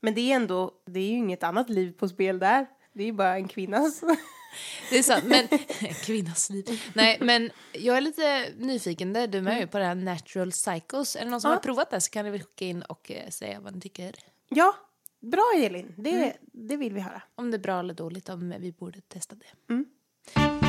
Men 0.00 0.14
det 0.14 0.20
är 0.32 0.36
ändå, 0.36 0.72
det 0.86 1.00
är 1.00 1.04
ju 1.10 1.16
inget 1.16 1.42
annat 1.42 1.70
liv 1.70 1.92
på 1.92 2.08
spel 2.08 2.38
där. 2.38 2.66
Det 2.92 3.02
är 3.02 3.06
ju 3.06 3.12
bara 3.12 3.34
en 3.36 3.48
kvinnas. 3.48 4.00
Det 4.90 4.98
är 4.98 5.02
sant, 5.02 5.24
men 5.26 5.48
kvinnas 6.04 6.50
liv. 6.50 6.82
Nej, 6.94 7.18
men 7.20 7.50
jag 7.72 7.96
är 7.96 8.00
lite 8.00 8.52
nyfiken, 8.58 9.12
där 9.12 9.26
du 9.26 9.40
med 9.42 9.60
ju 9.60 9.66
på 9.66 9.78
det 9.78 9.84
här 9.84 9.94
Natural 9.94 10.52
Cycles. 10.52 11.16
Är 11.16 11.24
det 11.24 11.30
någon 11.30 11.40
som 11.40 11.50
Ja. 11.50 11.54
har 11.56 11.62
provat 11.62 11.90
det 11.90 12.00
så 12.00 12.10
kan 12.10 12.24
ni 12.24 12.30
väl 12.30 12.40
skicka 12.40 12.64
in 12.64 12.82
och 12.82 13.10
eh, 13.10 13.28
säga 13.30 13.60
vad 13.60 13.74
ni 13.74 13.80
tycker. 13.80 14.14
Ja, 14.48 14.74
bra 15.20 15.52
Elin. 15.56 15.94
Det, 15.96 16.10
Mm. 16.10 16.32
det 16.52 16.76
vill 16.76 16.92
vi 16.92 17.00
höra. 17.00 17.22
Om 17.34 17.50
det 17.50 17.56
är 17.56 17.58
bra 17.58 17.78
eller 17.80 17.94
dåligt, 17.94 18.28
om 18.28 18.54
vi 18.58 18.72
borde 18.72 19.00
testa 19.00 19.34
det. 19.36 19.72
Mm. 19.74 20.59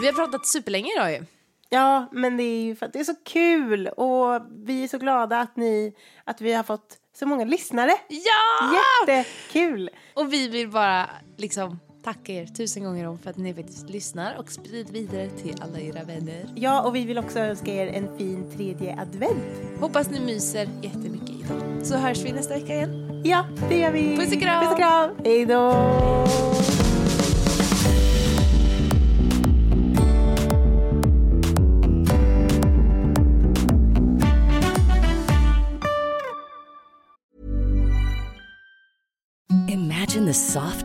Vi 0.00 0.06
har 0.06 0.12
pratat 0.12 0.46
superlänge 0.46 0.88
idag 0.96 1.12
ju. 1.12 1.24
Ja, 1.68 2.08
men 2.12 2.36
det 2.36 2.42
är 2.42 2.62
ju 2.62 2.76
för 2.76 2.86
att 2.86 2.92
det 2.92 3.00
är 3.00 3.04
så 3.04 3.14
kul 3.24 3.88
och 3.88 4.42
vi 4.64 4.84
är 4.84 4.88
så 4.88 4.98
glada 4.98 5.40
att 5.40 5.56
ni, 5.56 5.94
att 6.24 6.40
vi 6.40 6.52
har 6.52 6.62
fått 6.62 6.96
så 7.18 7.26
många 7.26 7.44
lyssnare. 7.44 7.92
Ja! 8.08 8.76
Jättekul! 9.06 9.90
Och 10.14 10.32
vi 10.32 10.48
vill 10.48 10.70
bara 10.70 11.10
liksom 11.36 11.78
tacka 12.04 12.32
er 12.32 12.46
tusen 12.46 12.84
gånger 12.84 13.08
om 13.08 13.18
för 13.18 13.30
att 13.30 13.36
ni 13.36 13.54
faktiskt 13.54 13.90
lyssnar 13.90 14.36
och 14.38 14.50
sprider 14.50 14.92
vidare 14.92 15.28
till 15.30 15.62
alla 15.62 15.80
era 15.80 16.04
vänner. 16.04 16.52
Ja, 16.56 16.82
och 16.82 16.94
vi 16.96 17.04
vill 17.04 17.18
också 17.18 17.38
önska 17.38 17.74
er 17.74 17.86
en 17.86 18.18
fin 18.18 18.52
tredje 18.56 19.00
advent. 19.00 19.80
Hoppas 19.80 20.10
ni 20.10 20.20
myser 20.20 20.68
jättemycket 20.82 21.30
idag. 21.30 21.86
Så 21.86 21.96
hörs 21.96 22.18
vi 22.18 22.32
nästa 22.32 22.54
vecka 22.54 22.74
igen. 22.74 23.22
Ja, 23.24 23.46
det 23.68 23.78
gör 23.78 23.92
vi. 23.92 24.16
Puss 24.16 24.32
och 24.32 24.40
kram. 24.40 24.64
Puss 24.64 24.72
och 24.72 24.78
kram. 24.78 25.10
Hej 25.24 25.46
då! 25.46 25.72